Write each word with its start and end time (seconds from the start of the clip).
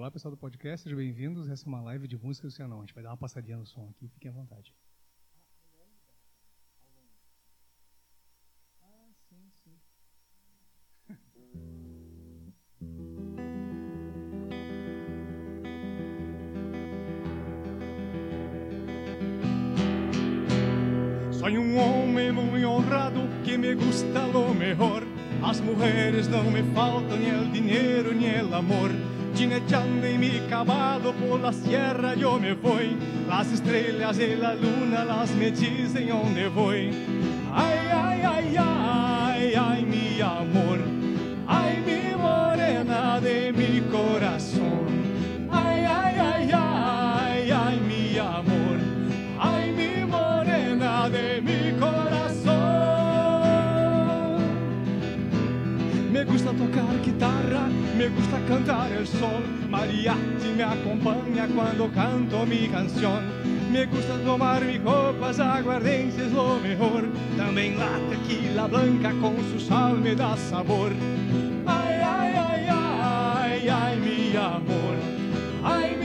Olá, 0.00 0.10
pessoal 0.10 0.30
do 0.30 0.38
podcast, 0.38 0.84
sejam 0.84 0.96
bem-vindos. 0.96 1.46
Essa 1.50 1.66
é 1.66 1.68
uma 1.68 1.82
live 1.82 2.08
de 2.08 2.16
música 2.16 2.48
do 2.48 2.50
Cianão. 2.50 2.78
A 2.78 2.80
gente 2.80 2.94
vai 2.94 3.02
dar 3.02 3.10
uma 3.10 3.18
passadinha 3.18 3.58
no 3.58 3.66
som 3.66 3.90
aqui, 3.90 4.08
fiquem 4.08 4.30
à 4.30 4.32
vontade. 4.32 4.72
Ah, 8.80 9.10
sim, 9.28 9.50
sim. 9.62 9.78
Soy 21.30 21.58
un 21.58 21.76
hombre 21.76 22.32
muy 22.32 22.64
honrado 22.64 23.28
que 23.44 23.58
me 23.58 23.74
gusta 23.74 24.26
lo 24.28 24.54
mejor. 24.54 25.02
Las 25.42 25.60
mujeres 25.60 26.26
no 26.30 26.42
me 26.50 26.62
faltan 26.72 27.20
ni 27.20 27.26
el 27.26 27.52
dinero 27.52 28.14
ni 28.14 28.24
el 28.24 28.54
amor. 28.54 29.09
Jineteando 29.40 30.06
en 30.06 30.20
mi 30.20 30.38
caballo 30.50 31.14
por 31.14 31.40
la 31.40 31.50
sierra 31.50 32.14
yo 32.14 32.38
me 32.38 32.52
voy. 32.52 32.94
Las 33.26 33.50
estrellas 33.50 34.18
y 34.18 34.36
la 34.36 34.54
luna 34.54 35.02
las 35.02 35.30
me 35.34 35.50
dicen 35.50 36.08
dónde 36.08 36.46
voy. 36.48 36.90
Ay, 37.50 37.78
ay, 37.90 38.20
ay, 38.22 38.56
ay, 38.58 39.54
ay, 39.54 39.84
mi 39.86 40.20
amor. 40.20 40.78
Ay, 41.48 41.82
mi 41.86 42.14
morena 42.20 43.18
de 43.18 43.50
mi 43.54 43.80
corazón. 43.90 45.48
Ay, 45.50 45.86
ay, 45.88 46.16
ay, 46.18 46.50
ay, 46.52 47.50
ay, 47.50 47.80
mi 47.80 48.18
amor. 48.18 48.78
Ay, 49.38 49.72
mi 49.72 50.04
morena 50.04 51.08
de 51.08 51.40
mi 51.40 51.80
corazón. 51.80 52.50
Me 56.12 56.24
gusta 56.24 56.50
tocar 56.52 57.00
guitarra, 57.02 57.70
me 58.00 58.08
gusta 58.08 58.38
cantar 58.48 58.90
el 58.92 59.06
sol. 59.06 59.42
Mariachi 59.68 60.54
me 60.56 60.62
acompaña 60.62 61.46
cuando 61.54 61.90
canto 61.92 62.46
mi 62.46 62.66
canción. 62.68 63.22
Me 63.70 63.84
gusta 63.84 64.16
tomar 64.24 64.64
mis 64.64 64.80
copas, 64.80 65.38
aguardiente 65.38 66.24
es 66.24 66.32
lo 66.32 66.58
mejor. 66.60 67.04
También 67.36 67.78
la 67.78 67.98
tequila 68.08 68.66
blanca 68.68 69.12
con 69.20 69.36
su 69.52 69.60
sal 69.60 69.98
me 70.00 70.14
da 70.14 70.34
sabor. 70.34 70.92
Ay, 71.66 72.00
ay, 72.02 72.34
ay, 72.48 72.68
ay, 72.70 73.68
ay, 73.68 73.98
mi 74.00 74.34
amor. 74.34 74.96
Ay, 75.62 75.99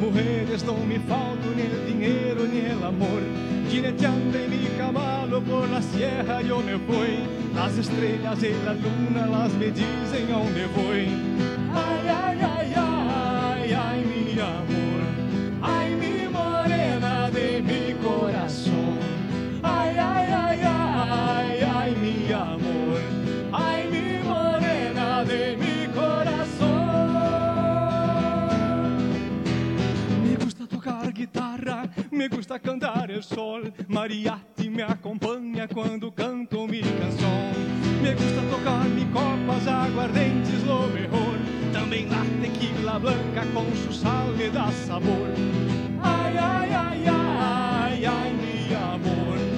mujeres 0.00 0.64
no 0.64 0.74
me 0.88 0.98
faltan 1.00 1.56
ni 1.56 1.62
el 1.62 1.86
dinero 1.86 2.44
ni 2.50 2.60
el 2.60 2.82
amor. 2.82 3.22
Jineteando 3.70 4.38
mi 4.48 4.66
caballo 4.78 5.40
por 5.42 5.68
la 5.68 5.82
sierra 5.82 6.42
yo 6.42 6.60
me 6.60 6.74
voy. 6.74 7.20
Las 7.54 7.76
estrellas 7.76 8.42
y 8.42 8.52
la 8.64 8.74
luna 8.74 9.26
las 9.26 9.52
me 9.54 9.66
dicen 9.66 10.32
a 10.32 10.38
dónde 10.38 10.66
voy. 10.74 11.08
Ay, 11.72 12.08
ay, 12.08 12.49
guitarra, 31.10 31.88
me 32.10 32.28
gusta 32.28 32.58
cantar 32.58 33.10
el 33.10 33.22
sol. 33.22 33.72
Mariachi 33.88 34.70
me 34.70 34.82
acompaña 34.82 35.68
cuando 35.68 36.14
canto 36.14 36.66
mi 36.66 36.80
canción. 36.80 37.52
Me 38.02 38.14
gusta 38.14 38.42
tocar 38.50 38.88
mi 38.88 39.04
copas, 39.06 39.66
aguardientes, 39.66 40.64
lo 40.64 40.86
mejor. 40.88 41.36
También 41.72 42.10
la 42.10 42.22
tequila 42.42 42.98
blanca 42.98 43.44
con 43.52 43.66
su 43.76 43.92
sal 43.92 44.34
me 44.36 44.50
da 44.50 44.70
sabor. 44.86 45.28
Ay, 46.02 46.36
ay, 46.38 46.70
ay, 46.72 47.04
ay, 47.06 48.04
ay, 48.04 48.32
mi 48.32 48.74
amor. 48.74 49.49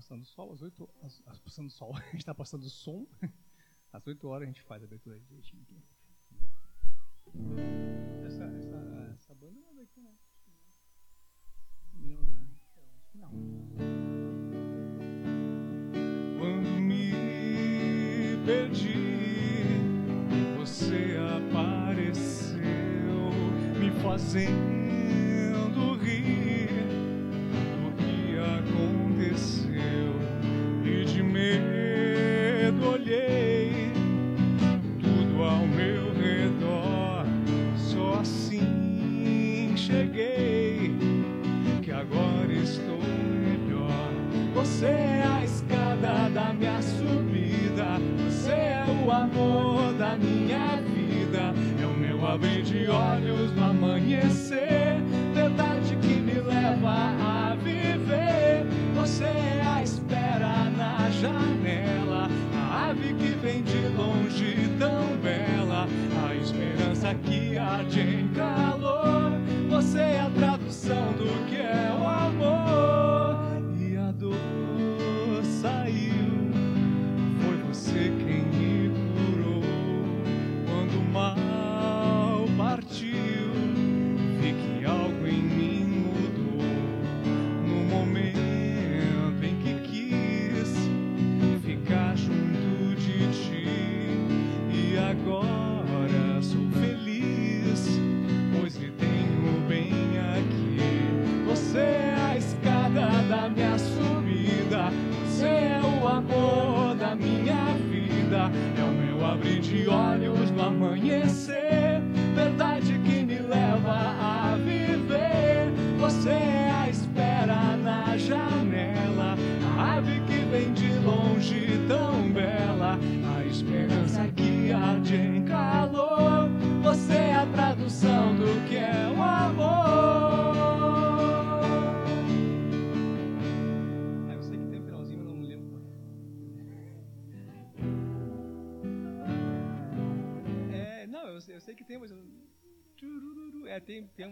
Passando 0.00 0.24
sol 0.24 0.52
às 0.54 0.62
8 0.62 0.82
horas. 0.96 1.22
as- 1.26 1.38
Passando 1.40 1.70
sol. 1.70 1.92
A 1.96 2.00
gente 2.12 2.24
tá 2.24 2.34
passando 2.34 2.64
som. 2.70 3.06
Às 3.92 4.06
8 4.06 4.26
horas 4.28 4.44
a 4.44 4.46
gente 4.46 4.62
faz 4.62 4.82
a 4.82 4.86
abertura 4.86 5.18
direitinho 5.20 5.62
aqui. 5.62 5.82
Essa, 8.26 8.44
essa, 8.44 9.10
essa 9.14 9.34
banda 9.34 9.60
não 9.60 9.70
é 9.70 9.74
daqui, 9.74 10.00
né? 10.00 10.14
Quando 16.38 16.68
me 16.80 17.12
perdi, 18.44 18.94
você 20.56 21.16
apareceu, 21.36 22.60
me 23.78 23.90
fazendo 24.02 25.94
rir 26.02 26.68
do 27.76 27.92
que 27.96 28.38
aconteceu. 28.38 29.69
Você 44.60 44.84
é 44.84 45.24
a 45.26 45.42
escada 45.42 46.28
da 46.34 46.52
minha 46.52 46.82
subida, 46.82 47.98
você 48.28 48.50
é 48.50 48.84
o 49.06 49.10
amor 49.10 49.94
da 49.94 50.16
minha 50.16 50.76
vida, 50.82 51.54
é 51.82 51.86
o 51.86 51.98
meu 51.98 52.26
abrir 52.26 52.62
de 52.62 52.86
olhos 52.86 53.56
no 53.56 53.64
amanhecer, 53.64 54.79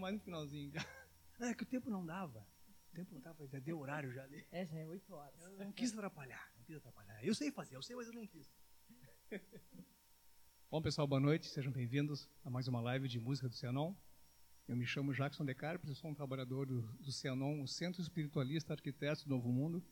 mais 0.08 0.16
um 0.16 0.20
finalzinho. 0.20 0.72
É 1.40 1.54
que 1.54 1.62
o 1.62 1.66
tempo 1.66 1.90
não 1.90 2.04
dava. 2.04 2.40
O 2.90 2.96
tempo 2.96 3.14
não 3.14 3.20
dava, 3.20 3.46
já 3.46 3.58
deu 3.58 3.78
horário 3.78 4.10
já 4.10 4.24
ali. 4.24 4.46
É, 4.50 4.64
já 4.66 4.78
é 4.78 4.86
8 4.86 5.12
horas. 5.12 5.38
Eu 5.40 5.58
não 5.66 5.70
quis 5.70 5.92
atrapalhar, 5.92 6.50
não 6.56 6.64
quis 6.64 6.76
atrapalhar. 6.76 7.22
Eu 7.22 7.34
sei 7.34 7.52
fazer, 7.52 7.76
eu 7.76 7.82
sei, 7.82 7.94
mas 7.94 8.06
eu 8.08 8.14
não 8.14 8.26
quis. 8.26 8.50
Bom, 10.70 10.80
pessoal, 10.80 11.06
boa 11.06 11.20
noite. 11.20 11.46
Sejam 11.46 11.70
bem-vindos 11.70 12.26
a 12.42 12.48
mais 12.48 12.66
uma 12.66 12.80
live 12.80 13.06
de 13.06 13.20
música 13.20 13.50
do 13.50 13.54
Cianon. 13.54 13.94
Eu 14.66 14.76
me 14.76 14.86
chamo 14.86 15.12
Jackson 15.12 15.44
De 15.44 15.54
Carpes, 15.54 15.90
eu 15.90 15.94
sou 15.94 16.10
um 16.10 16.14
trabalhador 16.14 16.66
do, 16.66 16.80
do 16.80 17.12
Cianon, 17.12 17.62
o 17.62 17.68
Centro 17.68 18.00
Espiritualista 18.00 18.72
Arquitetos 18.72 19.24
do 19.24 19.30
Novo 19.30 19.52
Mundo, 19.52 19.84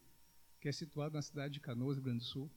que 0.61 0.69
é 0.69 0.73
situado 0.73 1.15
na 1.15 1.23
cidade 1.23 1.53
de 1.55 1.61
Canoas, 1.61 1.97
Rio 1.97 2.05
Grande 2.05 2.21
do 2.21 2.25
Sul. 2.25 2.51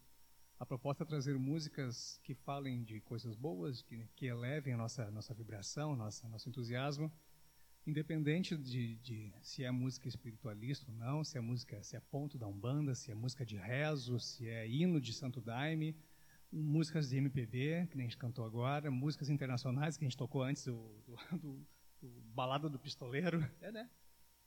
A 0.57 0.65
proposta 0.65 1.03
é 1.03 1.05
trazer 1.05 1.37
músicas 1.37 2.19
que 2.23 2.33
falem 2.33 2.83
de 2.85 3.01
coisas 3.01 3.35
boas, 3.35 3.81
que, 3.81 4.07
que 4.15 4.27
elevem 4.27 4.73
a 4.73 4.77
nossa, 4.77 5.11
nossa 5.11 5.33
vibração, 5.33 5.95
nossa, 5.95 6.27
nosso 6.27 6.47
entusiasmo, 6.47 7.11
independente 7.89 8.55
de, 8.55 8.95
de 8.97 9.33
se 9.41 9.63
é 9.63 9.71
música 9.71 10.07
espiritualista 10.07 10.89
ou 10.91 10.97
não, 10.97 11.23
se 11.23 11.37
é 11.37 11.41
música, 11.41 11.81
se 11.83 11.95
é 11.95 11.99
ponto 11.99 12.37
da 12.37 12.47
Umbanda, 12.47 12.95
se 12.95 13.11
é 13.11 13.15
música 13.15 13.45
de 13.45 13.57
rezo, 13.57 14.19
se 14.19 14.47
é 14.47 14.67
hino 14.67 15.01
de 15.01 15.13
Santo 15.13 15.41
Daime, 15.41 15.95
músicas 16.51 17.09
de 17.09 17.17
MPB, 17.17 17.87
que 17.89 17.97
nem 17.97 18.05
a 18.05 18.09
gente 18.09 18.17
cantou 18.17 18.45
agora, 18.45 18.89
músicas 18.89 19.29
internacionais, 19.29 19.97
que 19.97 20.05
a 20.05 20.07
gente 20.07 20.17
tocou 20.17 20.41
antes, 20.43 20.65
do, 20.65 21.01
do, 21.05 21.37
do, 21.37 21.67
do 22.01 22.21
Balada 22.33 22.69
do 22.69 22.79
Pistoleiro. 22.79 23.43
É, 23.61 23.71
né? 23.71 23.89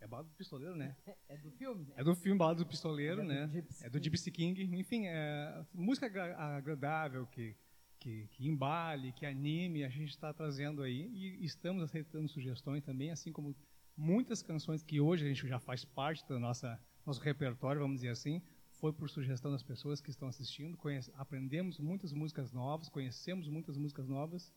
É 0.00 0.06
Balada 0.06 0.28
do 0.28 0.34
Pistoleiro, 0.34 0.74
né? 0.74 0.96
É 1.28 1.36
do 1.36 1.50
filme? 1.52 1.92
É 1.94 2.02
do 2.02 2.14
filme 2.16 2.36
Balada 2.36 2.58
do 2.58 2.66
Pistoleiro, 2.66 3.20
É 3.20 3.24
né? 3.24 3.64
É 3.82 3.88
do 3.88 4.02
Gypsy 4.02 4.32
King. 4.32 4.62
Enfim, 4.76 5.06
é 5.06 5.64
música 5.72 6.06
agra- 6.06 6.36
agradável, 6.36 7.24
que, 7.26 7.54
que, 8.02 8.26
que 8.32 8.48
embale, 8.48 9.12
que 9.12 9.24
anime, 9.24 9.84
a 9.84 9.88
gente 9.88 10.10
está 10.10 10.32
trazendo 10.34 10.82
aí 10.82 11.08
e 11.14 11.44
estamos 11.44 11.84
aceitando 11.84 12.28
sugestões 12.28 12.82
também, 12.82 13.12
assim 13.12 13.30
como 13.30 13.54
muitas 13.96 14.42
canções 14.42 14.82
que 14.82 15.00
hoje 15.00 15.24
a 15.24 15.28
gente 15.28 15.46
já 15.46 15.60
faz 15.60 15.84
parte 15.84 16.26
do 16.26 16.40
nossa, 16.40 16.80
nosso 17.06 17.20
repertório, 17.20 17.80
vamos 17.80 17.98
dizer 17.98 18.08
assim, 18.08 18.42
foi 18.72 18.92
por 18.92 19.08
sugestão 19.08 19.52
das 19.52 19.62
pessoas 19.62 20.00
que 20.00 20.10
estão 20.10 20.26
assistindo. 20.26 20.76
Conhece- 20.76 21.12
aprendemos 21.14 21.78
muitas 21.78 22.12
músicas 22.12 22.50
novas, 22.50 22.88
conhecemos 22.88 23.48
muitas 23.48 23.76
músicas 23.76 24.08
novas 24.08 24.52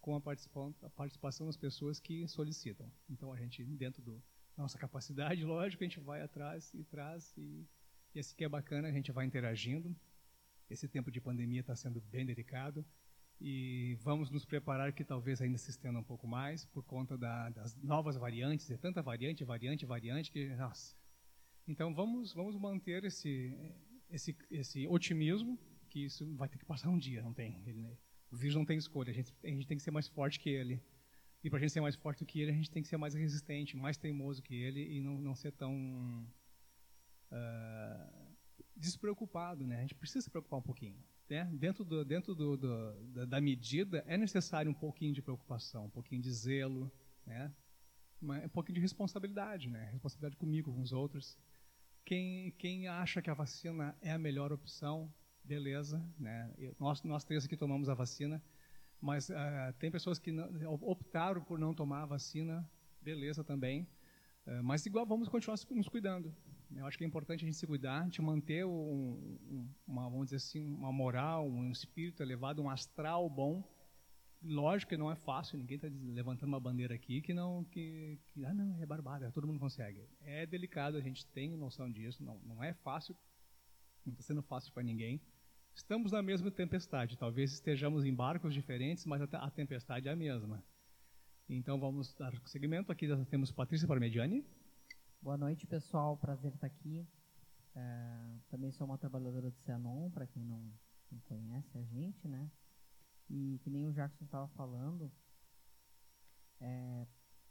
com 0.00 0.14
a 0.16 0.18
a 0.18 0.90
participação 0.90 1.46
das 1.46 1.56
pessoas 1.56 2.00
que 2.00 2.26
solicitam. 2.26 2.90
Então 3.10 3.30
a 3.30 3.36
gente, 3.36 3.62
dentro 3.62 4.00
da 4.02 4.16
nossa 4.56 4.78
capacidade, 4.78 5.44
lógico, 5.44 5.84
a 5.84 5.86
gente 5.86 6.00
vai 6.00 6.22
atrás 6.22 6.72
e 6.72 6.82
traz 6.82 7.36
e, 7.36 7.68
e 8.14 8.18
esse 8.18 8.34
que 8.34 8.44
é 8.44 8.48
bacana, 8.48 8.88
a 8.88 8.92
gente 8.92 9.12
vai 9.12 9.26
interagindo. 9.26 9.94
Esse 10.68 10.88
tempo 10.88 11.10
de 11.10 11.20
pandemia 11.20 11.60
está 11.60 11.76
sendo 11.76 12.00
bem 12.00 12.26
delicado 12.26 12.84
e 13.40 13.96
vamos 14.00 14.30
nos 14.30 14.44
preparar 14.44 14.92
que 14.92 15.04
talvez 15.04 15.40
ainda 15.40 15.58
se 15.58 15.70
estenda 15.70 15.98
um 15.98 16.02
pouco 16.02 16.26
mais 16.26 16.64
por 16.64 16.82
conta 16.82 17.16
da, 17.16 17.50
das 17.50 17.76
novas 17.76 18.16
variantes, 18.16 18.70
é 18.70 18.76
tanta 18.76 19.02
variante, 19.02 19.44
variante, 19.44 19.84
variante 19.84 20.30
que, 20.32 20.46
nossa. 20.56 20.96
Então 21.68 21.94
vamos 21.94 22.32
vamos 22.32 22.56
manter 22.56 23.04
esse 23.04 23.54
esse 24.08 24.36
esse 24.50 24.86
otimismo 24.86 25.58
que 25.88 26.04
isso 26.04 26.26
vai 26.34 26.48
ter 26.48 26.58
que 26.58 26.64
passar 26.64 26.88
um 26.88 26.98
dia, 26.98 27.22
não 27.22 27.32
tem. 27.32 27.62
Ele, 27.66 27.86
o 28.30 28.36
vírus 28.36 28.56
não 28.56 28.64
tem 28.64 28.78
escolha, 28.78 29.10
a 29.10 29.14
gente, 29.14 29.32
a 29.44 29.48
gente 29.48 29.66
tem 29.66 29.76
que 29.76 29.82
ser 29.82 29.90
mais 29.90 30.08
forte 30.08 30.40
que 30.40 30.50
ele. 30.50 30.82
E 31.44 31.50
para 31.50 31.58
a 31.58 31.60
gente 31.60 31.72
ser 31.72 31.80
mais 31.80 31.94
forte 31.94 32.20
do 32.20 32.26
que 32.26 32.40
ele, 32.40 32.50
a 32.50 32.54
gente 32.54 32.70
tem 32.70 32.82
que 32.82 32.88
ser 32.88 32.96
mais 32.96 33.14
resistente, 33.14 33.76
mais 33.76 33.96
teimoso 33.96 34.42
que 34.42 34.54
ele 34.54 34.96
e 34.96 35.00
não, 35.00 35.18
não 35.18 35.34
ser 35.34 35.52
tão 35.52 36.26
ah, 37.30 38.25
despreocupado, 38.76 39.66
né? 39.66 39.78
A 39.78 39.80
gente 39.80 39.94
precisa 39.94 40.22
se 40.22 40.30
preocupar 40.30 40.58
um 40.58 40.62
pouquinho, 40.62 40.96
né? 41.28 41.44
Dentro 41.54 41.84
do 41.84 42.04
dentro 42.04 42.34
do, 42.34 42.56
do, 42.56 42.92
da, 43.12 43.24
da 43.24 43.40
medida 43.40 44.04
é 44.06 44.16
necessário 44.16 44.70
um 44.70 44.74
pouquinho 44.74 45.12
de 45.14 45.22
preocupação, 45.22 45.86
um 45.86 45.90
pouquinho 45.90 46.20
de 46.20 46.30
zelo, 46.30 46.92
né? 47.26 47.52
Um 48.22 48.48
pouquinho 48.48 48.74
de 48.74 48.80
responsabilidade, 48.80 49.68
né? 49.68 49.90
Responsabilidade 49.92 50.36
comigo, 50.36 50.72
com 50.72 50.80
os 50.80 50.92
outros. 50.92 51.38
Quem 52.04 52.52
quem 52.52 52.86
acha 52.88 53.22
que 53.22 53.30
a 53.30 53.34
vacina 53.34 53.96
é 54.00 54.12
a 54.12 54.18
melhor 54.18 54.52
opção, 54.52 55.12
beleza, 55.42 56.04
né? 56.18 56.52
Nós 56.78 57.02
nós 57.02 57.24
três 57.24 57.44
aqui 57.44 57.56
tomamos 57.56 57.88
a 57.88 57.94
vacina, 57.94 58.42
mas 59.00 59.30
ah, 59.30 59.74
tem 59.78 59.90
pessoas 59.90 60.18
que 60.18 60.30
não- 60.30 60.74
optaram 60.82 61.42
por 61.42 61.58
não 61.58 61.74
tomar 61.74 62.02
a 62.02 62.06
vacina, 62.06 62.68
beleza 63.00 63.42
também. 63.42 63.86
Eh, 64.46 64.62
mas 64.62 64.86
igual 64.86 65.04
vamos 65.04 65.28
continuar 65.28 65.58
nos 65.70 65.88
cuidando. 65.88 66.34
Eu 66.74 66.84
acho 66.86 66.98
que 66.98 67.04
é 67.04 67.06
importante 67.06 67.44
a 67.44 67.46
gente 67.46 67.56
se 67.56 67.66
cuidar, 67.66 68.00
a 68.00 68.04
gente 68.04 68.20
manter 68.20 68.64
um- 68.66 69.38
um- 69.50 69.68
uma, 69.86 70.08
vamos 70.08 70.26
dizer 70.26 70.36
assim, 70.36 70.74
uma 70.74 70.92
moral, 70.92 71.46
um 71.48 71.70
espírito 71.70 72.22
elevado, 72.22 72.60
um 72.62 72.68
astral 72.68 73.28
bom. 73.30 73.62
Lógico 74.42 74.90
que 74.90 74.96
não 74.96 75.10
é 75.10 75.16
fácil, 75.16 75.56
ninguém 75.58 75.76
está 75.76 75.88
levantando 75.88 76.48
uma 76.48 76.60
bandeira 76.60 76.94
aqui 76.94 77.20
que 77.22 77.32
não, 77.32 77.64
que, 77.64 78.18
que, 78.28 78.44
ah 78.44 78.52
não, 78.52 78.80
é 78.82 78.86
barbada, 78.86 79.30
todo 79.32 79.46
mundo 79.46 79.58
consegue. 79.60 80.08
É 80.20 80.44
delicado, 80.46 80.96
a 80.96 81.00
gente 81.00 81.24
tem 81.26 81.56
noção 81.56 81.90
disso, 81.90 82.22
não, 82.22 82.38
não 82.40 82.62
é 82.62 82.74
fácil, 82.74 83.16
não 84.04 84.12
está 84.12 84.22
sendo 84.24 84.42
fácil 84.42 84.72
para 84.72 84.82
ninguém. 84.82 85.20
Estamos 85.74 86.12
na 86.12 86.22
mesma 86.22 86.50
tempestade, 86.50 87.16
talvez 87.18 87.52
estejamos 87.52 88.04
em 88.04 88.14
barcos 88.14 88.52
diferentes, 88.54 89.04
mas 89.06 89.22
a, 89.22 89.26
te- 89.26 89.36
a 89.36 89.50
tempestade 89.50 90.08
é 90.08 90.12
a 90.12 90.16
mesma. 90.16 90.62
Então 91.48 91.78
vamos 91.78 92.12
dar 92.14 92.32
seguimento. 92.46 92.90
Aqui 92.90 93.06
nós 93.06 93.26
temos 93.28 93.52
Patrícia 93.52 93.86
Parmediani. 93.86 94.44
Boa 95.26 95.36
noite, 95.36 95.66
pessoal. 95.66 96.16
Prazer 96.16 96.54
estar 96.54 96.68
aqui. 96.68 97.04
É, 97.74 98.38
também 98.48 98.70
sou 98.70 98.86
uma 98.86 98.96
trabalhadora 98.96 99.50
do 99.50 99.56
Cianon, 99.56 100.08
para 100.08 100.24
quem 100.24 100.44
não, 100.44 100.72
não 101.10 101.18
conhece 101.22 101.76
a 101.76 101.82
gente, 101.82 102.28
né? 102.28 102.48
E 103.28 103.58
que 103.64 103.68
nem 103.68 103.84
o 103.88 103.92
Jackson 103.92 104.24
estava 104.24 104.46
falando, 104.46 105.10
é, 106.60 107.08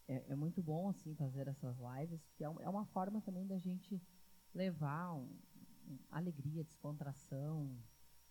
é, 0.08 0.24
é 0.30 0.36
muito 0.38 0.64
bom, 0.64 0.88
assim, 0.88 1.14
fazer 1.16 1.50
essas 1.50 1.76
lives, 1.78 2.24
porque 2.24 2.46
é, 2.46 2.48
é 2.48 2.70
uma 2.70 2.86
forma 2.86 3.20
também 3.20 3.46
da 3.46 3.58
gente 3.58 4.02
levar 4.54 5.12
um, 5.14 5.38
um- 5.86 6.00
alegria, 6.10 6.64
descontração, 6.64 7.78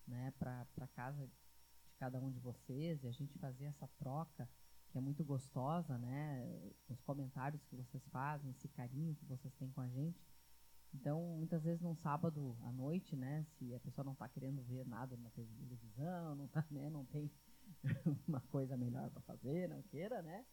né, 0.07 0.33
para 0.39 0.87
casa 0.95 1.27
de 1.27 1.93
cada 1.99 2.19
um 2.19 2.31
de 2.31 2.39
vocês 2.39 3.03
e 3.03 3.07
a 3.07 3.11
gente 3.11 3.37
fazer 3.37 3.65
essa 3.65 3.87
troca 3.89 4.49
que 4.95 4.99
é 4.99 5.01
muito 5.01 5.25
gostosa, 5.25 5.97
né? 5.97 6.71
Os 6.87 7.01
comentários 7.01 7.61
que 7.65 7.75
vocês 7.75 8.01
fazem, 8.07 8.49
esse 8.51 8.69
carinho 8.69 9.13
que 9.13 9.25
vocês 9.25 9.53
têm 9.55 9.69
com 9.71 9.81
a 9.81 9.89
gente. 9.89 10.25
Então, 10.93 11.21
muitas 11.37 11.61
vezes 11.65 11.81
num 11.81 11.95
sábado 11.97 12.57
à 12.63 12.71
noite, 12.71 13.13
né? 13.13 13.43
Se 13.57 13.75
a 13.75 13.79
pessoa 13.81 14.05
não 14.05 14.13
está 14.13 14.29
querendo 14.29 14.63
ver 14.63 14.85
nada 14.87 15.17
na 15.17 15.29
televisão, 15.31 16.35
não, 16.35 16.47
tá, 16.47 16.63
né, 16.71 16.89
não 16.89 17.03
tem 17.03 17.29
uma 18.25 18.39
coisa 18.39 18.77
melhor 18.77 19.09
para 19.09 19.21
fazer, 19.23 19.67
não 19.67 19.81
queira, 19.83 20.21
né? 20.21 20.45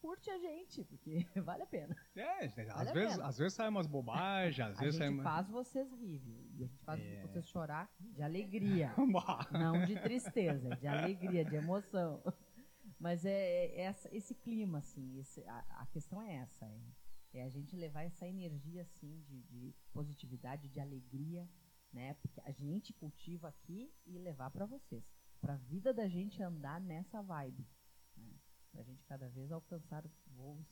Curte 0.00 0.30
a 0.30 0.38
gente, 0.38 0.82
porque 0.84 1.26
vale 1.44 1.62
a 1.64 1.66
pena. 1.66 1.94
É, 2.16 2.46
às, 2.46 2.54
Vale 2.54 2.70
a 2.88 2.92
vezes, 2.94 3.16
pena. 3.16 3.26
às 3.28 3.36
vezes 3.38 3.52
sai 3.52 3.68
umas 3.68 3.86
bobagens, 3.86 4.70
às 4.70 4.78
a 4.78 4.80
vezes 4.80 4.96
sai 4.96 5.08
gente 5.08 5.16
uma... 5.18 5.22
faz 5.24 5.46
vocês 5.50 5.92
rir, 5.92 6.18
viu? 6.20 6.42
E 6.54 6.64
a 6.64 6.66
gente 6.68 6.82
faz 6.84 7.00
É. 7.02 7.20
vocês 7.20 7.46
chorar 7.48 7.90
de 8.00 8.22
alegria. 8.22 8.94
Não 9.52 9.84
de 9.84 9.94
tristeza, 10.00 10.74
de 10.76 10.86
alegria, 10.86 11.44
de 11.44 11.54
emoção. 11.56 12.22
Mas 12.98 13.24
é, 13.24 13.66
é 13.66 13.80
essa- 13.82 14.08
esse 14.14 14.34
clima, 14.34 14.78
assim, 14.78 15.18
esse- 15.18 15.44
a, 15.46 15.58
a 15.82 15.86
questão 15.86 16.20
é 16.22 16.34
essa, 16.36 16.64
é, 16.66 16.80
é 17.34 17.42
a 17.44 17.48
gente 17.50 17.76
levar 17.76 18.02
essa 18.02 18.26
energia, 18.26 18.82
assim, 18.82 19.20
de, 19.22 19.42
de 19.42 19.74
positividade, 19.92 20.68
de 20.68 20.80
alegria, 20.80 21.48
né? 21.92 22.14
Porque 22.14 22.40
a 22.40 22.50
gente 22.52 22.92
cultiva 22.92 23.48
aqui 23.48 23.92
e 24.06 24.18
levar 24.18 24.50
para 24.50 24.66
vocês, 24.66 25.04
para 25.40 25.54
a 25.54 25.58
vida 25.58 25.92
da 25.92 26.08
gente 26.08 26.42
andar 26.42 26.80
nessa 26.80 27.22
vibe, 27.22 27.66
né? 28.16 28.32
Para 28.72 28.80
a 28.80 28.84
gente 28.84 29.04
cada 29.04 29.28
vez 29.28 29.50
alcançar 29.52 30.04
voos 30.26 30.66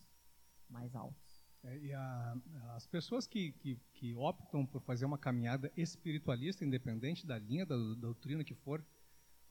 mais 0.68 0.94
altos. 0.94 1.42
É, 1.64 1.78
e 1.78 1.92
a- 1.92 2.34
as 2.74 2.86
pessoas 2.86 3.26
que, 3.26 3.52
que, 3.52 3.76
que 3.92 4.14
optam 4.14 4.66
por 4.66 4.80
fazer 4.82 5.04
uma 5.04 5.18
caminhada 5.18 5.70
espiritualista, 5.76 6.64
independente 6.64 7.24
da 7.26 7.38
linha, 7.38 7.64
da, 7.64 7.76
da 7.76 7.94
doutrina 7.94 8.42
que 8.42 8.54
for, 8.54 8.84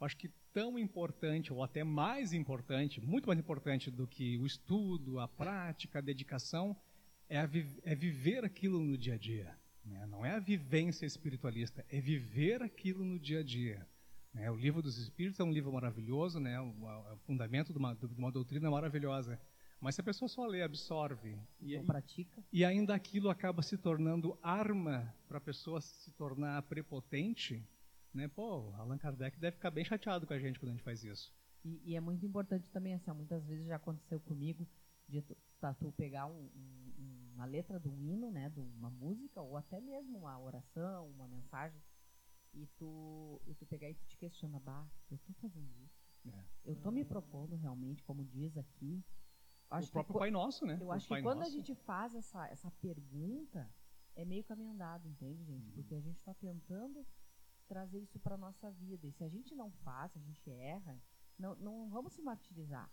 acho 0.05 0.17
que 0.17 0.29
tão 0.53 0.77
importante, 0.77 1.53
ou 1.53 1.63
até 1.63 1.83
mais 1.83 2.33
importante, 2.33 2.99
muito 2.99 3.27
mais 3.27 3.39
importante 3.39 3.89
do 3.89 4.05
que 4.07 4.37
o 4.37 4.45
estudo, 4.45 5.19
a 5.19 5.27
prática, 5.27 5.99
a 5.99 6.01
dedicação, 6.01 6.75
é, 7.29 7.37
a 7.37 7.45
vi- 7.45 7.79
é 7.83 7.95
viver 7.95 8.43
aquilo 8.43 8.79
no 8.81 8.97
dia 8.97 9.13
a 9.13 9.17
dia. 9.17 9.55
né? 9.85 10.05
Não 10.05 10.25
é 10.25 10.31
a 10.31 10.39
vivência 10.39 11.05
espiritualista, 11.05 11.85
é 11.89 11.99
viver 11.99 12.61
aquilo 12.61 13.03
no 13.03 13.17
dia 13.19 13.39
a 13.39 13.43
dia. 13.43 13.87
É, 14.35 14.49
o 14.49 14.55
livro 14.55 14.81
dos 14.81 14.97
Espíritos 14.97 15.39
é 15.39 15.43
um 15.43 15.51
livro 15.51 15.73
maravilhoso, 15.73 16.39
né? 16.39 16.59
O, 16.61 16.67
o 17.13 17.17
fundamento 17.25 17.73
de 17.73 17.79
uma, 17.79 17.93
de 17.95 18.05
uma 18.17 18.31
doutrina 18.31 18.69
maravilhosa. 18.69 19.39
Mas 19.79 19.95
se 19.95 20.01
a 20.01 20.03
pessoa 20.03 20.29
só 20.29 20.45
lê, 20.45 20.61
absorve 20.61 21.35
e, 21.59 21.75
não 21.75 21.85
pratica, 21.85 22.43
e 22.53 22.63
ainda 22.63 22.93
aquilo 22.93 23.29
acaba 23.29 23.63
se 23.63 23.77
tornando 23.77 24.37
arma 24.43 25.13
para 25.27 25.39
a 25.39 25.41
pessoa 25.41 25.81
se 25.81 26.11
tornar 26.11 26.61
prepotente, 26.63 27.67
né? 28.13 28.27
Pô, 28.27 28.71
Allan 28.75 28.97
Kardec 28.97 29.39
deve 29.39 29.55
ficar 29.55 29.71
bem 29.71 29.85
chateado 29.85 30.27
com 30.27 30.33
a 30.33 30.39
gente 30.39 30.59
quando 30.59 30.69
a 30.69 30.73
gente 30.73 30.83
faz 30.83 31.03
isso. 31.03 31.33
E, 31.63 31.91
e 31.91 31.95
é 31.95 31.99
muito 31.99 32.25
importante 32.25 32.69
também, 32.69 32.93
assim, 32.93 33.11
muitas 33.11 33.45
vezes 33.45 33.65
já 33.65 33.75
aconteceu 33.75 34.19
comigo 34.19 34.67
de 35.07 35.21
tu, 35.21 35.37
tá, 35.59 35.73
tu 35.73 35.91
pegar 35.91 36.25
um, 36.25 36.49
um, 36.55 37.31
uma 37.35 37.45
letra 37.45 37.79
de 37.79 37.87
um 37.87 38.01
hino, 38.01 38.31
né, 38.31 38.49
de 38.49 38.59
uma 38.59 38.89
música, 38.89 39.41
ou 39.41 39.57
até 39.57 39.79
mesmo 39.79 40.17
uma 40.19 40.39
oração, 40.39 41.09
uma 41.09 41.27
mensagem, 41.27 41.81
e 42.53 42.65
tu, 42.77 43.41
e 43.45 43.53
tu 43.53 43.65
pegar 43.65 43.89
e 43.89 43.93
tu 43.93 44.05
te 44.05 44.17
questiona, 44.17 44.59
bah, 44.59 44.87
eu 45.09 45.17
tô 45.19 45.33
fazendo 45.33 45.71
isso. 45.79 46.01
É. 46.25 46.45
Eu 46.65 46.75
tô 46.75 46.91
me 46.91 47.03
propondo 47.03 47.55
realmente, 47.55 48.03
como 48.03 48.23
diz 48.23 48.57
aqui. 48.57 49.03
Acho 49.69 49.87
o 49.87 49.91
próprio 49.91 50.13
que, 50.13 50.19
Pai 50.19 50.31
Nosso, 50.31 50.65
né? 50.65 50.77
Eu 50.79 50.87
o 50.87 50.91
acho 50.91 51.07
Pai 51.07 51.19
que 51.19 51.23
quando 51.23 51.39
Nosso. 51.39 51.49
a 51.49 51.53
gente 51.53 51.73
faz 51.73 52.13
essa, 52.13 52.47
essa 52.47 52.69
pergunta, 52.71 53.73
é 54.15 54.25
meio 54.25 54.43
caminho 54.43 54.71
andado, 54.71 55.07
entende, 55.07 55.43
gente? 55.45 55.67
Uhum. 55.67 55.73
Porque 55.73 55.95
a 55.95 56.01
gente 56.01 56.17
está 56.17 56.33
tentando 56.33 57.05
trazer 57.71 57.99
isso 57.99 58.19
para 58.19 58.37
nossa 58.37 58.69
vida. 58.69 59.07
E 59.07 59.13
se 59.13 59.23
a 59.23 59.29
gente 59.29 59.55
não 59.55 59.71
faz, 59.85 60.11
se 60.11 60.19
a 60.19 60.21
gente 60.21 60.51
erra, 60.51 61.01
não, 61.39 61.55
não 61.55 61.89
vamos 61.89 62.11
se 62.11 62.21
martirizar. 62.21 62.91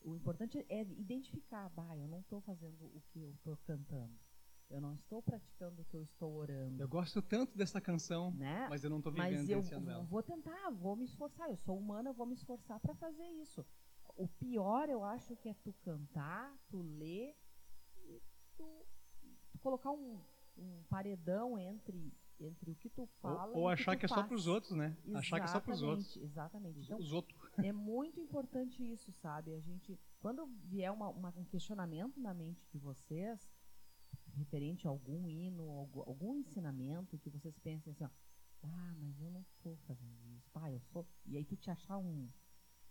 O 0.00 0.16
importante 0.16 0.64
é 0.70 0.80
identificar, 0.80 1.68
bah, 1.68 1.94
eu 1.98 2.08
não 2.08 2.20
estou 2.20 2.40
fazendo 2.40 2.86
o 2.86 3.02
que 3.10 3.20
eu 3.20 3.30
estou 3.32 3.54
cantando. 3.58 4.18
Eu 4.70 4.80
não 4.80 4.94
estou 4.94 5.20
praticando 5.22 5.82
o 5.82 5.84
que 5.84 5.94
eu 5.94 6.02
estou 6.02 6.32
orando. 6.32 6.82
Eu 6.82 6.88
gosto 6.88 7.20
tanto 7.20 7.54
dessa 7.54 7.82
canção, 7.82 8.30
né? 8.32 8.66
mas 8.70 8.82
eu 8.82 8.88
não 8.88 8.96
estou 8.96 9.12
vivendo 9.12 9.46
Mas 9.54 9.70
eu 9.70 9.90
ela. 9.90 10.04
vou 10.04 10.22
tentar, 10.22 10.70
vou 10.70 10.96
me 10.96 11.04
esforçar. 11.04 11.50
Eu 11.50 11.58
sou 11.58 11.76
humana, 11.78 12.08
eu 12.08 12.14
vou 12.14 12.24
me 12.24 12.34
esforçar 12.34 12.80
para 12.80 12.94
fazer 12.94 13.26
isso. 13.42 13.62
O 14.16 14.26
pior, 14.26 14.88
eu 14.88 15.04
acho, 15.04 15.36
que 15.36 15.50
é 15.50 15.54
tu 15.62 15.74
cantar, 15.82 16.56
tu 16.70 16.80
ler 16.80 17.36
e 17.96 18.22
tu, 18.56 18.86
tu 19.50 19.58
colocar 19.58 19.90
um, 19.90 20.18
um 20.56 20.82
paredão 20.88 21.58
entre 21.58 22.10
entre 22.42 22.70
o 22.70 22.74
que 22.74 22.88
tu 22.88 23.06
fala 23.20 23.52
ou, 23.52 23.62
ou 23.62 23.68
achar 23.68 23.92
que, 23.92 24.00
que 24.00 24.06
é 24.06 24.08
faz. 24.08 24.20
só 24.20 24.26
para 24.26 24.36
os 24.36 24.46
outros, 24.46 24.72
né? 24.72 24.96
Exatamente, 25.04 25.16
achar 25.16 25.40
que 25.40 25.44
é 25.44 25.48
só 25.48 25.60
para 25.60 25.72
os 25.72 25.82
outros. 25.82 26.16
Exatamente. 26.16 26.80
Então, 26.80 26.98
os 26.98 27.12
outros. 27.12 27.38
É 27.58 27.72
muito 27.72 28.20
importante 28.20 28.82
isso, 28.82 29.12
sabe? 29.12 29.54
A 29.54 29.60
gente, 29.60 29.98
quando 30.20 30.46
vier 30.64 30.90
uma, 30.90 31.08
uma, 31.08 31.32
um 31.36 31.44
questionamento 31.44 32.20
na 32.20 32.34
mente 32.34 32.66
de 32.70 32.78
vocês, 32.78 33.48
referente 34.34 34.86
a 34.86 34.90
algum 34.90 35.28
hino, 35.28 35.70
algum, 35.70 36.00
algum 36.00 36.36
ensinamento, 36.36 37.18
que 37.18 37.30
vocês 37.30 37.58
pensem 37.58 37.92
assim, 37.92 38.04
ó, 38.04 38.10
ah, 38.62 38.94
mas 38.98 39.20
eu 39.20 39.30
não 39.30 39.40
estou 39.40 39.76
fazendo 39.86 40.28
isso, 40.36 40.50
ah, 40.54 40.70
eu 40.70 40.80
sou. 40.80 41.06
E 41.26 41.36
aí 41.36 41.44
tu 41.44 41.56
te 41.56 41.70
achar 41.70 41.98
um 41.98 42.28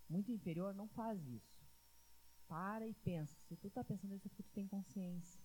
muito 0.10 0.31
inferior, 0.31 0.74
não 0.74 0.88
faz 0.89 1.25
isso. 1.27 1.62
Para 2.48 2.86
e 2.86 2.93
pensa. 2.93 3.34
Se 3.48 3.55
tu 3.55 3.67
está 3.67 3.84
pensando 3.84 4.13
isso 4.13 4.27
é 4.27 4.29
porque 4.29 4.43
tu 4.43 4.51
tem 4.51 4.67
consciência. 4.67 5.41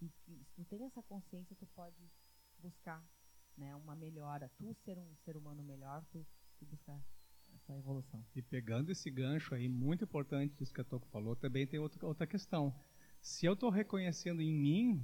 E 0.00 0.08
se 0.08 0.44
tu 0.54 0.64
tem 0.64 0.84
essa 0.84 1.02
consciência, 1.02 1.56
tu 1.56 1.66
pode 1.66 2.10
buscar 2.58 3.02
né, 3.60 3.76
uma 3.76 3.94
melhora. 3.94 4.50
Tu 4.56 4.74
ser 4.74 4.98
um 4.98 5.14
ser 5.16 5.36
humano 5.36 5.62
melhor, 5.62 6.04
tu, 6.10 6.26
tu 6.58 6.64
buscar 6.64 7.00
essa 7.54 7.76
evolução. 7.76 8.24
E 8.34 8.40
pegando 8.40 8.90
esse 8.90 9.10
gancho 9.10 9.54
aí, 9.54 9.68
muito 9.68 10.04
importante 10.04 10.60
isso 10.60 10.72
que 10.72 10.80
a 10.80 10.84
Toco 10.84 11.06
falou, 11.08 11.36
também 11.36 11.66
tem 11.66 11.78
outra, 11.78 12.04
outra 12.06 12.26
questão. 12.26 12.74
Se 13.20 13.44
eu 13.44 13.52
estou 13.52 13.68
reconhecendo 13.70 14.40
em 14.40 14.52
mim, 14.52 15.02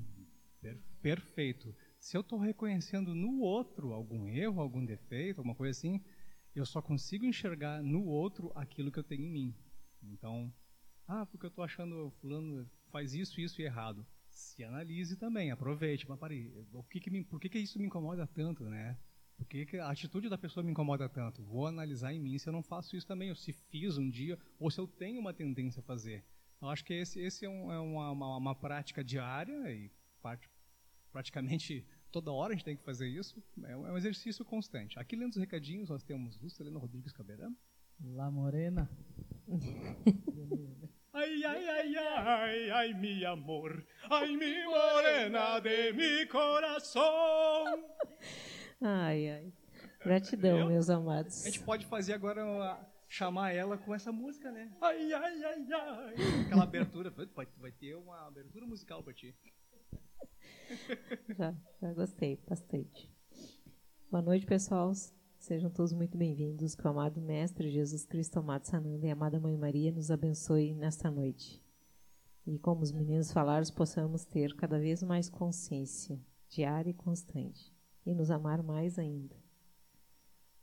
per, 0.61 0.79
perfeito. 1.03 1.75
Se 1.99 2.17
eu 2.17 2.23
estou 2.23 2.39
reconhecendo 2.39 3.15
no 3.15 3.41
outro 3.41 3.93
algum 3.93 4.27
erro, 4.27 4.61
algum 4.61 4.85
defeito, 4.85 5.39
alguma 5.39 5.55
coisa 5.55 5.79
assim, 5.79 6.03
eu 6.55 6.65
só 6.65 6.81
consigo 6.81 7.27
enxergar 7.27 7.83
no 7.83 8.05
outro 8.07 8.51
aquilo 8.55 8.91
que 8.91 8.99
eu 8.99 9.05
tenho 9.05 9.25
em 9.25 9.31
mim. 9.31 9.55
Então, 10.03 10.53
ah, 11.07 11.27
porque 11.27 11.47
eu 11.47 11.51
estou 11.51 11.65
achando 11.65 12.11
fulano 12.21 12.69
faz 12.91 13.13
isso, 13.13 13.41
isso 13.41 13.61
e 13.61 13.65
errado. 13.65 14.07
Se 14.37 14.63
analise 14.63 15.17
também, 15.17 15.51
aproveite. 15.51 16.07
Mas 16.07 16.19
pare, 16.19 16.53
o 16.71 16.83
que 16.85 17.01
que 17.01 17.11
me, 17.11 17.25
por 17.25 17.41
que, 17.41 17.49
que 17.49 17.59
isso 17.59 17.79
me 17.79 17.87
incomoda 17.87 18.27
tanto, 18.27 18.65
né? 18.65 18.99
Por 19.35 19.47
que, 19.47 19.65
que 19.65 19.79
a 19.79 19.89
atitude 19.89 20.29
da 20.29 20.37
pessoa 20.37 20.63
me 20.63 20.71
incomoda 20.71 21.09
tanto? 21.09 21.43
Vou 21.43 21.67
analisar 21.67 22.13
em 22.13 22.21
mim 22.21 22.37
se 22.37 22.47
eu 22.47 22.53
não 22.53 22.63
faço 22.63 22.95
isso 22.95 23.07
também, 23.07 23.31
ou 23.31 23.35
se 23.35 23.51
fiz 23.53 23.97
um 23.97 24.11
dia, 24.11 24.39
ou 24.59 24.71
se 24.71 24.79
eu 24.79 24.87
tenho 24.87 25.21
uma 25.21 25.33
tendência 25.33 25.81
a 25.81 25.83
fazer. 25.83 26.23
Eu 26.61 26.69
acho 26.69 26.85
que 26.85 26.93
esse, 26.93 27.19
esse 27.19 27.47
é, 27.47 27.49
um, 27.49 27.73
é 27.73 27.79
uma, 27.79 28.11
uma, 28.11 28.37
uma, 28.37 28.55
prática 28.55 29.03
diária 29.03 29.73
e 29.73 29.91
parte, 30.21 30.51
praticamente 31.11 31.87
toda 32.13 32.31
hora 32.31 32.53
a 32.53 32.57
gente 32.57 32.65
tem 32.65 32.77
que 32.77 32.85
fazer 32.85 33.09
isso. 33.09 33.43
É 33.65 33.75
um, 33.75 33.87
é 33.87 33.93
um 33.93 33.97
exercício 33.97 34.45
constante. 34.45 34.99
Aqui 34.99 35.17
lendo 35.17 35.33
os 35.33 35.39
recadinhos, 35.39 35.89
nós 35.89 36.03
temos 36.03 36.39
Lucilena 36.43 36.79
Rodrigues 36.79 37.13
Cabeirão. 37.13 37.57
La 38.05 38.31
Morena. 38.31 38.91
Ai, 41.17 41.45
ai, 41.45 41.69
ai, 41.69 41.97
ai, 41.97 42.71
ai, 42.71 42.93
mi 42.93 43.25
amor, 43.25 43.83
ai, 44.11 44.37
mi 44.37 44.65
morena 44.67 45.59
de 45.61 45.91
mi 45.95 46.27
coração. 46.27 47.65
Ai, 48.83 49.31
ai. 49.31 49.53
Gratidão, 50.05 50.59
Eu, 50.59 50.67
meus 50.69 50.91
amados. 50.91 51.47
A 51.47 51.49
gente 51.49 51.65
pode 51.65 51.87
fazer 51.87 52.13
agora 52.13 52.79
chamar 53.09 53.53
ela 53.55 53.79
com 53.79 53.95
essa 53.95 54.13
música, 54.13 54.53
né? 54.53 54.71
Ai, 54.79 55.11
ai, 55.11 55.43
ai, 55.43 55.67
ai. 55.73 56.15
Aquela 56.45 56.65
abertura, 56.65 57.09
vai, 57.09 57.49
vai 57.57 57.73
ter 57.73 57.95
uma 57.95 58.27
abertura 58.27 58.67
musical 58.67 59.03
para 59.03 59.15
ti. 59.15 59.35
Já, 61.39 61.55
já 61.81 61.93
gostei 61.95 62.39
bastante. 62.47 63.11
Boa 64.11 64.21
noite, 64.21 64.45
pessoal. 64.45 64.93
Sejam 65.47 65.71
todos 65.71 65.93
muito 65.93 66.19
bem-vindos. 66.19 66.75
Que 66.75 66.85
o 66.85 66.91
amado 66.91 67.21
Mestre 67.21 67.71
Jesus 67.71 68.05
Cristo, 68.05 68.41
amado 68.41 68.65
Sananda 68.65 69.07
e 69.07 69.11
amada 69.13 69.39
Mãe 69.39 69.57
Maria 69.57 69.93
nos 69.93 70.11
abençoe 70.11 70.75
nesta 70.75 71.09
noite. 71.09 71.63
E 72.45 72.59
como 72.59 72.83
os 72.83 72.91
meninos 72.91 73.31
falaram, 73.31 73.65
possamos 73.73 74.25
ter 74.25 74.57
cada 74.57 74.77
vez 74.77 75.05
mais 75.05 75.31
consciência 75.31 76.21
diária 76.49 76.91
e 76.91 76.95
constante 76.95 77.73
e 78.05 78.13
nos 78.13 78.29
amar 78.29 78.61
mais 78.61 78.99
ainda. 78.99 79.37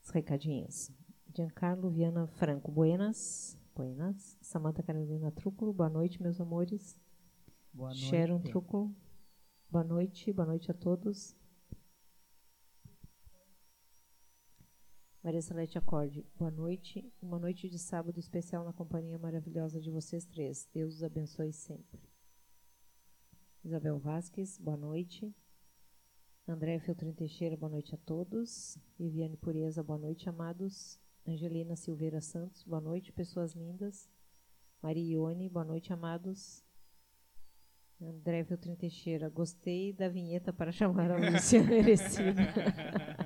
Os 0.04 0.10
recadinhos. 0.10 0.92
Giancarlo 1.34 1.90
Viana 1.90 2.28
Franco, 2.28 2.70
buenas. 2.70 3.58
Buenas. 3.74 4.38
Samanta 4.42 4.84
Carolina 4.84 5.32
Trúculo, 5.32 5.72
boa 5.72 5.90
noite, 5.90 6.22
meus 6.22 6.42
amores. 6.42 7.00
Boa 7.72 7.88
noite. 7.88 8.04
Sharon 8.04 8.42
Trúculo, 8.42 8.94
boa 9.72 9.86
noite, 9.86 10.34
boa 10.34 10.46
noite 10.46 10.70
a 10.70 10.74
todos. 10.74 11.34
Maria 15.24 15.42
Salete 15.42 15.78
Acorde, 15.78 16.28
boa 16.38 16.52
noite. 16.52 17.10
Uma 17.22 17.40
noite 17.40 17.70
de 17.70 17.80
sábado 17.80 18.20
especial 18.20 18.66
na 18.66 18.74
companhia 18.74 19.18
maravilhosa 19.18 19.80
de 19.80 19.90
vocês 19.90 20.26
três. 20.26 20.68
Deus 20.74 20.96
os 20.96 21.04
abençoe 21.04 21.54
sempre. 21.54 22.02
Isabel 23.64 23.98
Vasques, 23.98 24.58
boa 24.58 24.76
noite. 24.76 25.34
André 26.46 26.78
Feltrin 26.78 27.14
Teixeira, 27.14 27.56
boa 27.56 27.70
noite 27.70 27.96
a 27.96 27.98
todos. 28.00 28.78
Viviane 29.00 29.38
Pureza, 29.38 29.82
boa 29.82 29.98
noite, 29.98 30.28
amados. 30.28 31.00
Angelina 31.26 31.78
Silveira 31.78 32.20
Santos, 32.20 32.62
boa 32.66 32.82
noite, 32.82 33.14
pessoas 33.14 33.54
lindas. 33.54 34.10
Maria 34.82 35.14
Ione, 35.14 35.48
boa 35.48 35.64
noite, 35.64 35.94
amados. 35.94 36.66
André 38.02 38.44
Feltrin 38.44 38.76
Teixeira, 38.76 39.30
gostei 39.30 39.94
da 39.94 40.10
vinheta 40.10 40.52
para 40.52 40.70
chamar 40.74 41.12
a 41.12 41.32
Luciana 41.32 41.70
Merecida. 41.70 42.42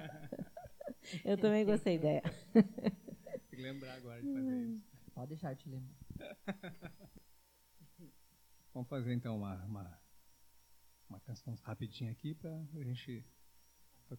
Eu 1.23 1.37
também 1.37 1.65
gostei 1.65 1.97
da 1.97 2.09
ideia. 2.09 2.23
Tem 2.53 3.49
que 3.49 3.55
lembrar 3.55 3.95
agora 3.95 4.21
de 4.21 4.33
fazer 4.33 4.67
isso. 4.67 4.83
Pode 5.13 5.29
deixar, 5.29 5.51
eu 5.51 5.55
te 5.55 5.69
lembro. 5.69 5.95
Vamos 8.73 8.89
fazer 8.89 9.13
então 9.13 9.37
uma, 9.37 9.63
uma, 9.65 10.01
uma 11.09 11.19
canção 11.21 11.55
rapidinha 11.63 12.11
aqui 12.11 12.35
para 12.35 12.51
a 12.55 12.83
gente. 12.83 13.25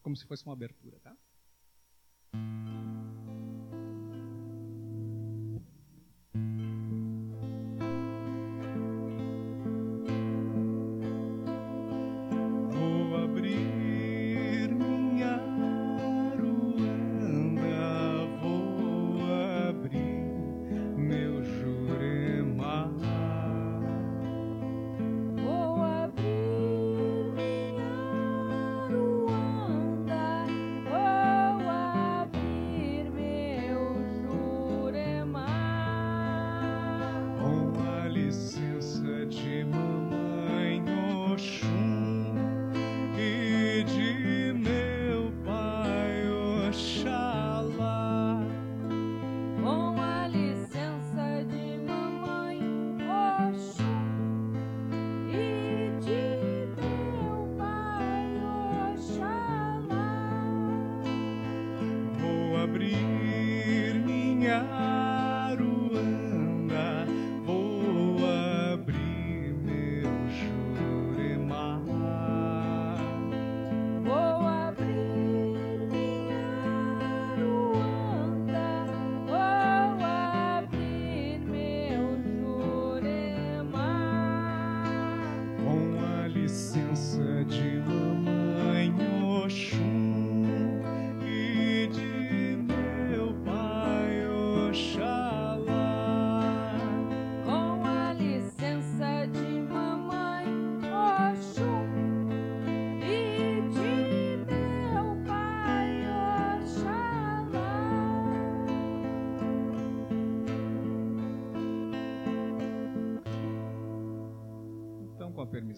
Como 0.02 0.16
se 0.16 0.26
fosse 0.26 0.44
uma 0.44 0.54
abertura, 0.54 0.98
tá? 1.00 1.16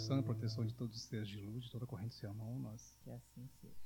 Com 0.01 0.15
a 0.15 0.17
permissão 0.17 0.19
e 0.19 0.23
proteção 0.23 0.65
de 0.65 0.75
todos 0.75 0.97
os 0.97 1.03
seres 1.03 1.29
de 1.29 1.39
luz, 1.39 1.65
de 1.65 1.71
toda 1.71 1.85
a 1.85 1.89
corrente 1.89 2.15
Cianon, 2.15 2.59
nós 2.59 2.97
Que 3.03 3.11
assim 3.11 3.47
seja. 3.61 3.77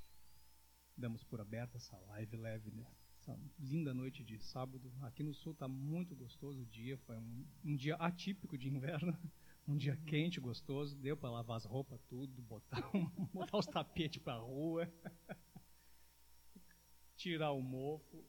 damos 0.97 1.25
por 1.25 1.41
aberta 1.41 1.77
essa 1.77 1.99
live 1.99 2.37
leve, 2.37 2.71
né? 2.71 2.87
Essa 3.19 3.37
linda 3.59 3.93
noite 3.93 4.23
de 4.23 4.39
sábado. 4.39 4.93
Aqui 5.03 5.23
no 5.25 5.35
sul 5.35 5.53
está 5.53 5.67
muito 5.67 6.15
gostoso 6.15 6.63
o 6.63 6.67
dia, 6.67 6.97
foi 6.99 7.17
um, 7.17 7.45
um 7.65 7.77
dia 7.77 7.97
atípico 7.97 8.57
de 8.57 8.69
inverno, 8.69 9.17
um 9.67 9.77
dia 9.77 9.97
quente, 10.07 10.39
gostoso. 10.41 10.97
Deu 10.97 11.17
para 11.17 11.31
lavar 11.31 11.57
as 11.57 11.65
roupas, 11.65 12.01
tudo, 12.05 12.41
botar, 12.43 12.81
botar 13.33 13.59
os 13.59 13.67
tapetes 13.67 14.23
para 14.23 14.39
rua, 14.39 14.89
tirar 17.17 17.51
o 17.53 17.63
mofo. 17.63 18.25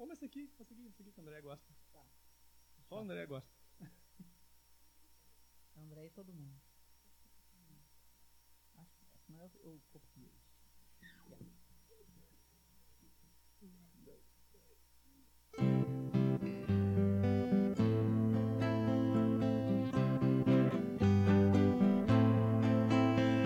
Vamos, 0.00 0.16
esse 0.16 0.24
aqui, 0.24 0.50
esse 0.58 0.72
aqui, 0.72 0.86
esse 0.86 1.02
aqui 1.02 1.12
que 1.12 1.20
o 1.20 1.22
André 1.22 1.42
gosta. 1.42 1.74
Só 2.88 2.96
o 2.96 3.00
André 3.00 3.26
gosta. 3.26 3.50
André 5.76 6.06
e 6.06 6.10
todo 6.10 6.32
mundo. 6.32 6.58
Acho 8.76 8.96
que 8.96 9.18
senão 9.26 9.42
eu, 9.42 9.50
eu 9.62 9.80
copiei. 9.92 10.32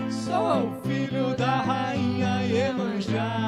Sou 0.09 0.81
filho 0.83 1.35
da 1.35 1.61
rainha 1.63 2.43
Iemanjá. 2.47 3.44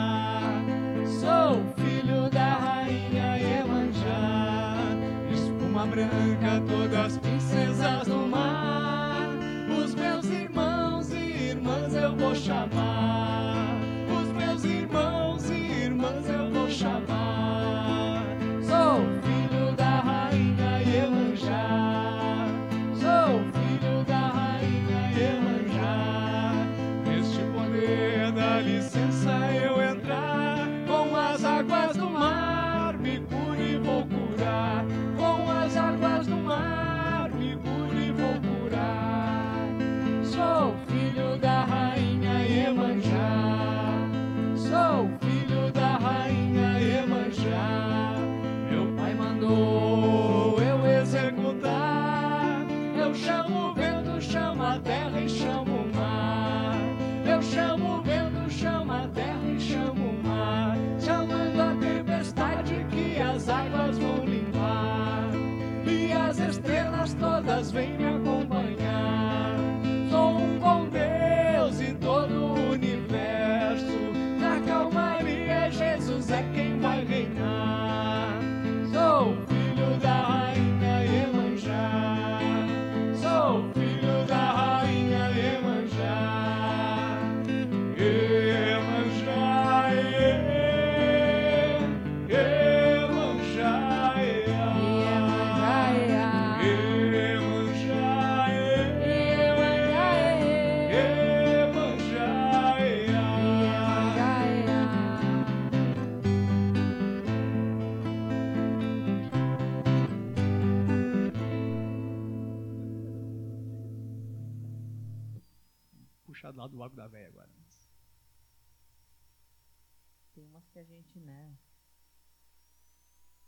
Que 120.78 120.80
a 120.80 120.84
gente, 120.84 121.20
né? 121.20 121.58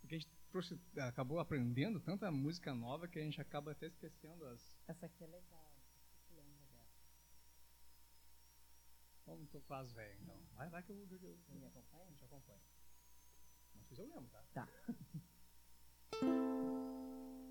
Porque 0.02 0.16
a 0.16 0.18
gente 0.18 0.32
trouxe, 0.50 0.80
acabou 0.98 1.40
aprendendo 1.40 2.00
tanta 2.00 2.32
música 2.32 2.74
nova 2.74 3.08
que 3.08 3.20
a 3.20 3.22
gente 3.22 3.40
acaba 3.40 3.72
até 3.72 3.86
esquecendo 3.86 4.46
as. 4.46 4.76
Essa 4.88 5.06
aqui 5.06 5.24
é 5.24 5.28
legal. 5.28 5.72
Dela? 6.32 6.88
Vamos 9.28 9.48
tocar 9.50 9.80
as 9.80 9.92
velhas 9.94 10.20
então. 10.22 10.40
Vai, 10.56 10.70
vai 10.70 10.82
que 10.82 10.92
eu, 10.92 10.98
eu, 10.98 11.20
eu, 11.22 11.38
Você 11.38 11.54
me 11.54 11.66
acompanha? 11.66 12.12
te 12.16 12.26
sei 13.86 13.96
se 13.96 14.02
eu 14.02 14.08
lembro, 14.08 14.30
tá? 14.30 14.44
Tá. 14.54 14.68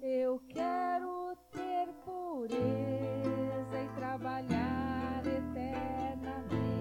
Eu 0.01 0.38
quero 0.49 1.37
ter 1.51 1.93
pureza 2.05 3.83
e 3.83 3.95
trabalhar 3.97 5.27
eternamente. 5.27 6.78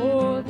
Oh, 0.00 0.42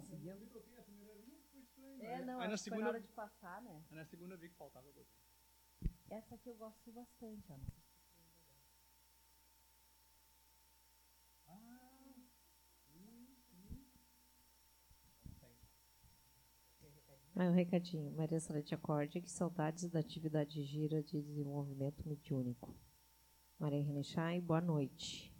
Tá, 0.00 0.06
tá 0.06 0.06
conseguindo. 0.06 2.04
É, 2.04 2.24
não, 2.24 2.40
Aí 2.40 2.48
na 2.48 2.56
foi 2.56 2.58
segunda- 2.58 2.82
na 2.84 2.88
hora 2.90 3.00
de 3.00 3.08
passar, 3.08 3.62
né? 3.62 3.84
Aí 3.90 3.96
na 3.96 4.04
segunda 4.04 4.34
eu 4.34 4.38
vi 4.38 4.48
que 4.48 4.54
faltava. 4.56 4.86
eu 4.86 4.92
botei. 4.92 5.12
Essa 6.10 6.34
aqui 6.34 6.48
eu 6.48 6.56
gosto 6.56 6.92
bastante, 6.92 7.52
Ana. 7.52 7.66
Mais 17.34 17.50
um 17.50 17.54
recadinho. 17.54 18.10
Maria 18.16 18.40
Salete 18.40 18.74
acorde 18.74 19.20
que 19.20 19.30
saudades 19.30 19.88
da 19.88 20.00
atividade 20.00 20.62
gira 20.64 21.02
de 21.02 21.22
desenvolvimento 21.22 22.06
mediúnico. 22.06 22.74
Maria 23.58 23.82
Renechai, 23.82 24.40
boa 24.40 24.60
noite. 24.60 25.32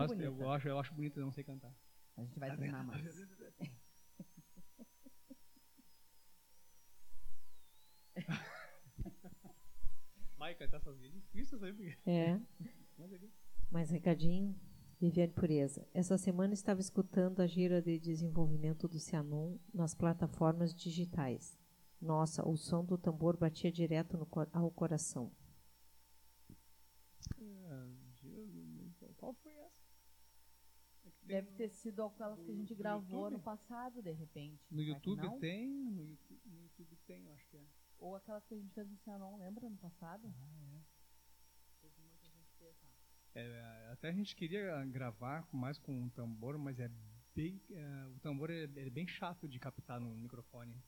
Gosto, 0.00 0.14
bonita. 0.14 0.24
eu 0.28 0.34
gosto, 0.34 0.68
eu 0.68 0.78
acho 0.78 0.94
bonito, 0.94 1.20
não 1.20 1.30
sei 1.32 1.44
cantar. 1.44 1.74
A 2.16 2.22
gente 2.22 2.38
vai 2.38 2.56
treinar 2.56 2.84
mais. 2.86 3.04
Vai 10.36 10.54
cantar 10.54 10.80
sozinho, 10.80 11.16
é 11.16 11.20
difícil 11.20 11.58
sabe? 11.58 11.98
É. 12.06 12.38
Mais 13.70 13.90
recadinho. 13.90 14.58
Viviane 15.00 15.32
Pureza. 15.32 15.86
Essa 15.94 16.18
semana 16.18 16.54
estava 16.54 16.80
escutando 16.80 17.38
a 17.40 17.46
gira 17.46 17.80
de 17.80 18.00
desenvolvimento 18.00 18.88
do 18.88 18.98
Cianon 18.98 19.56
nas 19.72 19.94
plataformas 19.94 20.74
digitais. 20.74 21.56
Nossa, 22.00 22.44
o 22.48 22.56
som 22.56 22.84
do 22.84 22.98
tambor 22.98 23.36
batia 23.36 23.70
direto 23.70 24.16
no 24.16 24.26
ao 24.52 24.70
coração. 24.72 25.30
É, 27.36 27.86
dia- 28.14 29.14
Qual 29.16 29.32
foi 29.34 29.52
essa? 29.52 29.82
É 31.04 31.10
que 31.10 31.17
tem 31.17 31.17
Deve 31.28 31.50
ter 31.52 31.68
sido 31.68 32.02
aquelas 32.02 32.42
que 32.42 32.50
a 32.50 32.54
gente 32.54 32.74
gravou 32.74 33.24
YouTube? 33.24 33.32
no 33.32 33.40
passado, 33.40 34.02
de 34.02 34.12
repente. 34.12 34.66
No 34.70 34.82
YouTube 34.82 35.22
não? 35.22 35.38
tem, 35.38 35.68
no 35.68 36.04
YouTube, 36.06 36.40
no 36.46 36.62
YouTube 36.62 36.96
tem, 37.06 37.26
eu 37.26 37.32
acho 37.34 37.46
que 37.48 37.56
é. 37.58 37.66
Ou 37.98 38.16
aquelas 38.16 38.44
que 38.46 38.54
a 38.54 38.56
gente 38.56 38.72
fez 38.72 38.88
no 38.88 38.96
Cianon, 38.96 39.36
lembra 39.36 39.68
no 39.68 39.76
passado? 39.76 40.26
Ah, 40.26 40.80
Teve 41.80 42.00
uma 42.00 42.16
que 42.16 42.26
a 42.26 42.30
gente 42.30 42.50
fez 42.58 42.74
lá. 42.82 42.90
É, 43.34 43.90
até 43.92 44.08
a 44.08 44.12
gente 44.12 44.34
queria 44.34 44.84
gravar 44.86 45.46
mais 45.52 45.78
com 45.78 45.92
um 45.92 46.08
tambor, 46.08 46.56
mas 46.56 46.78
é 46.80 46.90
bem, 47.34 47.60
é, 47.70 48.06
o 48.06 48.18
tambor 48.20 48.50
é, 48.50 48.64
é 48.64 48.90
bem 48.90 49.06
chato 49.06 49.46
de 49.46 49.58
captar 49.58 50.00
no 50.00 50.16
microfone. 50.16 50.82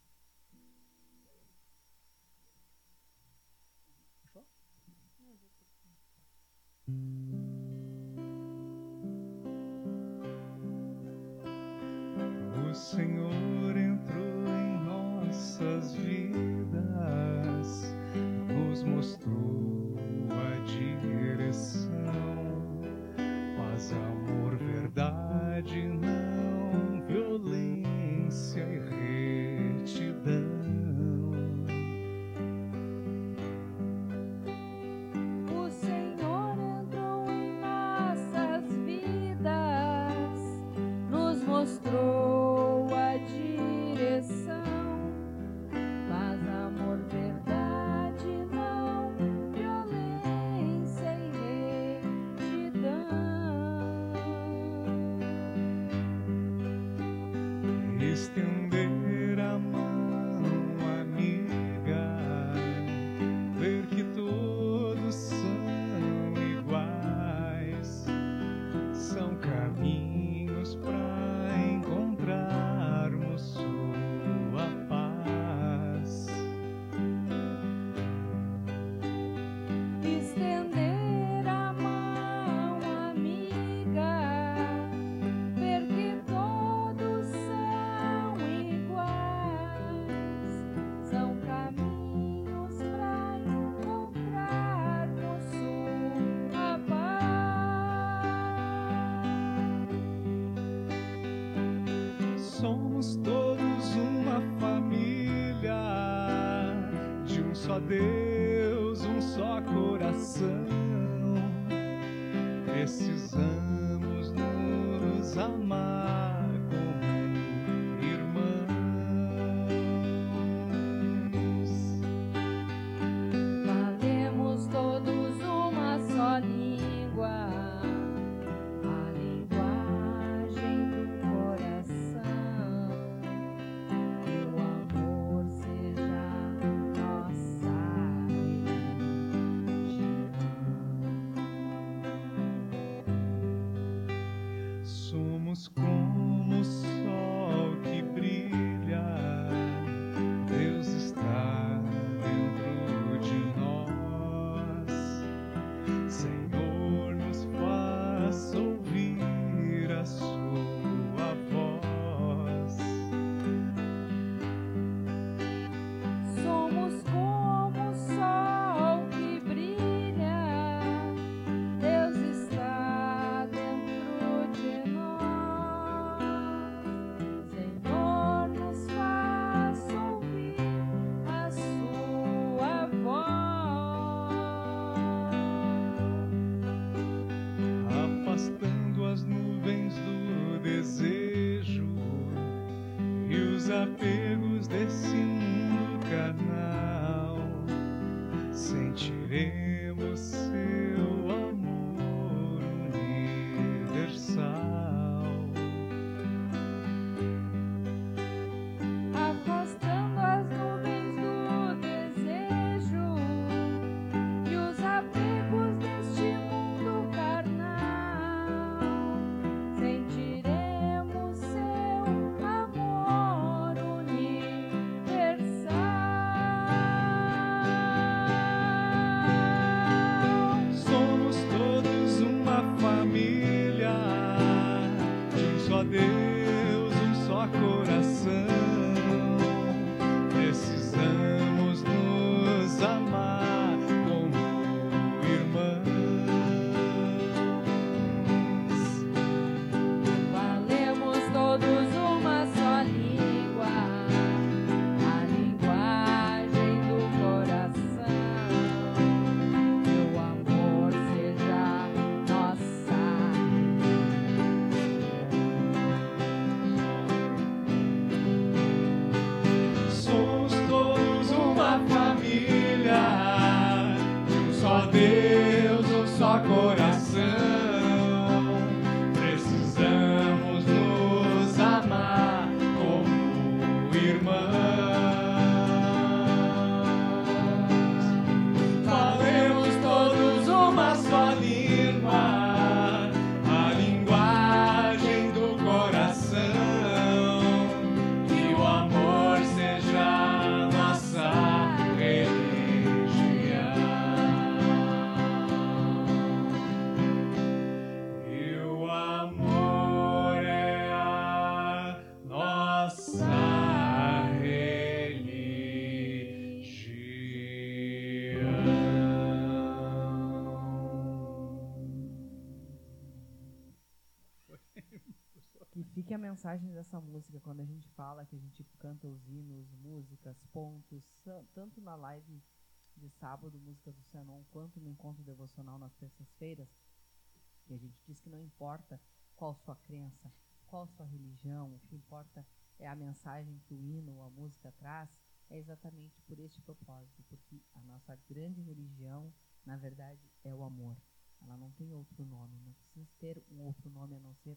Mensagem 343.42 343.58
que 343.66 343.74
o 343.74 343.82
hino 343.82 344.12
ou 344.16 344.22
a 344.22 344.30
música 344.30 344.70
traz, 344.72 345.08
é 345.48 345.58
exatamente 345.58 346.20
por 346.22 346.38
este 346.38 346.60
propósito, 346.62 347.22
porque 347.28 347.60
a 347.74 347.82
nossa 347.82 348.16
grande 348.28 348.60
religião, 348.62 349.32
na 349.64 349.76
verdade, 349.76 350.20
é 350.44 350.54
o 350.54 350.62
amor. 350.62 350.96
Ela 351.42 351.56
não 351.56 351.72
tem 351.72 351.92
outro 351.92 352.24
nome, 352.24 352.58
não 352.60 352.72
precisa 352.74 353.08
ter 353.18 353.42
um 353.50 353.60
outro 353.62 353.88
nome 353.90 354.14
a 354.16 354.20
não 354.20 354.34
ser 354.34 354.56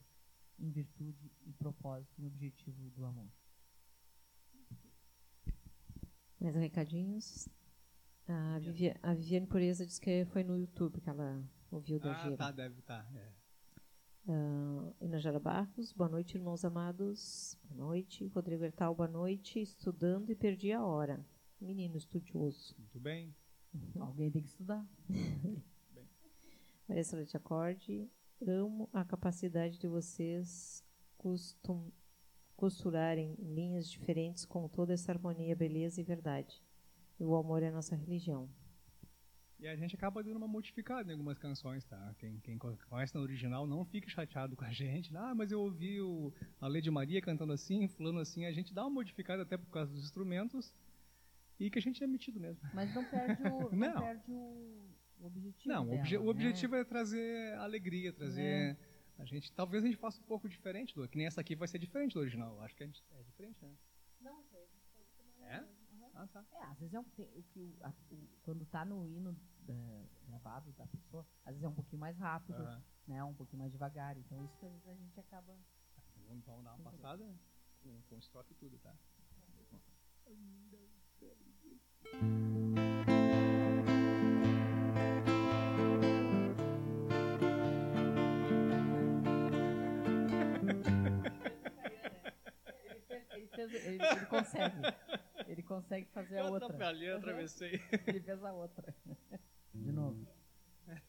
em 0.59 0.69
virtude 0.69 1.31
e 1.45 1.53
propósito 1.53 2.21
e 2.21 2.27
objetivo 2.27 2.89
do 2.91 3.05
amor. 3.05 3.31
Mais 6.39 6.55
recadinhos? 6.55 7.47
A, 8.27 8.59
Vivi- 8.59 8.95
a 9.01 9.13
Viviane 9.13 9.47
Pureza 9.47 9.85
disse 9.85 9.99
que 9.99 10.25
foi 10.25 10.43
no 10.43 10.57
YouTube 10.57 10.99
que 11.01 11.09
ela 11.09 11.43
ouviu 11.71 11.99
da 11.99 12.11
Ah, 12.11 12.23
gira. 12.23 12.37
tá, 12.37 12.51
deve 12.51 12.79
estar. 12.79 13.09
é. 13.15 13.42
Ah, 14.25 14.93
Inajara 15.01 15.37
Barros, 15.37 15.91
boa 15.91 16.09
noite, 16.09 16.37
irmãos 16.37 16.63
amados. 16.63 17.57
Boa 17.65 17.87
noite. 17.87 18.25
Rodrigo 18.27 18.63
Hertal, 18.63 18.95
boa 18.95 19.07
noite. 19.07 19.61
Estudando 19.61 20.29
e 20.31 20.35
perdi 20.35 20.71
a 20.71 20.81
hora. 20.81 21.25
Menino 21.59 21.97
estudioso. 21.97 22.73
Muito 22.77 22.99
bem. 22.99 23.35
Alguém 23.99 24.31
tem 24.31 24.41
que 24.41 24.47
estudar. 24.47 24.87
Maria 26.87 27.03
Celeste 27.03 27.35
Acorde, 27.35 28.09
amo 28.45 28.89
a 28.93 29.03
capacidade 29.03 29.77
de 29.77 29.87
vocês 29.87 30.85
costum, 31.17 31.91
costurarem 32.55 33.35
linhas 33.39 33.89
diferentes 33.89 34.45
com 34.45 34.69
toda 34.69 34.93
essa 34.93 35.11
harmonia, 35.11 35.55
beleza 35.55 35.99
e 35.99 36.03
verdade. 36.03 36.63
E 37.19 37.25
o 37.25 37.35
amor 37.35 37.61
é 37.61 37.67
a 37.67 37.71
nossa 37.71 37.95
religião. 37.95 38.49
E 39.63 39.67
a 39.69 39.77
gente 39.77 39.95
acaba 39.95 40.21
dando 40.21 40.35
uma 40.35 40.47
modificada 40.47 41.09
em 41.09 41.13
algumas 41.13 41.37
canções, 41.37 41.85
tá? 41.85 42.13
Quem, 42.19 42.37
quem 42.41 42.57
co- 42.57 42.77
conhece 42.89 43.15
na 43.15 43.21
original 43.21 43.65
não 43.65 43.85
fique 43.85 44.09
chateado 44.09 44.57
com 44.57 44.65
a 44.65 44.71
gente. 44.73 45.15
Ah, 45.15 45.33
mas 45.33 45.53
eu 45.53 45.61
ouvi 45.61 46.01
o, 46.01 46.33
a 46.59 46.67
Lady 46.67 46.91
Maria 46.91 47.21
cantando 47.21 47.53
assim, 47.53 47.87
fulano 47.87 48.19
assim. 48.19 48.43
A 48.45 48.51
gente 48.51 48.73
dá 48.73 48.83
uma 48.83 48.89
modificada 48.89 49.43
até 49.43 49.55
por 49.57 49.69
causa 49.69 49.89
dos 49.93 50.03
instrumentos 50.03 50.73
e 51.57 51.69
que 51.69 51.79
a 51.79 51.81
gente 51.81 52.03
é 52.03 52.07
metido 52.07 52.41
mesmo. 52.41 52.61
Mas 52.73 52.93
não 52.93 53.05
perde 53.05 53.41
o, 53.41 53.71
não 53.73 53.77
Não. 53.93 54.01
perde 54.01 54.31
o 54.31 54.83
o 55.21 55.27
objetivo. 55.27 55.73
Não, 55.73 55.83
o, 55.83 55.85
dela, 55.85 55.99
obje- 56.01 56.17
o 56.17 56.23
né? 56.25 56.29
objetivo 56.29 56.75
é 56.75 56.83
trazer 56.83 57.53
alegria, 57.55 58.11
trazer... 58.11 58.77
A 59.17 59.23
gente, 59.23 59.53
talvez 59.53 59.81
a 59.81 59.87
gente 59.87 59.97
faça 59.97 60.19
um 60.19 60.25
pouco 60.25 60.49
diferente, 60.49 60.93
do, 60.93 61.07
que 61.07 61.17
nem 61.17 61.25
essa 61.27 61.39
aqui 61.39 61.55
vai 61.55 61.67
ser 61.69 61.79
diferente 61.79 62.15
do 62.15 62.19
original. 62.19 62.59
Acho 62.61 62.75
que 62.75 62.83
a 62.83 62.85
gente 62.87 63.01
é 63.13 63.23
diferente, 63.23 63.63
né? 63.63 63.71
Não 64.19 64.43
sei. 64.43 64.59
É? 65.43 65.63
Ah, 66.15 66.27
tá. 66.27 66.43
É, 66.55 66.63
às 66.65 66.77
vezes 66.79 66.93
é 66.93 66.99
um, 66.99 67.03
o 67.03 67.43
que 67.43 67.59
o, 67.59 67.73
a- 67.81 67.93
o- 68.11 68.27
quando 68.41 68.65
tá 68.65 68.83
no 68.83 69.07
hino 69.07 69.33
é, 69.71 70.05
gravado 70.27 70.71
da 70.73 70.85
pessoa, 70.87 71.25
às 71.45 71.51
vezes 71.53 71.63
é 71.63 71.67
um 71.69 71.73
pouquinho 71.73 71.99
mais 71.99 72.17
rápido, 72.17 72.61
Aham. 72.63 72.83
né? 73.07 73.23
Um 73.23 73.33
pouquinho 73.33 73.59
mais 73.59 73.71
devagar. 73.71 74.17
Então 74.17 74.43
isso 74.43 74.57
que 74.57 74.65
às 74.65 74.71
vezes 74.73 74.87
a 74.89 74.95
gente 74.95 75.19
acaba. 75.19 75.57
Vamos, 76.27 76.45
vamos 76.45 76.63
dar 76.63 76.73
uma 76.75 76.83
passada 76.91 77.23
com, 77.81 78.01
com 78.03 78.17
estrofe 78.17 78.53
e 78.53 78.55
tudo, 78.55 78.77
tá? 78.79 78.95
Ele, 93.33 93.47
fez- 93.47 93.73
ele 93.85 94.03
ele- 94.03 94.25
consegue. 94.27 94.75
Ele 95.47 95.63
consegue 95.63 96.05
fazer 96.07 96.37
a 96.37 96.41
Eu 96.41 96.53
outra. 96.53 96.67
atrapalhei, 96.67 97.09
eu 97.11 97.17
atravessei. 97.17 97.81
Ele 98.07 98.21
fez 98.21 98.43
a 98.43 98.53
outra. 98.53 98.95
De 99.73 99.91
novo. 99.91 100.27
É 100.87 101.01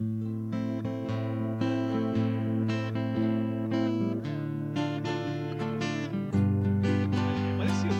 parecido. 7.58 7.94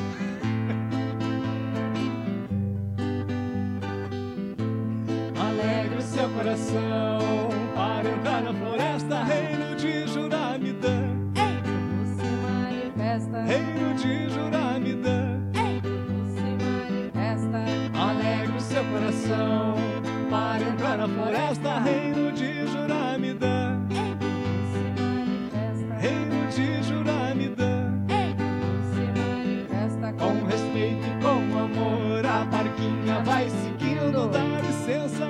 Alegre 5.39 5.97
o 5.97 6.03
seu 6.03 6.29
coração 6.31 7.49
para 7.75 8.09
entrar 8.09 8.43
na 8.43 8.55
floresta, 8.55 9.23
reino 9.25 9.77
de 9.77 10.07
Juramidã, 10.07 11.17
Tudo 11.35 12.07
se 12.17 12.27
manifesta, 12.43 13.43
reino 13.43 13.95
de 13.95 14.29
Juramidã. 14.31 15.22
Coração 19.33 19.75
para 20.31 20.63
entrar 20.63 20.99
na 20.99 21.09
floresta, 21.09 21.79
reino 21.81 22.33
de 22.33 22.67
Juramidã, 22.67 23.81
reino 25.99 26.47
de 26.51 26.83
Juramidã. 26.83 27.83
Com 30.19 30.45
respeito 30.47 31.07
e 31.07 31.23
com 31.23 31.59
amor, 31.59 32.25
a 32.25 32.45
barquinha 32.45 33.21
vai 33.25 33.49
seguindo. 33.49 34.29
Dá 34.31 34.61
licença 34.61 35.27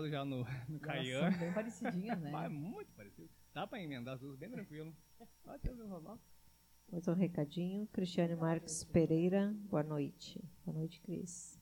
viciado 0.00 0.08
já 0.08 0.24
no, 0.24 0.44
no 0.68 0.80
Caian. 0.80 1.30
são 1.30 1.38
bem 1.40 1.52
parecidinhas, 1.52 2.20
né? 2.20 2.30
Mas 2.32 2.46
é 2.46 2.48
muito 2.48 2.92
parecido. 2.92 3.28
Dá 3.52 3.66
pra 3.66 3.82
emendar 3.82 4.14
as 4.14 4.20
duas 4.20 4.36
bem 4.38 4.50
tranquilo. 4.50 4.94
Até 5.46 5.72
o 5.72 5.76
normal. 5.76 6.18
Mais 6.90 7.06
um 7.06 7.14
recadinho. 7.14 7.86
Cristiane 7.92 8.34
Marques 8.34 8.84
Pereira, 8.84 9.54
boa 9.68 9.82
noite. 9.82 10.42
Boa 10.64 10.78
noite, 10.78 11.00
Cris. 11.02 11.60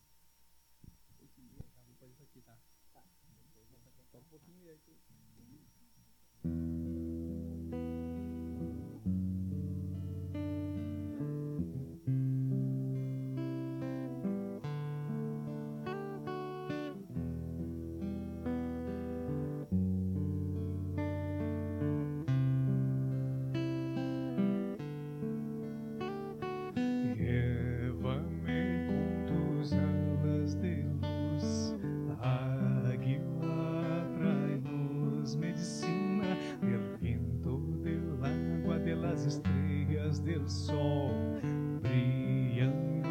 Del 40.29 40.47
sol, 40.47 41.41
brilhando 41.81 43.09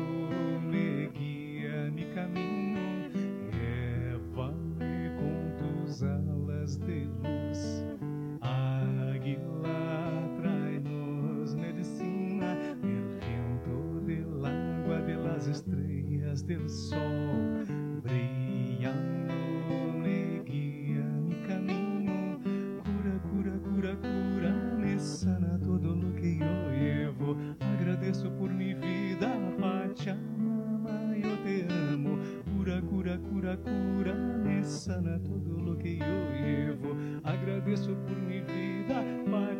me 0.69 1.09
guia 1.15 1.89
mi 1.89 2.05
caminho, 2.13 3.09
leva-me 3.51 5.09
com 5.17 5.49
tus 5.57 6.03
alas 6.03 6.77
de 6.77 7.05
luz. 7.23 7.83
Águila, 8.41 10.29
trai-nos 10.39 11.55
medicina, 11.55 12.53
del 12.83 13.17
viento, 13.17 13.99
del 14.05 14.45
agua, 14.45 15.01
de 15.01 15.15
las 15.15 16.45
del 16.45 16.69
sol, 16.69 17.46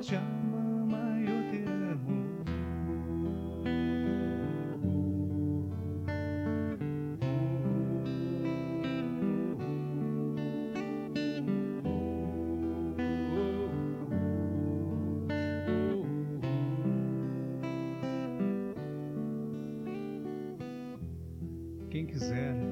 Pachamama, 0.08 1.20
eu 1.20 1.52
te 1.52 1.68
Quem 21.90 22.06
quiser 22.06 22.67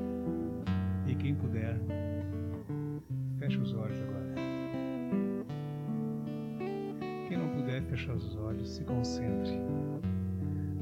fechar 8.06 8.14
os 8.14 8.36
olhos, 8.36 8.70
se 8.70 8.84
concentre 8.84 9.60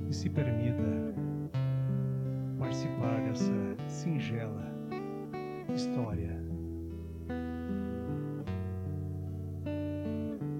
e 0.09 0.13
se 0.13 0.29
permita 0.29 0.83
participar 2.59 3.21
dessa 3.21 3.53
singela 3.87 4.73
história. 5.73 6.43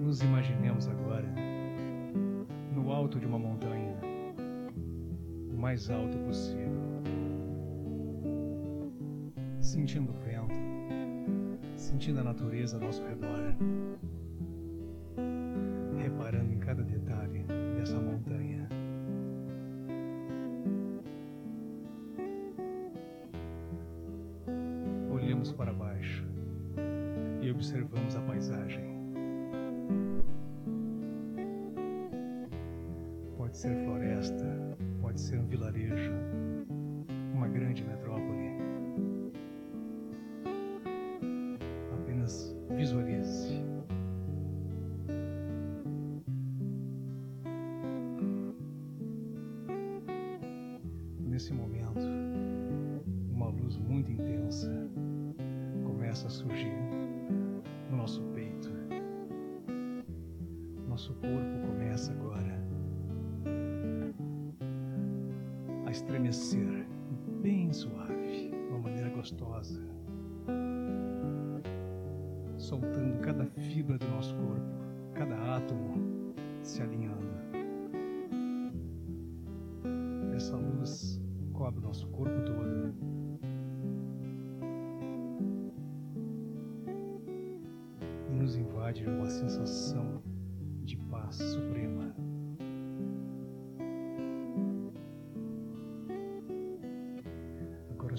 Nos 0.01 0.22
imaginemos 0.22 0.88
agora 0.88 1.28
no 2.74 2.91
alto 2.91 3.20
de 3.20 3.26
uma 3.26 3.39
montanha, 3.39 3.97
o 5.51 5.57
mais 5.57 5.89
alto 5.89 6.18
possível 6.20 6.72
sentindo 9.59 10.11
o 10.11 10.14
vento, 10.14 10.53
sentindo 11.76 12.20
a 12.20 12.24
natureza 12.24 12.78
ao 12.78 12.84
nosso 12.84 13.03
redor, 13.03 13.55
observamos 27.54 28.16
a 28.16 28.22
paisagem. 28.22 28.84
Pode 33.38 33.58
ser 33.58 33.76
floresta, 33.86 34.78
pode 35.01 35.22
ser 35.22 35.39
um 35.39 35.45
vilarejo, 35.45 36.14
uma 37.34 37.47
grande 37.47 37.84
metrópole. 37.84 38.22
Estremecer, 66.34 66.88
bem 67.43 67.71
suave, 67.71 68.49
de 68.49 68.55
uma 68.69 68.79
maneira 68.79 69.09
gostosa 69.09 69.79
soltando 72.57 73.19
cada 73.19 73.45
fibra 73.45 73.97
do 73.99 74.07
nosso 74.07 74.34
corpo, 74.36 74.65
cada 75.13 75.57
átomo 75.57 76.34
se 76.63 76.81
alinhando. 76.81 77.12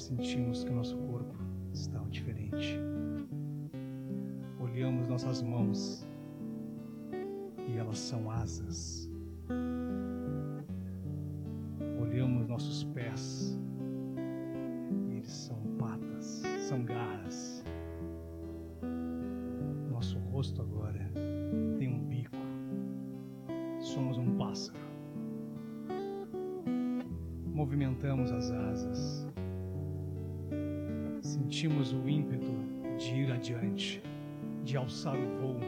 Sentimos 0.05 0.65
que 0.65 0.71
o 0.71 0.75
nosso 0.75 0.97
corpo 0.97 1.35
está 1.73 1.99
diferente 2.11 2.79
olhamos 4.75 5.07
nossas 5.07 5.41
mãos 5.41 6.05
e 7.69 7.79
elas 7.79 7.97
são 7.97 8.29
asas. 8.29 9.09
Olhamos 12.01 12.49
nossos 12.49 12.83
pés 12.83 13.57
e 15.09 15.17
eles 15.19 15.31
são 15.31 15.57
patas, 15.79 16.43
são 16.59 16.85
garras. 16.85 17.65
Nosso 19.93 20.19
rosto 20.19 20.61
agora 20.61 21.09
tem 21.79 21.89
um 21.89 22.05
bico. 22.09 22.37
Somos 23.81 24.19
um 24.19 24.37
pássaro. 24.37 24.79
Movimentamos 27.47 28.33
as 28.33 28.51
asas. 28.51 29.24
Sentimos 31.65 31.95
o 31.95 32.07
ímpeto 32.07 32.53
de 32.99 33.15
ir 33.15 33.33
adiante 33.33 34.03
de 34.63 34.77
alçar 34.77 35.17
o 35.17 35.27
voo. 35.41 35.61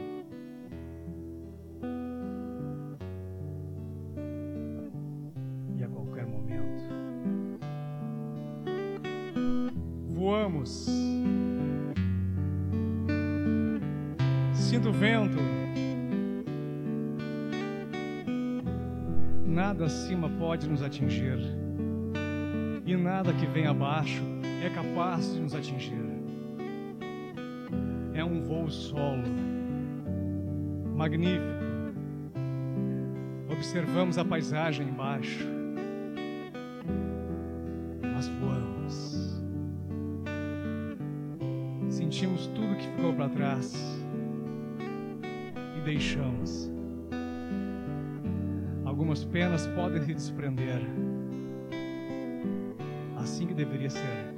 E 5.75 5.83
a 5.83 5.87
qualquer 5.87 6.27
momento, 6.27 6.83
voamos. 10.09 10.85
Sinto 14.53 14.89
o 14.89 14.93
vento. 14.93 15.39
Nada 19.47 19.85
acima 19.85 20.29
pode 20.29 20.69
nos 20.69 20.83
atingir, 20.83 21.39
e 22.85 22.95
nada 22.95 23.33
que 23.33 23.47
vem 23.47 23.65
abaixo 23.65 24.26
é 24.67 24.69
capaz 24.69 25.33
de 25.33 25.39
nos 25.39 25.55
atingir 25.55 26.17
é 28.17 28.25
um 28.25 28.41
voo 28.41 28.67
solo, 28.67 29.23
magnífico. 30.95 31.45
Observamos 33.47 34.17
a 34.17 34.25
paisagem 34.25 34.89
embaixo. 34.89 35.45
Nós 38.01 38.27
voamos. 38.27 39.43
Sentimos 41.89 42.47
tudo 42.47 42.75
que 42.77 42.87
ficou 42.87 43.13
para 43.13 43.29
trás 43.29 43.75
e 45.77 45.81
deixamos. 45.81 46.71
Algumas 48.83 49.23
penas 49.23 49.67
podem 49.67 50.01
se 50.01 50.13
desprender. 50.15 50.81
Assim 53.15 53.45
que 53.45 53.53
deveria 53.53 53.91
ser. 53.91 54.36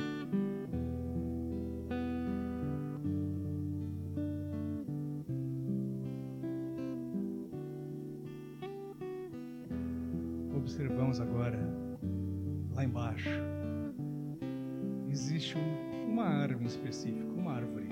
específico, 16.89 17.31
uma 17.35 17.53
árvore. 17.53 17.87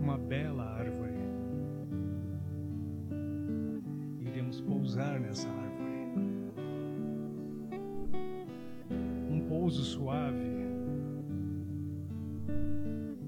Uma 0.00 0.16
bela 0.16 0.64
árvore. 0.64 1.18
Iremos 4.20 4.60
pousar 4.60 5.18
nessa 5.18 5.48
árvore. 5.48 5.70
Um 9.28 9.40
pouso 9.48 9.82
suave 9.82 10.60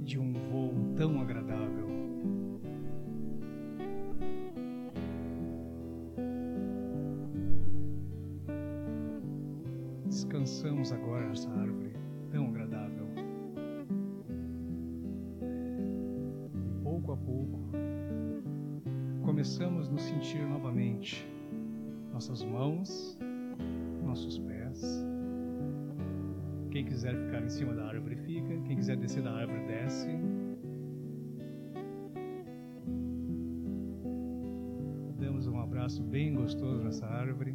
de 0.04 0.18
um 0.18 0.32
voo 0.32 0.72
tão 0.96 1.20
agradável. 1.20 1.90
Descansamos 10.06 10.92
agora 10.92 11.28
nessa 11.28 11.50
árvore. 11.50 11.91
A 17.12 17.16
pouco 17.16 17.58
começamos 19.22 19.88
a 19.88 19.92
nos 19.92 20.02
sentir 20.02 20.46
novamente. 20.46 21.26
Nossas 22.12 22.42
mãos, 22.42 23.18
nossos 24.04 24.38
pés. 24.38 24.82
Quem 26.70 26.84
quiser 26.84 27.14
ficar 27.16 27.42
em 27.42 27.48
cima 27.48 27.74
da 27.74 27.86
árvore 27.86 28.16
fica, 28.16 28.48
quem 28.66 28.76
quiser 28.76 28.96
descer 28.96 29.22
da 29.22 29.32
árvore 29.32 29.66
desce. 29.66 30.08
Damos 35.18 35.46
um 35.46 35.58
abraço 35.60 36.02
bem 36.02 36.34
gostoso 36.34 36.82
nessa 36.82 37.06
árvore. 37.06 37.54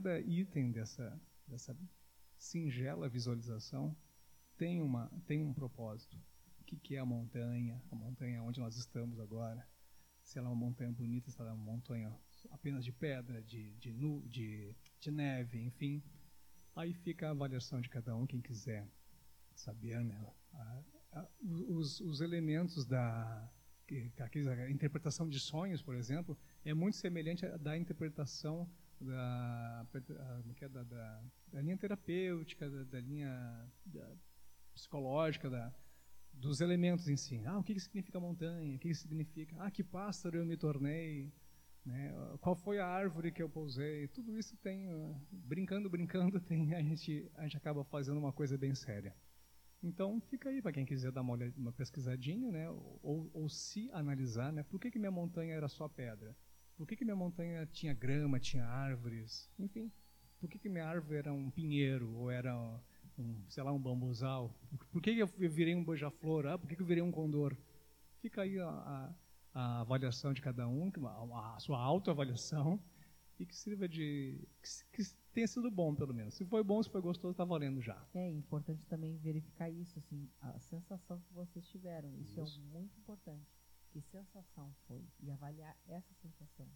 Cada, 0.00 0.18
item 0.20 0.72
dessa, 0.72 1.20
dessa 1.46 1.76
singela 2.38 3.06
visualização 3.06 3.94
tem, 4.56 4.80
uma, 4.80 5.12
tem 5.26 5.42
um 5.42 5.52
propósito. 5.52 6.16
O 6.58 6.64
que, 6.64 6.76
que 6.76 6.96
é 6.96 7.00
a 7.00 7.04
montanha? 7.04 7.82
A 7.90 7.94
montanha 7.94 8.42
onde 8.42 8.60
nós 8.60 8.76
estamos 8.76 9.20
agora. 9.20 9.68
Se 10.22 10.38
ela 10.38 10.48
é 10.48 10.50
uma 10.50 10.56
montanha 10.56 10.90
bonita, 10.90 11.30
se 11.30 11.38
ela 11.38 11.50
é 11.50 11.52
uma 11.52 11.64
montanha 11.64 12.18
apenas 12.50 12.82
de 12.82 12.92
pedra, 12.92 13.42
de, 13.42 13.74
de, 13.74 13.92
nu, 13.92 14.22
de, 14.26 14.74
de 14.98 15.10
neve, 15.10 15.60
enfim. 15.60 16.02
Aí 16.74 16.94
fica 16.94 17.28
a 17.28 17.32
avaliação 17.32 17.78
de 17.82 17.90
cada 17.90 18.16
um, 18.16 18.26
quem 18.26 18.40
quiser 18.40 18.88
saber, 19.54 20.02
né? 20.02 20.32
Os, 21.42 22.00
os 22.00 22.22
elementos 22.22 22.86
da 22.86 23.50
a 24.62 24.70
interpretação 24.70 25.28
de 25.28 25.40
sonhos, 25.40 25.82
por 25.82 25.96
exemplo, 25.96 26.38
é 26.64 26.72
muito 26.72 26.96
semelhante 26.96 27.44
à 27.44 27.56
da 27.56 27.76
interpretação 27.76 28.70
da, 29.00 29.80
a- 29.82 30.54
que 30.54 30.64
é, 30.64 30.68
da, 30.68 30.82
da, 30.82 31.24
da 31.48 31.60
linha 31.60 31.76
terapêutica, 31.76 32.68
da, 32.70 32.84
da 32.84 33.00
linha 33.00 33.70
psicológica, 34.74 35.48
da, 35.50 35.74
dos 36.32 36.60
elementos 36.60 37.08
em 37.08 37.16
si. 37.16 37.42
Ah, 37.44 37.58
o 37.58 37.62
que, 37.64 37.74
que 37.74 37.80
significa 37.80 38.20
montanha? 38.20 38.76
O 38.76 38.78
que, 38.78 38.88
que 38.88 38.94
significa? 38.94 39.56
Ah, 39.58 39.70
que 39.70 39.82
pássaro 39.82 40.38
eu 40.38 40.46
me 40.46 40.56
tornei? 40.56 41.32
Né? 41.84 42.12
Qual 42.40 42.54
foi 42.54 42.78
a 42.78 42.86
árvore 42.86 43.32
que 43.32 43.42
eu 43.42 43.48
pousei? 43.48 44.06
Tudo 44.08 44.38
isso 44.38 44.56
tem, 44.58 44.88
ah, 44.90 45.14
brincando, 45.30 45.88
brincando, 45.88 46.40
tem, 46.42 46.74
a, 46.74 46.82
gente, 46.82 47.30
a 47.34 47.42
gente 47.44 47.56
acaba 47.56 47.84
fazendo 47.84 48.18
uma 48.18 48.32
coisa 48.32 48.56
bem 48.58 48.74
séria. 48.74 49.14
Então, 49.82 50.20
fica 50.20 50.50
aí 50.50 50.60
para 50.60 50.72
quem 50.72 50.84
quiser 50.84 51.10
dar 51.10 51.22
uma, 51.22 51.32
olhada, 51.32 51.54
uma 51.56 51.72
pesquisadinha, 51.72 52.52
né? 52.52 52.68
ou, 52.70 53.30
ou 53.32 53.48
se 53.48 53.90
analisar, 53.92 54.52
né? 54.52 54.62
por 54.62 54.78
que, 54.78 54.90
que 54.90 54.98
minha 54.98 55.10
montanha 55.10 55.54
era 55.54 55.68
só 55.68 55.88
pedra? 55.88 56.36
Por 56.80 56.86
que, 56.86 56.96
que 56.96 57.04
minha 57.04 57.14
montanha 57.14 57.66
tinha 57.66 57.92
grama, 57.92 58.40
tinha 58.40 58.64
árvores? 58.64 59.50
Enfim, 59.58 59.92
por 60.38 60.48
que, 60.48 60.58
que 60.58 60.66
minha 60.66 60.86
árvore 60.86 61.18
era 61.18 61.30
um 61.30 61.50
pinheiro 61.50 62.10
ou 62.14 62.30
era 62.30 62.56
um, 63.18 63.36
sei 63.50 63.62
lá, 63.62 63.70
um 63.70 63.78
bambuzal? 63.78 64.58
Por 64.90 65.02
que, 65.02 65.14
que 65.14 65.20
eu 65.20 65.26
virei 65.26 65.74
um 65.74 65.84
beija-flor? 65.84 66.46
Ah, 66.46 66.58
por 66.58 66.66
que, 66.66 66.74
que 66.74 66.80
eu 66.80 66.86
virei 66.86 67.02
um 67.02 67.12
condor? 67.12 67.54
Fica 68.22 68.40
aí 68.40 68.58
a, 68.58 68.66
a, 68.66 69.14
a 69.52 69.80
avaliação 69.82 70.32
de 70.32 70.40
cada 70.40 70.66
um, 70.66 70.90
a, 71.06 71.54
a 71.54 71.60
sua 71.60 71.78
autoavaliação, 71.78 72.82
e 73.38 73.44
que 73.44 73.54
sirva 73.54 73.86
de. 73.86 74.48
Que, 74.62 75.02
que 75.04 75.14
tenha 75.34 75.46
sido 75.46 75.70
bom, 75.70 75.94
pelo 75.94 76.14
menos. 76.14 76.32
Se 76.32 76.46
foi 76.46 76.64
bom, 76.64 76.82
se 76.82 76.88
foi 76.88 77.02
gostoso, 77.02 77.32
está 77.32 77.44
valendo 77.44 77.82
já. 77.82 78.02
É 78.14 78.26
importante 78.26 78.86
também 78.86 79.18
verificar 79.18 79.68
isso, 79.68 79.98
assim, 79.98 80.30
a 80.40 80.58
sensação 80.60 81.20
que 81.20 81.34
vocês 81.34 81.68
tiveram. 81.68 82.10
Isso, 82.16 82.40
Isso. 82.40 82.58
é 82.58 82.72
muito 82.72 82.98
importante. 82.98 83.59
Que 83.92 84.00
sensação 84.02 84.72
foi? 84.86 85.04
E 85.20 85.30
avaliar 85.30 85.76
essa 85.86 86.14
sensação. 86.14 86.68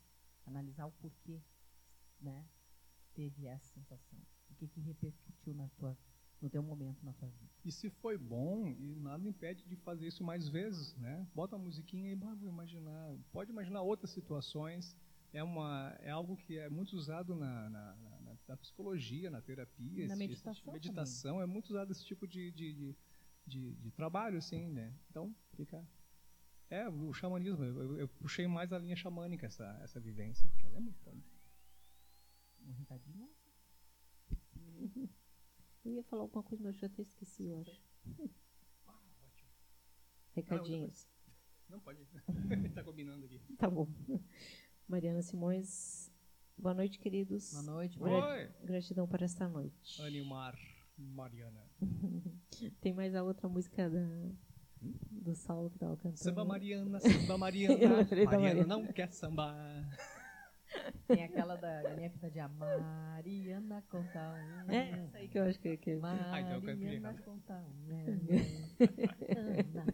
Analisar 0.47 0.87
o 0.87 0.93
porquê, 0.93 1.41
né? 2.21 2.45
Teve 3.15 3.47
essa 3.47 3.73
sensação. 3.73 4.19
O 4.51 4.55
que 4.57 4.67
que 4.69 4.81
repercutiu 4.81 5.55
na 5.55 5.69
tua, 5.71 5.97
no 6.41 6.51
teu 6.51 6.63
momento 6.63 7.03
na 7.05 7.13
tua 7.13 7.29
vida. 7.29 7.53
E 7.65 7.71
se 7.71 7.89
foi 7.89 8.19
bom, 8.19 8.69
e 8.69 8.97
nada 8.97 9.27
impede 9.29 9.65
de 9.65 9.77
fazer 9.77 10.09
isso 10.09 10.25
mais 10.25 10.49
vezes, 10.49 10.95
né? 10.97 11.27
Bota 11.35 11.55
a 11.57 11.59
musiquinha 11.59 12.11
e 12.11 12.15
vou 12.15 12.35
imaginar. 12.49 13.17
Pode 13.33 13.51
imaginar 13.51 13.83
outras 13.83 14.11
situações. 14.11 14.97
É, 15.33 15.43
uma, 15.43 15.97
é 16.01 16.11
algo 16.11 16.37
que 16.37 16.59
é 16.59 16.69
muito 16.69 16.93
usado 16.95 17.35
na, 17.35 17.69
na, 17.69 17.97
na, 17.97 18.37
na 18.49 18.57
psicologia, 18.57 19.31
na 19.31 19.41
terapia. 19.41 20.07
Na 20.07 20.15
esse- 20.15 20.17
meditação 20.17 20.53
esse 20.53 20.61
tipo 20.61 20.73
meditação 20.73 21.41
é 21.41 21.47
muito 21.47 21.71
usado 21.71 21.91
esse 21.91 22.05
tipo 22.05 22.27
de, 22.27 22.53
de, 22.53 22.73
de, 22.73 22.97
de, 23.47 23.75
de 23.75 23.91
trabalho, 23.93 24.39
assim, 24.39 24.69
né? 24.71 24.95
Então, 25.11 25.35
fica 25.57 25.85
É, 26.71 26.89
o 26.89 27.13
xamanismo. 27.13 27.63
Eu, 27.65 27.99
eu- 27.99 28.09
puxei 28.09 28.47
mais 28.47 28.73
a 28.73 28.79
linha 28.79 28.97
xamânica, 28.97 29.47
essa, 29.47 29.65
essa 29.83 30.01
vivência. 30.01 30.51
Que 30.59 30.67
ela 30.67 30.77
é 30.77 30.81
muito 30.81 30.99
foda. 31.01 31.23
Um 32.67 32.73
recadinho? 32.73 33.29
Eu 35.85 35.93
ia 35.93 36.03
falar 36.05 36.23
alguma 36.23 36.43
coisa, 36.43 36.65
mas 36.65 36.75
eu 36.77 36.81
já 36.81 36.87
até 36.87 37.03
esqueci, 37.03 37.45
eu 37.47 37.59
acho. 37.61 37.83
Recadinhos. 40.35 41.07
Não, 41.69 41.81
pode 41.81 42.01
ir. 42.03 42.09
tá 42.75 42.83
combinando 42.83 43.25
aqui. 43.27 43.39
Tá 43.57 43.71
bom. 43.71 43.87
Mariana 44.89 45.23
Simões. 45.23 46.11
Boa 46.57 46.75
noite, 46.75 46.99
queridos. 46.99 47.53
Boa 47.53 47.63
noite. 47.63 47.99
Gra- 47.99 48.29
Oi, 48.35 48.49
Gratidão 48.65 49.07
por 49.07 49.23
esta 49.23 49.49
noite. 49.49 50.01
Animar 50.03 50.59
Mariana. 50.97 51.69
Tem 52.81 52.93
mais 52.93 53.15
a 53.15 53.23
outra 53.23 53.49
música 53.49 53.89
da, 53.91 54.33
do 55.11 55.35
Saulo 55.35 55.71
que 55.71 55.79
tava 55.79 55.97
cantando. 55.97 56.19
Samba 56.19 56.45
Mariana, 56.45 57.01
samba 57.01 57.39
Mariana. 57.39 57.77
Mariana 58.11 58.39
Mariana. 58.39 58.67
não 58.67 58.87
quer 58.87 59.11
sambar. 59.13 59.55
Tem 61.07 61.23
aquela 61.23 61.57
da 61.57 61.83
galinha 61.83 62.11
pinta 62.11 62.31
de 62.31 62.41
a 62.41 62.49
Mariana 62.49 63.85
conta 63.89 64.19
um. 64.67 64.73
É, 64.73 64.91
essa 64.91 65.19
aí 65.19 65.29
que 65.29 65.39
eu 65.39 65.45
acho 65.45 65.59
que, 65.61 65.77
que 65.77 66.01
Ah, 66.03 66.41
então 66.41 66.61
Mariana 66.61 67.15
conta 67.25 67.55
um. 67.55 67.87
Ana, 69.37 69.85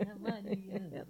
Ana, 0.00 0.18
Mariana. 0.18 1.06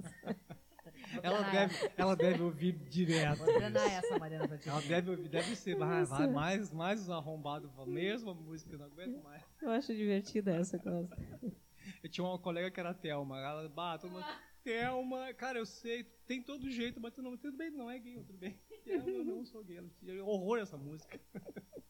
Ela 1.22 1.42
deve, 1.42 1.90
ela 1.96 2.16
deve 2.16 2.42
ouvir 2.42 2.72
direto. 2.72 3.38
Vou 3.38 3.46
treinar 3.54 3.90
essa, 3.90 4.18
Mariana, 4.18 4.48
pra. 4.48 4.58
Ela 4.64 4.82
deve 4.82 5.10
ouvir, 5.10 5.28
deve 5.28 5.56
ser 5.56 5.76
vai, 5.76 6.04
vai, 6.04 6.26
mais, 6.26 6.72
mais 6.72 7.02
os 7.02 7.10
arrombados. 7.10 7.70
falam, 7.72 7.90
Mesma 7.90 8.34
música, 8.34 8.72
eu 8.72 8.78
não 8.78 8.86
aguento 8.86 9.22
mais. 9.22 9.42
eu 9.62 9.70
acho 9.70 9.94
divertida 9.94 10.52
essa, 10.56 10.78
gosto. 10.78 11.16
Eu 12.02 12.08
tinha 12.10 12.24
uma 12.24 12.38
colega 12.38 12.70
que 12.70 12.80
era 12.80 12.90
a 12.90 12.94
Thelma. 12.94 13.38
Ela, 13.40 13.68
bah, 13.68 13.98
todo 13.98 14.10
mundo, 14.12 14.24
Thelma, 14.62 15.32
cara, 15.34 15.58
eu 15.58 15.66
sei, 15.66 16.04
tem 16.26 16.42
todo 16.42 16.70
jeito, 16.70 17.00
mas 17.00 17.12
tu 17.14 17.22
não, 17.22 17.36
tudo 17.36 17.56
bem, 17.56 17.70
não 17.70 17.90
é 17.90 17.98
gay, 17.98 18.22
tudo 18.24 18.38
bem. 18.38 18.58
Thelma, 18.84 19.08
eu 19.10 19.24
não 19.24 19.44
sou 19.44 19.64
gay. 19.64 19.78
Ela 19.78 19.88
tinha 19.98 20.24
horror 20.24 20.58
essa 20.58 20.76
música. 20.76 21.20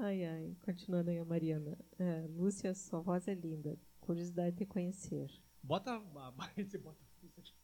Ai, 0.00 0.24
ai. 0.24 0.54
Continuando 0.62 1.08
aí 1.10 1.18
a 1.18 1.24
Mariana. 1.24 1.78
É, 1.98 2.26
Lúcia, 2.28 2.74
sua 2.74 3.00
voz 3.00 3.26
é 3.26 3.34
linda. 3.34 3.78
Curiosidade 3.98 4.54
de 4.56 4.66
conhecer. 4.66 5.30
Bota, 5.62 5.92
a- 5.94 6.30
você 6.56 6.76
bota 6.76 6.98
a 7.02 7.06
fuça 7.20 7.40
aqui. 7.40 7.54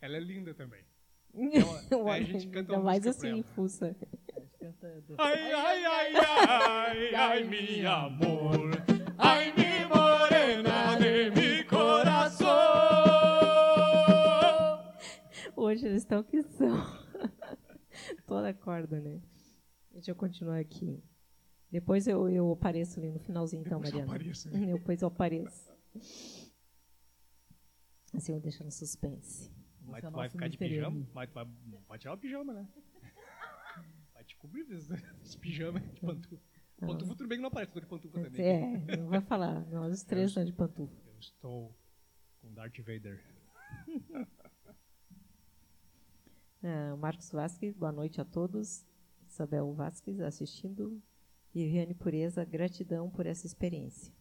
Ela 0.00 0.16
é 0.16 0.20
linda 0.20 0.54
também. 0.54 0.84
Aí 1.34 2.22
a 2.22 2.22
gente 2.22 2.46
canta 2.48 2.72
Ainda 2.74 2.84
mais 2.84 3.04
assim, 3.04 3.42
fuça. 3.42 3.96
A 4.36 4.40
gente 4.40 4.56
canta 4.58 5.00
do- 5.02 5.16
Ai, 5.18 5.52
ai, 5.52 5.84
ai, 5.84 6.12
ai, 6.16 7.14
ai, 7.14 7.44
meu 7.44 7.90
amor. 7.90 8.93
Hoje 15.56 15.86
eles 15.86 16.02
estão 16.02 16.22
que 16.22 16.42
são. 16.42 16.76
Toda 18.26 18.54
corda, 18.54 19.00
né? 19.00 19.20
Deixa 19.90 20.10
eu 20.10 20.14
continuar 20.14 20.58
aqui. 20.58 21.02
Depois 21.70 22.06
eu, 22.06 22.28
eu 22.28 22.52
apareço 22.52 23.00
ali 23.00 23.10
no 23.10 23.18
finalzinho, 23.18 23.62
então, 23.66 23.80
Depois 23.80 23.92
eu 23.92 24.06
Mariana. 24.06 24.12
apareço, 24.16 24.50
né? 24.50 24.66
Depois 24.78 25.02
eu 25.02 25.08
apareço. 25.08 25.72
Assim 28.12 28.32
eu 28.32 28.40
deixo 28.40 28.62
no 28.62 28.70
suspense. 28.70 29.50
Mas 29.82 30.04
tu 30.04 30.10
vai 30.12 30.28
ficar 30.28 30.48
de 30.48 30.56
pijama? 30.56 31.06
Mas 31.12 31.28
tu 31.28 31.34
vai, 31.34 31.46
vai 31.88 31.98
tirar 31.98 32.14
o 32.14 32.18
pijama, 32.18 32.52
né? 32.52 32.68
Vai 34.14 34.22
te 34.22 34.36
cobrir 34.36 34.64
desse 34.64 35.36
pijama 35.38 35.80
de 35.80 36.00
pantufa. 36.00 36.53
Pantufa 36.86 37.14
tudo 37.14 37.28
bem 37.28 37.38
que 37.38 37.42
não 37.42 37.48
aparece, 37.48 37.72
tô 37.72 37.80
de 37.80 37.86
pantufa 37.86 38.20
também. 38.20 38.40
É, 38.46 38.96
não 38.96 39.08
vai 39.08 39.20
falar. 39.20 39.64
Nós 39.70 39.92
os 39.94 40.02
três 40.02 40.30
estão 40.30 40.44
de 40.44 40.52
pantufa. 40.52 40.94
Eu 41.06 41.18
estou 41.18 41.74
com 42.40 42.52
Darth 42.52 42.78
Vader. 42.78 43.22
Ah, 46.66 46.96
Marcos 46.96 47.30
Vasques, 47.30 47.74
boa 47.76 47.92
noite 47.92 48.22
a 48.22 48.24
todos. 48.24 48.86
Isabel 49.28 49.70
Vasques 49.74 50.18
assistindo. 50.20 51.02
Viviane 51.52 51.94
Pureza, 51.94 52.42
gratidão 52.44 53.10
por 53.10 53.26
essa 53.26 53.46
experiência. 53.46 54.12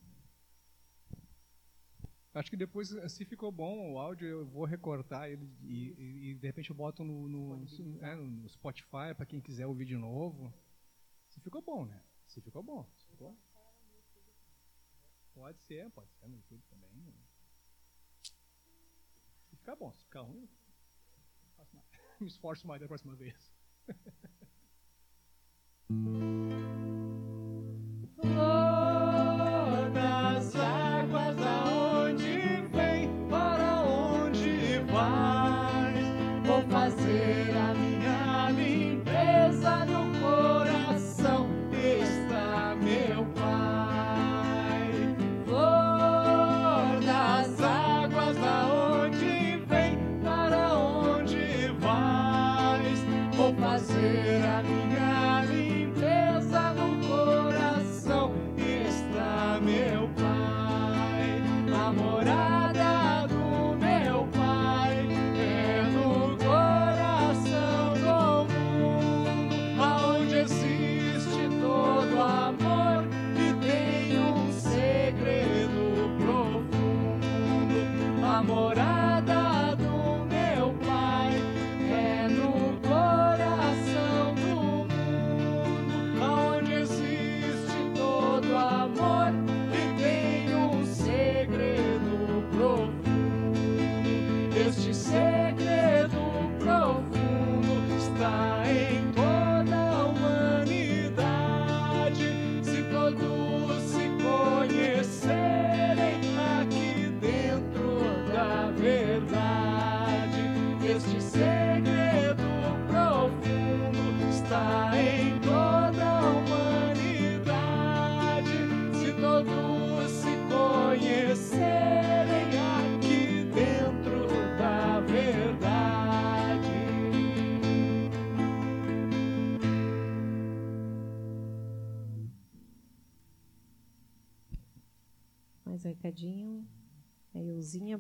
Acho 2.34 2.50
que 2.50 2.58
depois, 2.58 2.90
se 3.12 3.24
ficou 3.26 3.52
bom 3.52 3.94
o 3.94 3.98
áudio, 4.00 4.28
eu 4.28 4.46
vou 4.46 4.66
recortar 4.66 5.30
ele 5.30 5.50
e, 5.62 5.94
e- 5.98 6.32
e, 6.32 6.36
de 6.36 6.48
repente 6.48 6.70
eu 6.70 6.76
boto 6.76 7.04
no, 7.04 7.28
no, 7.30 7.66
é, 8.02 8.16
no 8.16 8.50
Spotify 8.50 9.14
para 9.16 9.26
quem 9.26 9.40
quiser 9.40 9.66
ouvir 9.68 9.86
de 9.86 9.96
novo. 9.96 10.52
Se 11.30 11.40
ficou 11.40 11.62
bom, 11.62 11.86
né? 11.86 12.02
Se 12.34 12.42
ficou 12.42 12.64
bom. 12.64 12.84
Se 12.96 13.06
ficou... 13.06 13.38
Pode 15.36 15.62
ser, 15.62 15.92
pode 15.92 16.12
ser 16.14 16.28
no 16.28 16.36
YouTube 16.36 16.64
também. 16.68 16.90
Se 19.50 19.56
ficar 19.56 19.76
bom, 19.76 19.94
se 19.94 20.04
ficar 20.04 20.22
ruim, 20.22 20.50
me 22.20 22.28
esforço 22.28 22.68
mais 22.68 22.82
da 22.82 22.88
próxima 22.88 23.16
vez. 23.16 23.54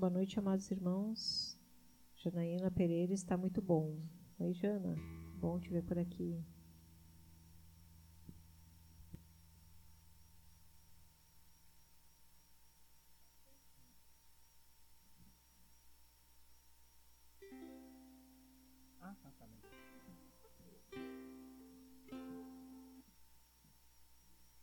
Boa 0.03 0.11
noite, 0.11 0.37
amados 0.37 0.69
irmãos. 0.69 1.57
Janaína 2.17 2.69
Pereira 2.69 3.13
está 3.13 3.37
muito 3.37 3.61
bom. 3.61 3.97
Oi, 4.37 4.51
Jana. 4.51 4.97
Bom 5.39 5.57
te 5.61 5.69
ver 5.69 5.81
por 5.81 5.97
aqui. 5.97 6.43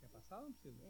Quer 0.01 0.09
passar 0.11 0.36
ou 0.36 0.45
não 0.45 0.53
precisa? 0.53 0.89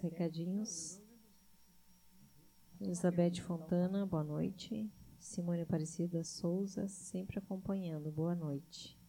recadinhos. 0.00 1.00
Elizabeth 2.80 3.40
Fontana, 3.40 4.06
boa 4.06 4.24
noite. 4.24 4.90
Simone 5.18 5.62
Aparecida 5.62 6.24
Souza, 6.24 6.88
sempre 6.88 7.38
acompanhando, 7.38 8.10
boa 8.10 8.34
noite. 8.34 8.99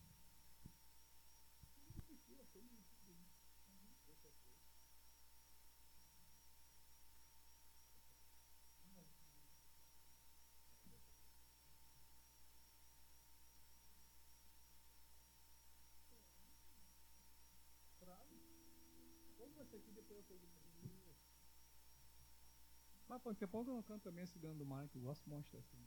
pô, 23.23 23.33
tem 23.33 23.47
pouco 23.47 23.69
eu 23.69 23.75
não 23.75 23.83
canto 23.83 24.03
também 24.03 24.23
esse 24.23 24.37
dano 24.39 24.55
do 24.55 24.65
Mike, 24.65 24.95
eu 24.95 25.01
gosto 25.01 25.29
muito 25.29 25.51
dessa. 25.51 25.77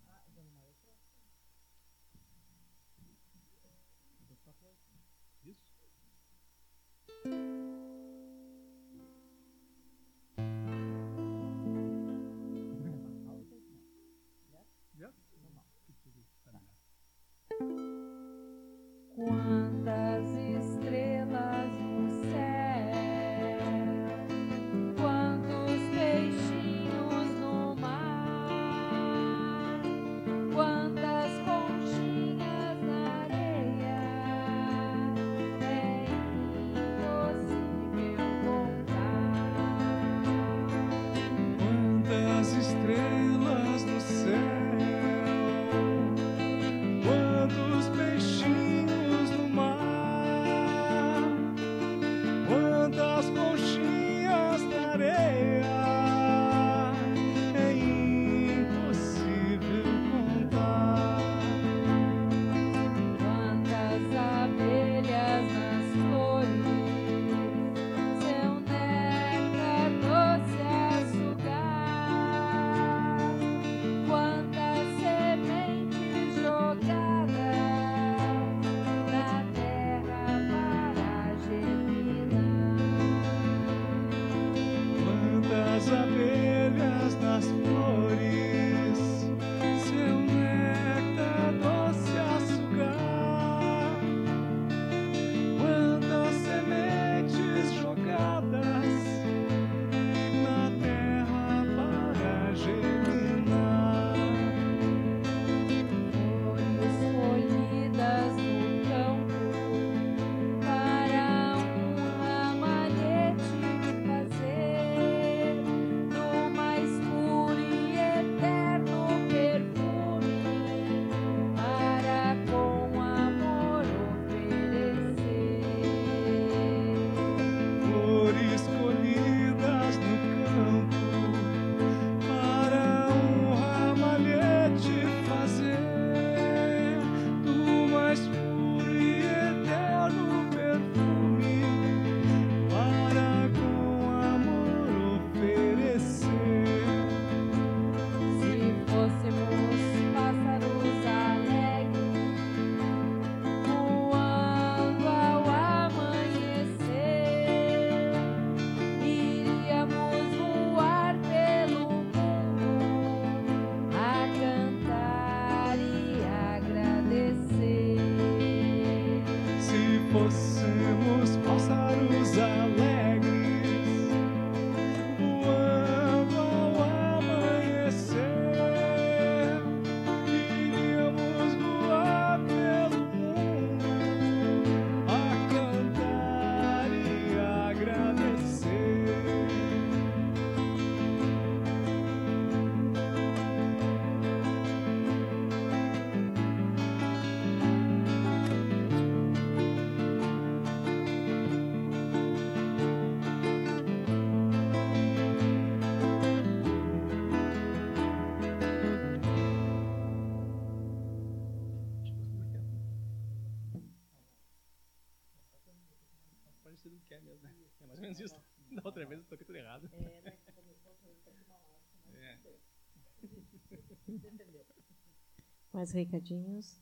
mais 225.84 225.92
recadinhos. 225.92 226.80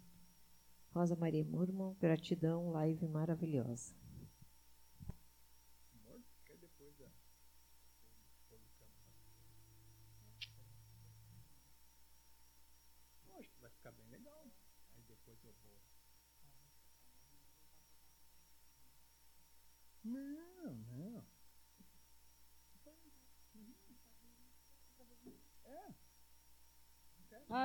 Rosa 0.94 1.16
Maria 1.16 1.44
Murmon, 1.44 1.96
gratidão, 1.98 2.70
live 2.70 3.08
maravilhosa. 3.08 4.01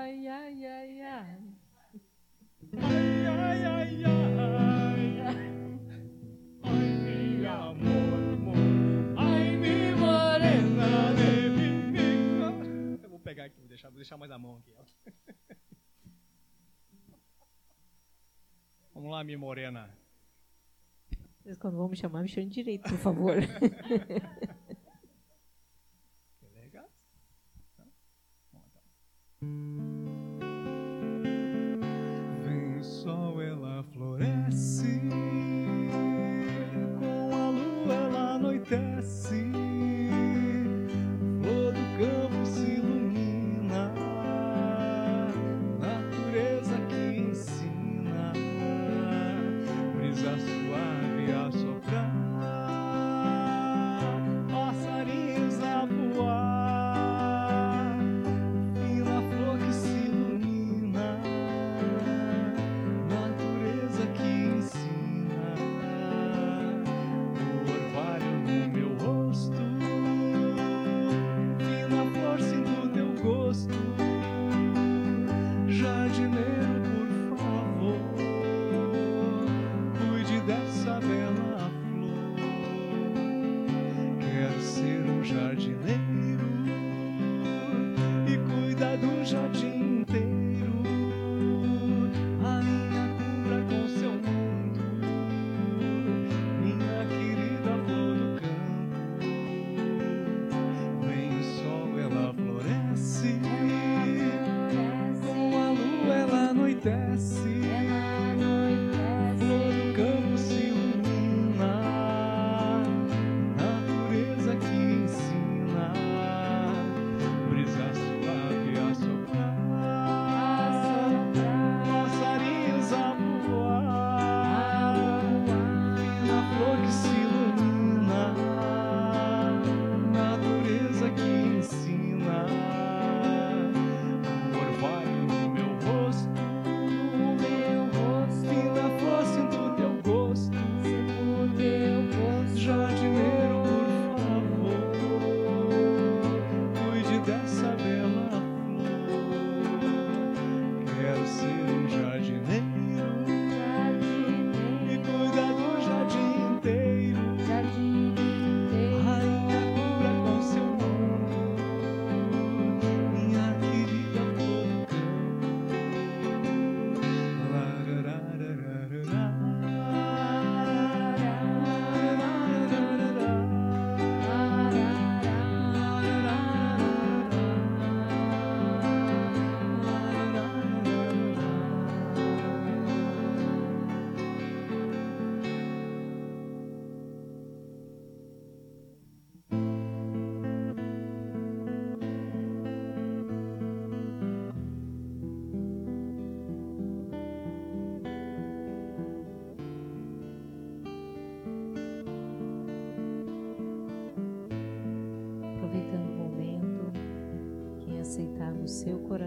ai, 0.08 0.28
ai, 0.28 0.66
ai, 0.66 1.02
ai. 1.02 1.40
Ai, 2.78 3.26
ai, 3.28 3.66
ai, 3.66 4.06
ai. 4.06 5.36
Ai, 6.64 7.38
meu 7.38 7.52
amor, 7.52 8.20
amor. 8.34 8.56
Ai, 9.18 9.58
minha 9.58 9.96
morena 9.98 11.14
de 11.14 11.50
mim. 11.50 13.00
Eu 13.04 13.10
vou 13.10 13.20
pegar 13.20 13.46
aqui, 13.46 13.60
vou 13.60 13.68
deixar, 13.68 13.90
vou 13.90 13.98
deixar 13.98 14.16
mais 14.18 14.32
a 14.32 14.38
mão 14.38 14.56
aqui. 14.58 14.74
Vamos 18.94 19.12
lá, 19.12 19.24
minha 19.26 19.38
morena. 19.38 19.90
Vocês 21.44 21.58
quando 21.58 21.76
vão 21.76 21.90
me 21.90 21.98
chamar, 21.98 22.24
me 22.24 22.30
chamem 22.30 22.48
direito, 22.50 22.90
por 22.90 22.98
favor. 22.98 23.36
Que 26.40 26.48
legal. 26.60 26.90
Então, 27.74 27.92
vamos 28.54 28.74
lá, 28.74 28.82
então. 29.42 29.87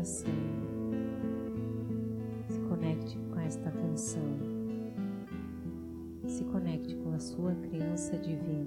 coração. 0.00 0.32
Se 2.48 2.58
conecte 2.60 3.18
com 3.30 3.40
esta 3.40 3.70
canção. 3.70 4.38
Se 6.26 6.44
conecte 6.44 6.94
com 6.96 7.12
a 7.12 7.18
sua 7.18 7.54
criança 7.54 8.16
divina. 8.16 8.59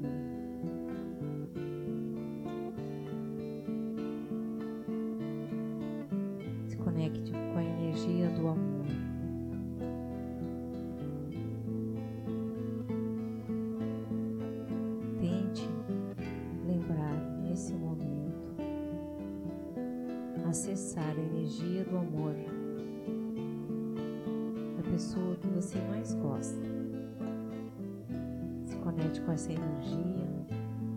cirurgia, 29.44 30.26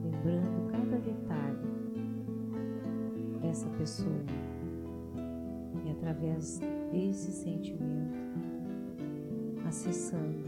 lembrando 0.04 0.70
cada 0.70 0.98
detalhe 0.98 1.58
dessa 3.42 3.68
pessoa. 3.70 4.24
E 5.84 5.90
através 5.90 6.60
desse 6.92 7.32
sentimento, 7.32 8.16
acessando 9.66 10.44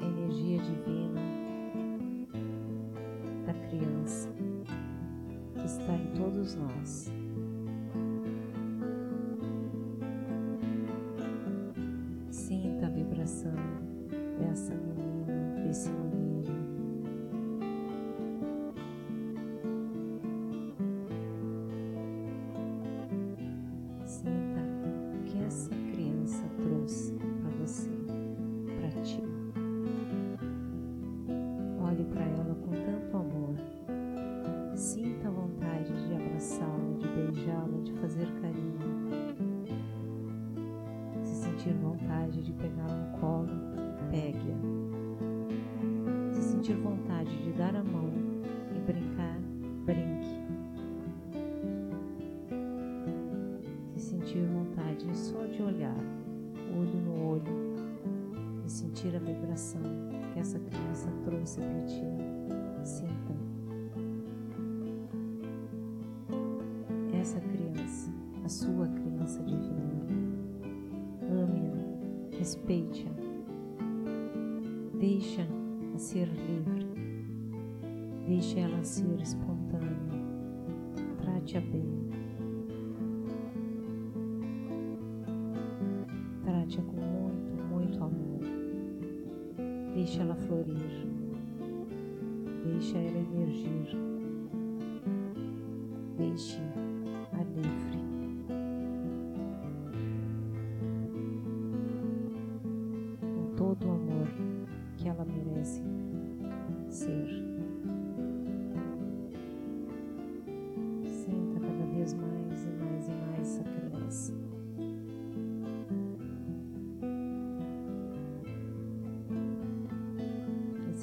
a 0.00 0.06
energia 0.06 0.58
divina 0.58 1.20
da 3.44 3.54
criança 3.54 4.28
que 5.56 5.66
está 5.66 5.94
em 5.94 6.12
todos 6.12 6.54
nós. 6.54 7.12
Sinta 12.30 12.86
a 12.86 12.90
vibração 12.90 13.54
dessa 14.38 14.74
ser 76.10 76.26
livre, 76.26 76.88
deixa 78.26 78.58
ela 78.58 78.82
ser 78.82 79.20
espontânea, 79.20 79.94
trate-a 81.20 81.60
bem. 81.60 82.10
Trate-a 86.42 86.82
com 86.82 86.96
muito, 86.96 87.62
muito 87.70 88.02
amor. 88.02 88.40
Deixa 89.94 90.22
ela 90.22 90.34
florir. 90.34 91.06
Deixa 92.64 92.98
ela 92.98 93.18
emergir. 93.18 93.96
Deixe-a 96.18 96.69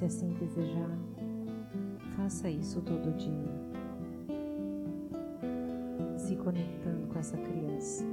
assim 0.08 0.30
desejar, 0.40 0.98
faça 2.16 2.50
isso 2.50 2.82
todo 2.82 3.14
dia, 3.18 3.52
se 6.18 6.34
conectando 6.38 7.08
com 7.08 7.20
essa 7.20 7.36
criança. 7.36 8.06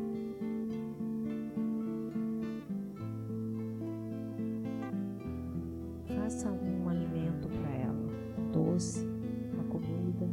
Faça 6.17 6.51
um 6.51 6.89
alimento 6.89 7.49
para 7.49 7.71
ela, 7.71 8.09
um 8.39 8.51
doce, 8.51 9.07
uma 9.53 9.65
comida, 9.65 10.29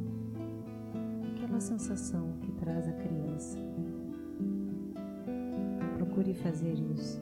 aquela 1.36 1.60
sensação 1.60 2.34
que 2.42 2.52
traz 2.54 2.88
a 2.88 2.94
criança. 2.94 3.60
Procure 5.96 6.34
fazer 6.34 6.74
isso, 6.74 7.22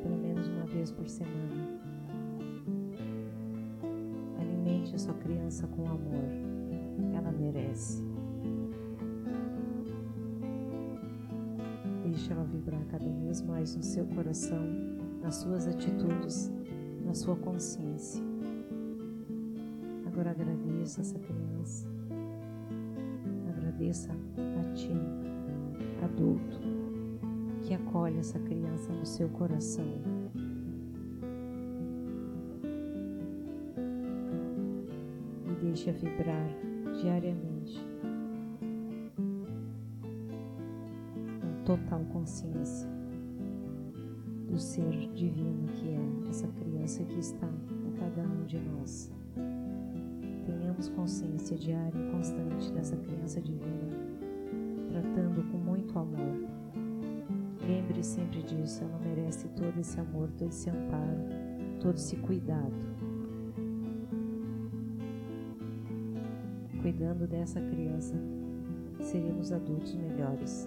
pelo 0.00 0.16
menos 0.16 0.46
uma 0.46 0.64
vez 0.66 0.92
por 0.92 1.08
semana. 1.08 1.87
Sua 4.98 5.14
criança 5.14 5.64
com 5.68 5.86
amor. 5.86 6.24
Ela 7.14 7.30
merece. 7.30 8.02
Deixe 12.02 12.32
ela 12.32 12.42
vibrar 12.42 12.84
cada 12.86 13.08
vez 13.08 13.40
mais 13.42 13.76
no 13.76 13.82
seu 13.82 14.04
coração, 14.06 14.60
nas 15.22 15.36
suas 15.36 15.68
atitudes, 15.68 16.52
na 17.04 17.14
sua 17.14 17.36
consciência. 17.36 18.20
Agora 20.04 20.32
agradeça 20.32 21.00
essa 21.00 21.18
criança. 21.20 21.86
Agradeça 23.56 24.10
a 24.10 24.72
ti, 24.74 24.90
adulto, 26.02 26.60
que 27.62 27.72
acolhe 27.72 28.18
essa 28.18 28.40
criança 28.40 28.92
no 28.92 29.06
seu 29.06 29.28
coração. 29.28 30.17
Deixa 35.88 35.92
vibrar 35.92 36.48
diariamente 37.00 37.80
com 41.40 41.64
total 41.64 42.00
consciência 42.12 42.88
do 44.50 44.58
ser 44.58 44.90
divino 45.14 45.66
que 45.72 45.88
é 45.88 46.28
essa 46.28 46.46
criança 46.48 47.04
que 47.04 47.18
está 47.18 47.48
em 47.86 47.92
cada 47.92 48.22
um 48.22 48.44
de 48.44 48.58
nós. 48.58 49.10
Tenhamos 50.44 50.88
consciência 50.90 51.56
diária 51.56 51.98
e 51.98 52.10
constante 52.10 52.72
dessa 52.72 52.96
criança 52.96 53.40
divina, 53.40 53.88
tratando 54.90 55.42
com 55.50 55.58
muito 55.58 55.98
amor. 55.98 56.48
Lembre 57.66 58.02
sempre 58.02 58.42
disso, 58.42 58.82
ela 58.84 58.98
merece 59.00 59.48
todo 59.48 59.78
esse 59.78 60.00
amor, 60.00 60.30
todo 60.38 60.48
esse 60.48 60.70
amparo, 60.70 61.28
todo 61.80 61.96
esse 61.96 62.16
cuidado. 62.16 62.97
Cuidando 66.88 67.26
dessa 67.26 67.60
criança, 67.60 68.14
seremos 69.02 69.52
adultos 69.52 69.94
melhores, 69.94 70.66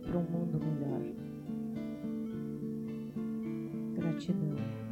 para 0.00 0.16
um 0.16 0.22
mundo 0.22 0.58
melhor. 0.58 1.02
Gratidão. 3.92 4.87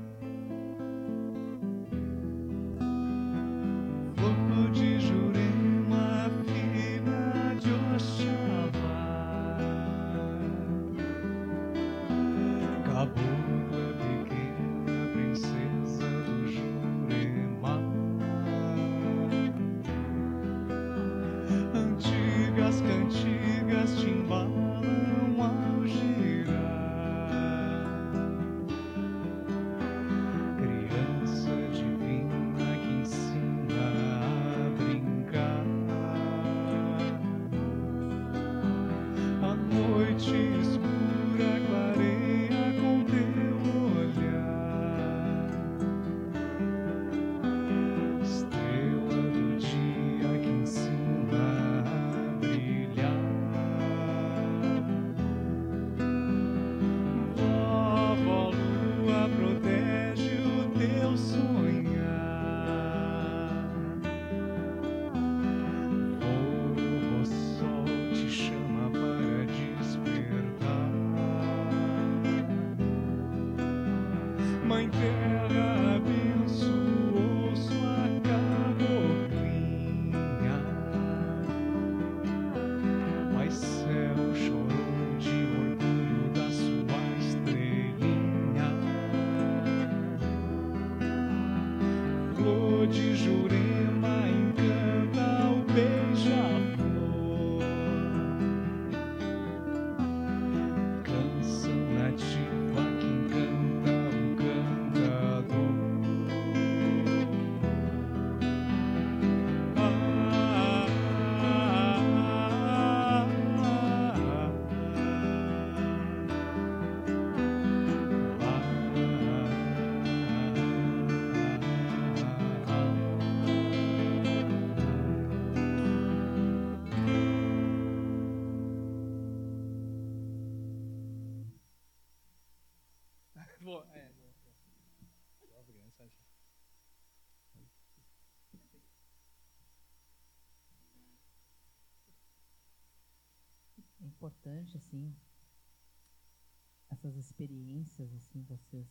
Experiências, 147.37 148.11
assim, 148.15 148.43
vocês 148.45 148.87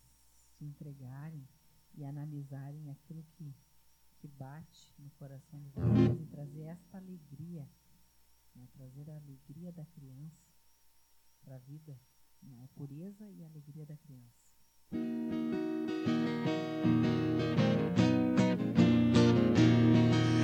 se 0.55 0.63
entregarem 0.63 1.47
e 1.95 2.05
analisarem 2.05 2.91
aquilo 2.91 3.23
que, 3.31 3.55
que 4.19 4.27
bate 4.27 4.93
no 4.99 5.09
coração 5.11 5.59
de 5.63 5.69
vocês 5.71 6.21
e 6.21 6.25
trazer 6.27 6.61
esta 6.61 6.97
alegria, 6.97 7.67
né? 8.55 8.67
trazer 8.73 9.09
a 9.09 9.15
alegria 9.15 9.71
da 9.71 9.83
criança 9.85 10.45
para 11.43 11.55
a 11.55 11.59
vida, 11.59 11.99
né? 12.43 12.61
a 12.63 12.67
pureza 12.77 13.27
e 13.31 13.43
a 13.43 13.47
alegria 13.47 13.85
da 13.85 13.97
criança. 13.97 14.45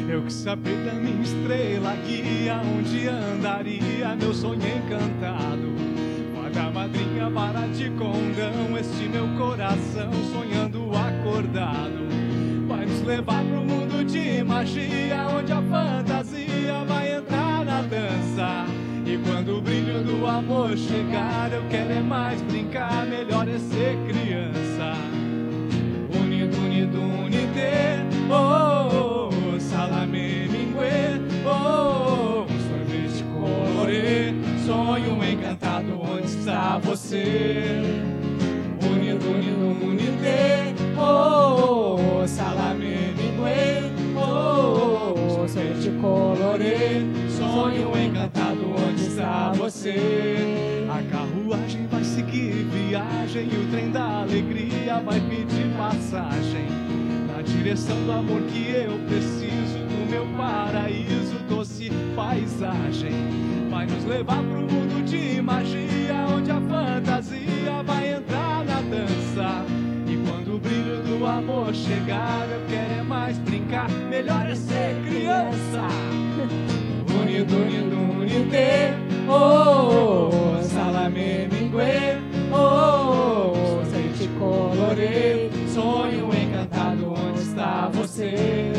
Eu 0.10 0.26
que 0.26 0.34
saber 0.34 0.84
da 0.86 0.94
minha 0.96 1.22
estrela 1.22 1.96
guia 1.98 2.62
onde 2.62 3.08
andaria 3.08 4.16
meu 4.16 4.34
sonho 4.34 4.60
encantado. 4.60 5.91
Para 7.34 7.66
de 7.68 7.90
condão 7.92 8.78
este 8.78 9.08
meu 9.08 9.26
coração 9.38 10.12
sonhando 10.34 10.92
acordado. 10.96 12.10
Vai 12.68 12.86
nos 12.86 13.02
levar 13.04 13.44
pro 13.46 13.64
mundo 13.64 14.04
de 14.04 14.44
magia 14.44 15.28
onde 15.38 15.54
a 15.54 15.62
fantasia 15.62 16.84
vai 16.86 17.16
entrar 17.16 17.64
na 17.64 17.82
dança. 17.84 18.66
E 19.06 19.18
quando 19.26 19.58
o 19.58 19.62
brilho 19.62 20.04
do 20.04 20.28
amor 20.28 20.78
chegar, 20.78 21.52
eu 21.54 21.64
quero 21.70 21.94
é 21.94 22.02
mais 22.02 22.42
brincar, 22.42 22.71
está 36.42 36.80
você? 36.80 37.84
Unido, 38.84 39.30
unido, 39.30 39.86
unite, 39.86 40.82
oh, 40.98 42.24
oh, 42.24 42.28
salame, 42.28 43.14
mingue, 43.16 44.18
oh, 44.18 45.14
oh, 45.16 45.20
um 45.20 45.30
sorvete 45.30 45.92
colorê, 46.02 47.04
sonho 47.30 47.96
encantado, 47.96 48.74
onde 48.76 49.04
está 49.04 49.52
você? 49.52 50.88
A 50.90 51.04
carruagem 51.12 51.86
vai 51.86 52.04
seguir 52.04 52.66
viagem 52.66 53.44
e 53.44 53.64
o 53.64 53.70
trem 53.70 53.92
da 53.92 54.22
alegria 54.22 55.00
vai 55.00 55.20
pedir 55.20 55.72
passagem 55.78 56.66
na 57.28 57.44
direção 57.44 58.04
do 58.04 58.12
amor 58.12 58.42
que 58.52 58.72
eu 58.72 58.98
preciso 59.08 59.78
do 59.78 60.10
meu 60.10 60.26
paraíso, 60.36 61.36
paisagem. 62.16 63.12
Vai 63.70 63.86
nos 63.86 64.04
levar 64.06 64.38
pro 64.38 64.62
mundo 64.62 65.04
de 65.06 65.42
magia 65.42 66.28
onde 66.36 66.52
a 66.52 66.62
fantasia 66.62 67.84
vai 67.86 68.14
entrar 68.16 68.66
na 68.66 68.82
dança. 68.82 69.66
E 70.08 70.18
quando 70.28 70.56
o 70.56 70.60
brilho 70.60 71.02
do 71.04 71.26
amor 71.26 71.74
chegar, 71.74 72.48
eu 72.50 72.62
quero 72.68 73.00
é 73.00 73.04
mais 73.04 73.38
brincar, 73.40 73.90
melhor 73.90 74.46
é 74.48 74.56
ser 74.56 75.02
criança. 75.08 75.88
Unido, 77.22 77.56
unido, 77.56 77.96
unite, 78.20 78.94
oh, 79.30 80.62
salame, 80.64 81.48
mingue, 81.52 82.22
oh, 82.52 83.54
oh, 83.54 83.86
sente 83.86 84.12
sorvete 84.22 84.30
colorê, 84.38 85.50
sonho 85.74 86.30
encantado, 86.34 87.14
onde 87.14 87.42
está 87.42 87.90
você? 87.94 88.72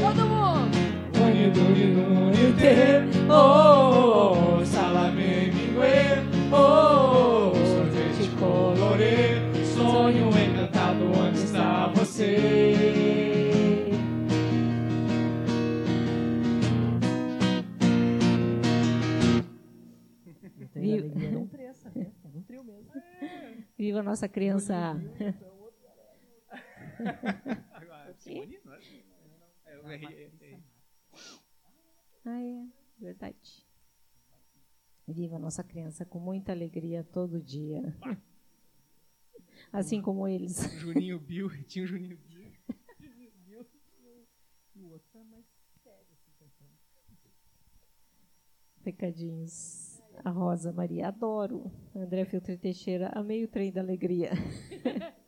Viva 23.77 24.01
a 24.01 24.03
nossa 24.03 24.29
criança. 24.29 24.75
Agora, 27.73 28.15
Simone, 28.17 28.59
não 28.65 28.75
é? 28.75 28.79
É, 29.67 29.77
eu 29.77 29.91
errei, 29.91 30.31
errei. 30.41 30.63
Ah, 32.25 32.41
é, 32.43 32.67
verdade. 32.99 33.67
Viva 35.07 35.37
a 35.37 35.39
nossa 35.39 35.65
criança 35.65 36.05
com 36.05 36.19
muita 36.21 36.53
alegria 36.53 37.03
todo 37.05 37.41
dia. 37.43 37.83
Assim 39.73 40.01
como 40.01 40.29
eles. 40.29 40.59
Juninho 40.79 41.19
Bill, 41.19 41.49
tinha 41.67 41.85
o 41.85 41.89
Juninho 41.89 42.17
Bill. 42.17 42.43
E 44.75 44.83
o 44.85 44.91
outro 44.91 45.19
é 45.21 45.25
mais 45.25 45.45
sério, 45.85 46.07
assim, 46.13 46.33
cantando. 46.39 46.73
Recadinhos. 48.83 50.03
A 50.25 50.31
Rosa 50.31 50.73
Maria, 50.73 51.09
adoro. 51.09 51.71
André 51.95 52.25
Filtre 52.25 52.57
Teixeira, 52.57 53.11
amei 53.15 53.45
o 53.45 53.49
trem 53.49 53.71
da 53.71 53.83
alegria. 53.83 54.31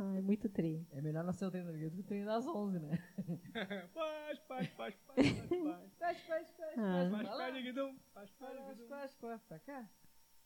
Ai, 0.00 0.20
muito 0.20 0.48
trem. 0.48 0.86
É 0.92 1.00
melhor 1.00 1.24
nascer 1.24 1.44
o 1.44 1.50
trem 1.50 1.64
da 1.64 1.70
alegria 1.70 1.90
do 1.90 1.96
que 1.96 2.02
o 2.02 2.04
trem 2.04 2.24
das 2.24 2.46
11, 2.46 2.78
né? 2.78 2.98
Faz, 3.92 4.38
faz, 4.46 4.68
faz, 4.68 4.94
faz, 4.94 5.28
faz, 5.28 5.48
faz. 5.48 5.92
Faz, 5.98 6.20
faz, 6.20 6.50
faz, 6.50 6.78
Ah. 6.78 7.08
Faz, 7.10 7.28
faz, 7.28 7.54
neguidão. 7.54 7.98
Faz, 8.14 8.30
faz, 8.30 8.54
Faz, 8.54 8.68
neguidão. 8.68 8.88
faz, 8.88 9.14
faz, 9.16 9.42
pra 9.42 9.58
cá. 9.58 9.90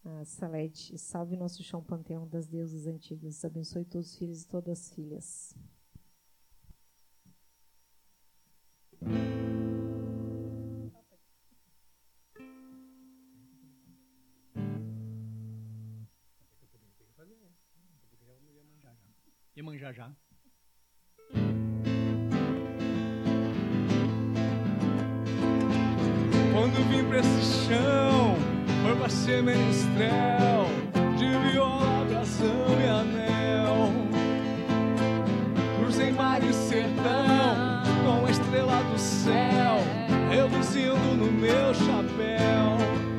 Ah, 0.04 0.24
Salete, 0.24 0.96
salve 0.98 1.36
nosso 1.36 1.62
chão 1.62 1.82
panteão 1.84 2.26
das 2.26 2.46
deusas 2.48 2.86
antigas. 2.86 3.44
Abençoe 3.44 3.84
todos 3.84 4.10
os 4.12 4.18
filhos 4.18 4.42
e 4.42 4.48
todas 4.48 4.78
as 4.80 4.90
filhas. 4.94 5.54
Iemanjá 19.54 19.92
já. 19.92 20.10
Quando 26.52 26.88
vim 26.88 27.04
pra 27.06 27.18
esse 27.18 27.66
chão, 27.66 28.36
foi 28.82 28.96
pra 28.96 29.08
ser 29.10 29.42
menestrel 29.42 30.66
de 31.18 31.50
viola, 31.50 32.00
abração 32.00 32.80
e 32.80 32.88
anel. 32.88 33.92
Cruzei 35.78 36.12
mar 36.12 36.42
e 36.42 36.52
sertão 36.54 37.82
com 38.04 38.26
a 38.26 38.30
estrela 38.30 38.82
do 38.84 38.98
céu 38.98 40.02
reluzindo 40.30 41.14
no 41.14 41.30
meu 41.30 41.74
chapéu. 41.74 43.11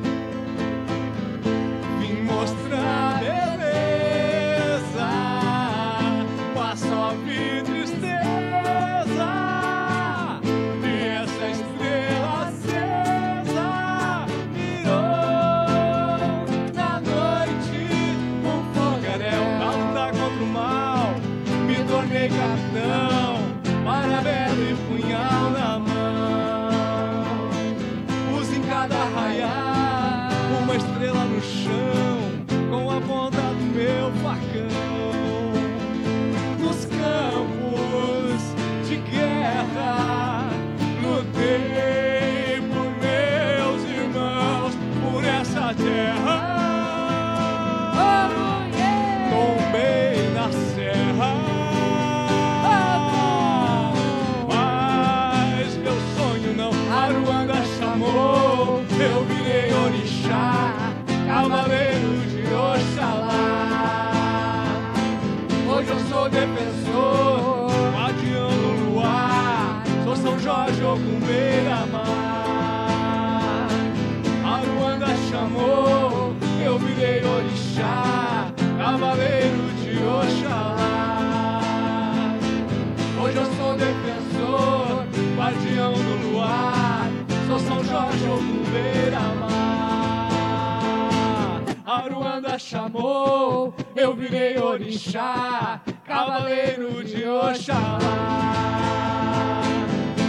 virei 94.24 94.58
orixá, 94.58 95.80
cavaleiro 96.06 97.04
de 97.04 97.26
Oxalá. 97.26 97.98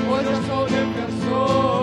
Hoje 0.10 0.32
eu 0.32 0.44
sou 0.44 0.66
defensor. 0.66 1.75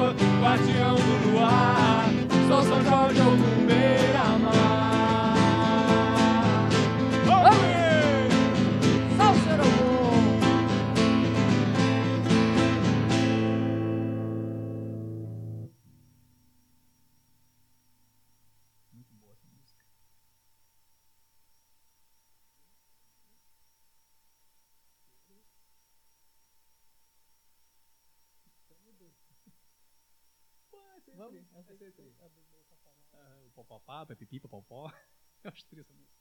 sei, 31.64 31.92
sei. 31.92 32.14
O 33.46 33.50
popopá, 33.54 34.06
pepipi, 34.06 34.40
popopó. 34.40 34.90
Eu 35.44 35.50
acho 35.50 35.66
triste 35.66 35.90
essa 35.90 35.92
música. 35.92 36.11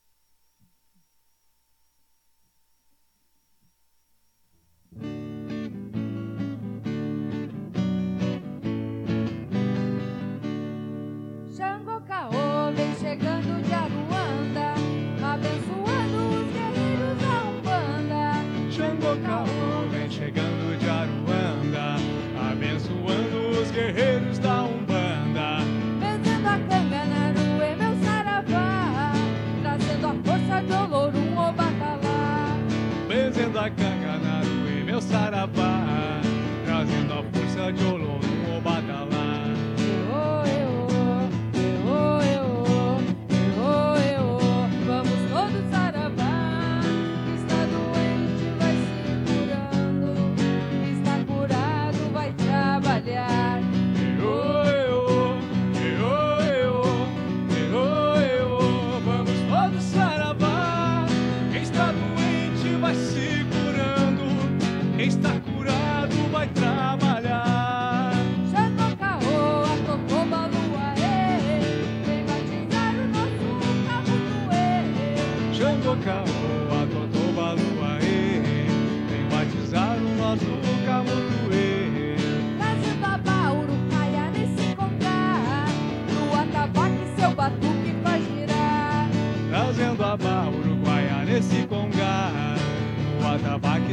trazendo 36.64 37.12
a 37.12 37.22
força 37.22 37.72
de 37.72 37.84
Olam. 37.84 38.01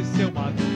seu 0.06 0.32
maduro. 0.32 0.69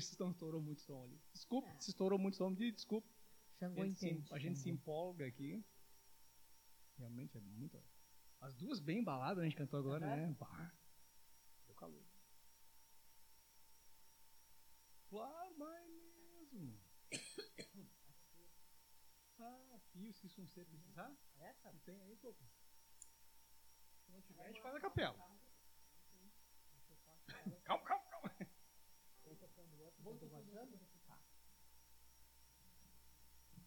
você 0.00 0.14
estourou 0.30 0.60
muito 0.60 0.80
som 0.80 1.04
ali. 1.04 1.20
Desculpa, 1.32 1.68
é. 1.68 1.80
se 1.80 1.90
estourou 1.90 2.18
muito 2.18 2.36
som, 2.36 2.52
desculpa. 2.52 3.08
Xangô 3.58 3.82
a 3.82 3.86
gente, 3.86 4.04
entende, 4.04 4.28
se, 4.28 4.34
a 4.34 4.38
gente 4.38 4.58
se 4.58 4.70
empolga 4.70 5.26
aqui. 5.26 5.64
Realmente 6.96 7.36
é 7.36 7.40
muito. 7.40 7.82
As 8.40 8.54
duas 8.54 8.80
bem 8.80 8.98
embaladas 8.98 9.38
né, 9.38 9.42
a 9.42 9.48
gente 9.48 9.56
cantou 9.56 9.80
agora, 9.80 10.04
é 10.04 10.16
né? 10.16 10.36
Bah. 10.38 10.73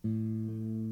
Música 0.07 0.86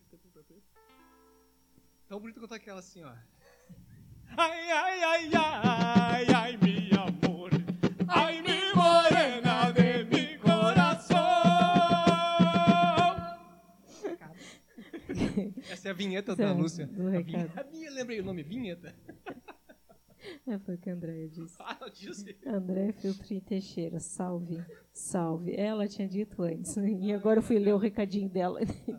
preto, 0.00 0.18
tá 0.32 0.42
preto. 0.42 0.54
É 0.54 2.08
tão 2.08 2.20
bonito 2.20 2.40
quanto 2.40 2.54
aquela 2.54 2.80
assim, 2.80 3.02
ó. 3.02 3.12
Ai, 4.36 4.70
ai, 4.70 5.02
ai, 5.04 5.30
ai, 5.34 6.26
ai, 6.34 6.56
meu 6.56 7.02
amor. 7.02 7.50
Ai, 8.08 8.42
mi 8.42 8.74
morena 8.74 9.70
de 9.70 10.04
mi 10.04 10.38
coração. 10.38 11.18
Essa 15.70 15.88
é 15.88 15.90
a 15.90 15.94
vinheta 15.94 16.34
da 16.34 16.46
é 16.46 16.52
Lúcia. 16.52 16.86
A 16.86 17.64
minha 17.64 17.90
a 17.90 17.94
lembrei 17.94 18.20
o 18.20 18.24
nome, 18.24 18.42
vinheta. 18.42 18.92
É, 20.46 20.58
foi 20.58 20.74
o 20.74 20.78
que 20.78 20.90
a 20.90 20.94
Andréia 20.94 21.28
disse. 21.28 21.56
Fala, 21.56 21.90
disse. 21.90 22.36
André 22.46 22.92
Filtri 22.92 23.40
Teixeira, 23.40 24.00
salve, 24.00 24.62
salve. 24.92 25.54
Ela 25.54 25.86
tinha 25.86 26.08
dito 26.08 26.42
antes, 26.42 26.76
né? 26.76 26.90
e 26.90 27.12
agora 27.12 27.38
eu 27.38 27.42
fui 27.42 27.58
ler 27.58 27.74
o 27.74 27.78
recadinho 27.78 28.28
dela. 28.28 28.60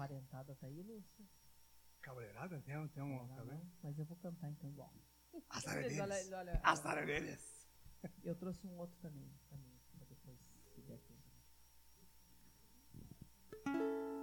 parentada 0.00 0.56
tá 0.56 0.66
aí, 0.66 0.82
Lúcia? 0.82 1.26
Cabreirada? 2.00 2.58
Tem, 2.62 2.88
tem 2.88 3.02
um. 3.02 3.28
também. 3.34 3.58
Tá 3.58 3.66
mas 3.82 3.98
eu 3.98 4.06
vou 4.06 4.16
cantar 4.16 4.48
então 4.48 4.70
igual. 4.70 4.94
As 5.50 5.64
deles. 5.64 6.32
As 6.62 6.80
tarelhas. 6.80 7.68
Eu 8.24 8.34
trouxe 8.34 8.66
um 8.66 8.78
outro 8.78 8.96
também, 9.02 9.30
também 9.50 9.78
pra 9.92 10.06
depois, 10.06 10.38
se 10.74 10.80
der 10.80 10.98
tempo. 11.00 11.28
Né? 13.66 14.19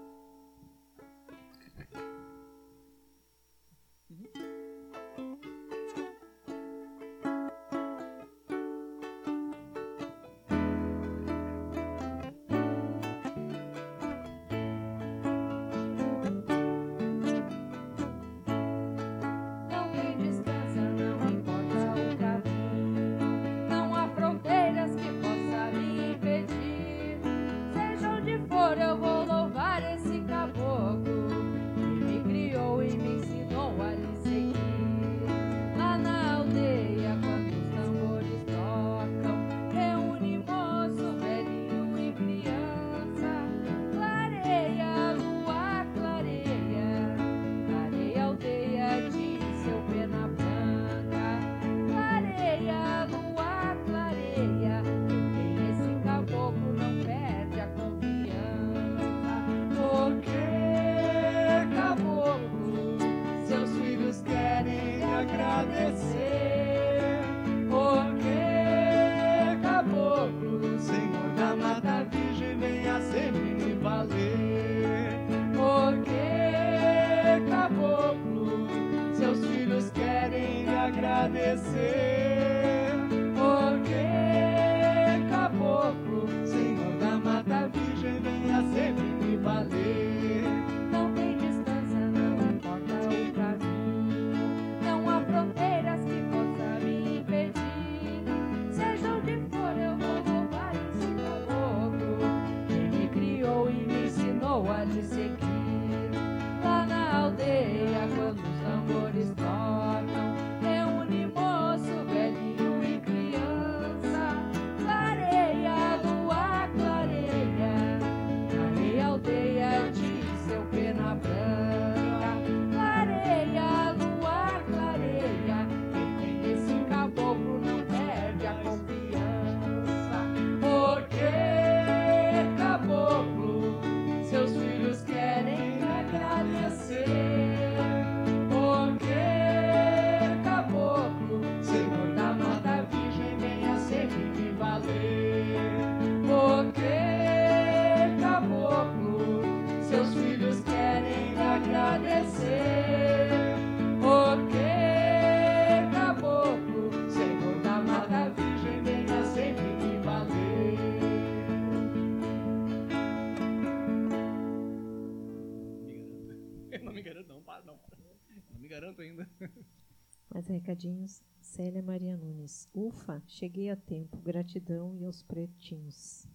recadinhos, 170.77 171.23
Célia 171.41 171.81
Maria 171.81 172.15
Nunes. 172.15 172.69
Ufa, 172.73 173.21
cheguei 173.25 173.71
a 173.71 173.75
tempo. 173.75 174.17
Gratidão 174.21 174.95
e 174.95 175.03
aos 175.03 175.23
pretinhos. 175.23 176.27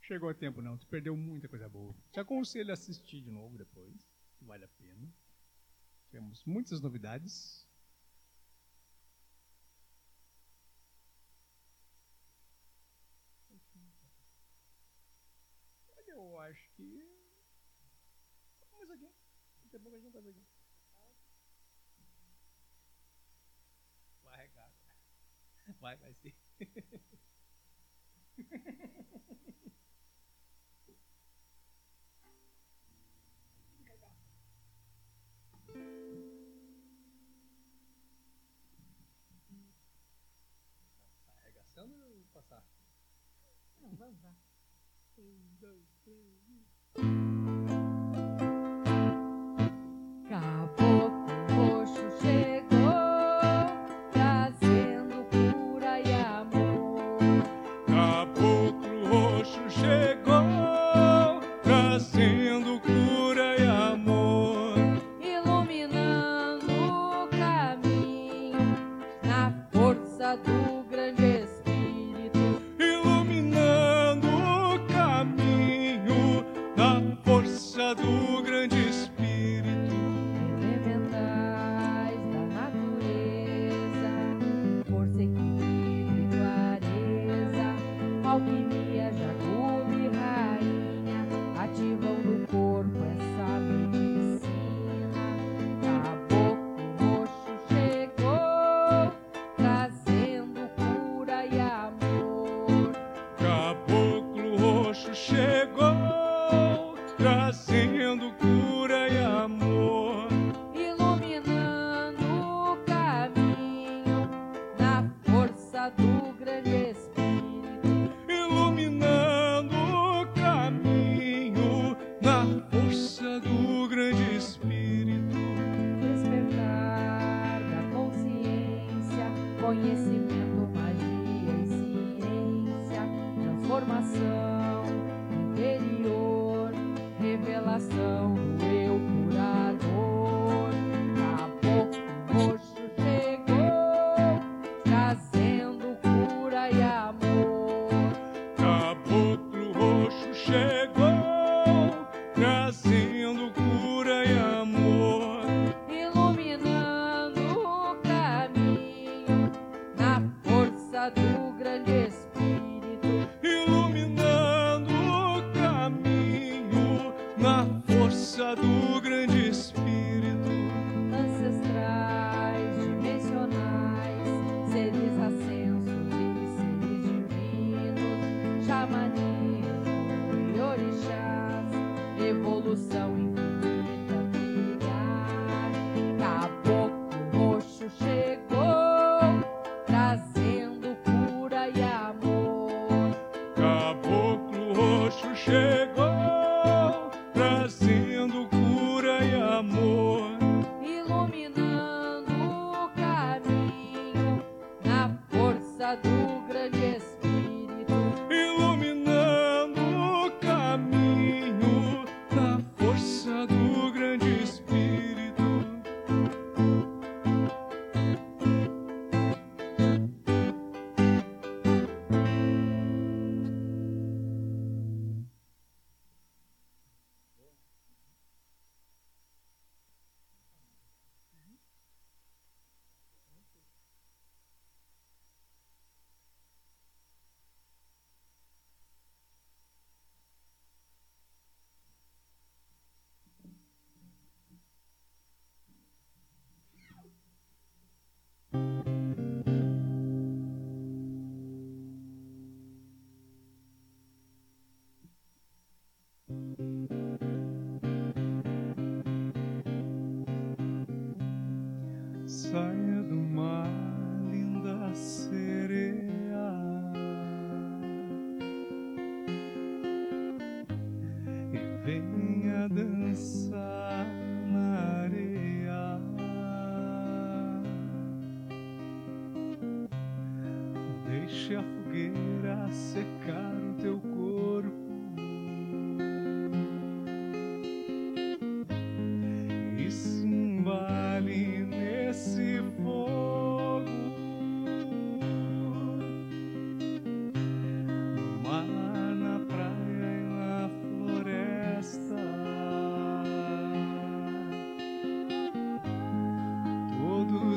Chegou 0.00 0.28
a 0.28 0.34
tempo 0.34 0.60
não, 0.60 0.76
tu 0.76 0.88
perdeu 0.88 1.16
muita 1.16 1.48
coisa 1.48 1.68
boa. 1.68 1.94
Te 2.10 2.18
aconselho 2.18 2.70
a 2.70 2.72
assistir 2.72 3.20
de 3.20 3.30
novo 3.30 3.56
depois, 3.56 4.12
vale 4.40 4.64
a 4.64 4.68
pena. 4.68 5.08
Temos 6.10 6.44
muitas 6.44 6.80
novidades, 6.80 7.59
Vai, 25.80 25.96
vai 25.96 26.12
ser. 26.14 26.34
Tá 41.24 41.32
arregaçando 41.32 41.94
ou 42.04 42.24
passar? 42.32 42.62
Não, 43.80 43.96
vamos 43.96 44.22
lá. 44.22 44.34
Um, 45.16 45.56
dois, 45.58 45.96
três, 46.04 46.48
e... 46.48 46.79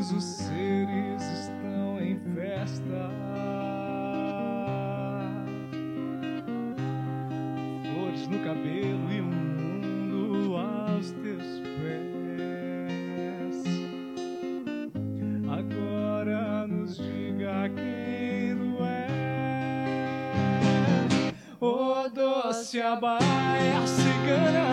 todos 0.04 0.12
os 0.12 0.24
seres 0.24 1.24
estão 1.24 2.02
em 2.02 2.20
festa. 2.36 3.10
Flores 7.94 8.28
no 8.28 8.40
cabelo 8.40 9.12
e 9.12 9.22
um 9.22 9.32
mundo 9.32 10.58
aos 10.58 11.12
teus 11.12 11.62
pés. 11.80 12.04
Agora 15.50 16.68
nos 16.68 16.98
diga 16.98 17.70
quem 17.70 18.58
tu 18.58 18.84
és. 18.84 20.04
Oh, 21.62 22.10
doce 22.10 22.82
abaia 22.82 23.88
cigana. 23.88 24.73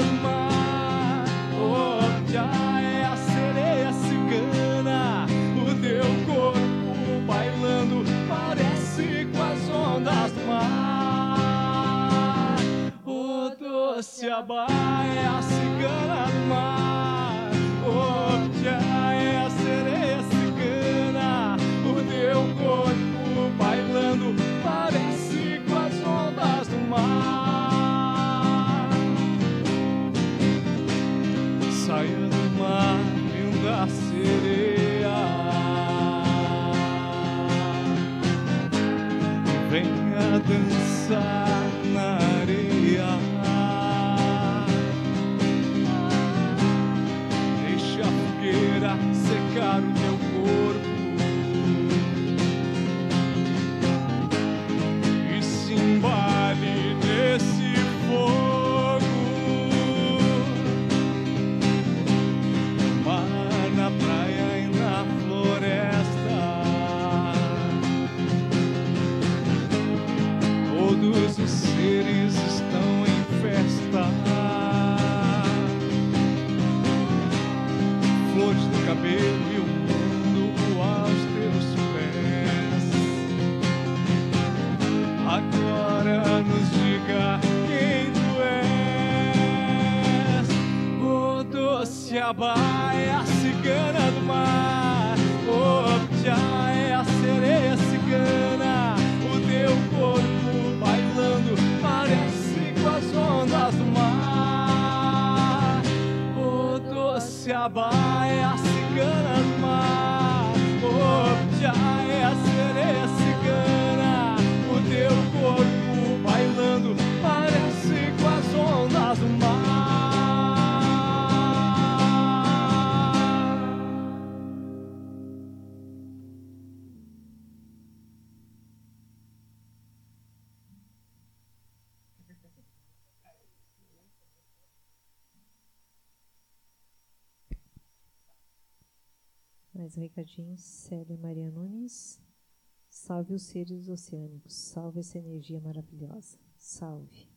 Salve 143.11 143.35
os 143.35 143.43
seres 143.43 143.89
oceânicos, 143.89 144.55
salve 144.55 145.01
essa 145.01 145.19
energia 145.19 145.61
maravilhosa, 145.61 146.39
salve. 146.57 147.29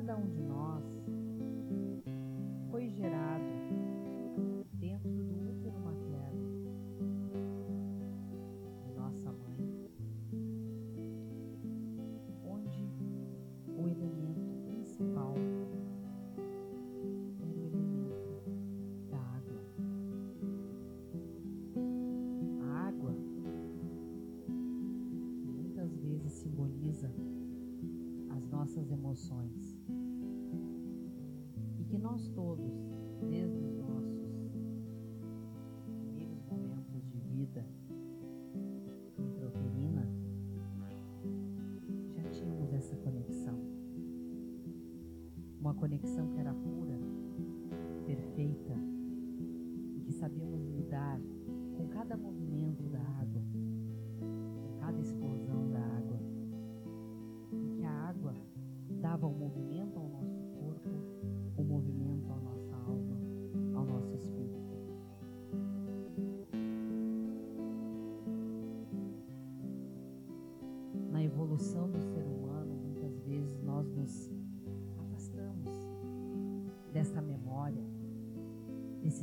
cada 0.00 0.16
um 0.16 0.26
de 0.28 0.42
nós. 0.42 0.69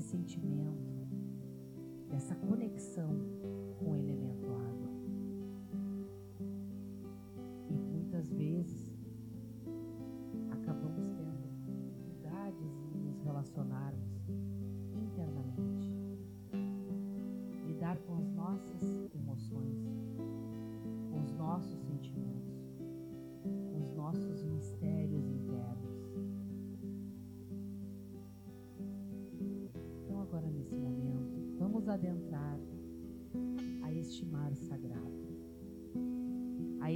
sentimento, 0.07 1.07
dessa 2.09 2.33
conexão 2.35 3.19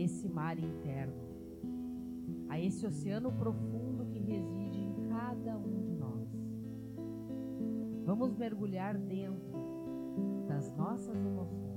esse 0.02 0.28
mar 0.28 0.58
interno, 0.58 1.14
a 2.50 2.60
esse 2.60 2.86
oceano 2.86 3.32
profundo 3.32 4.06
que 4.08 4.20
reside 4.20 4.80
em 4.80 4.94
cada 5.08 5.58
um 5.58 5.80
de 5.82 5.94
nós. 5.94 6.28
Vamos 8.06 8.36
mergulhar 8.36 8.98
dentro 8.98 9.52
das 10.48 10.76
nossas 10.76 11.16
emoções 11.16 11.71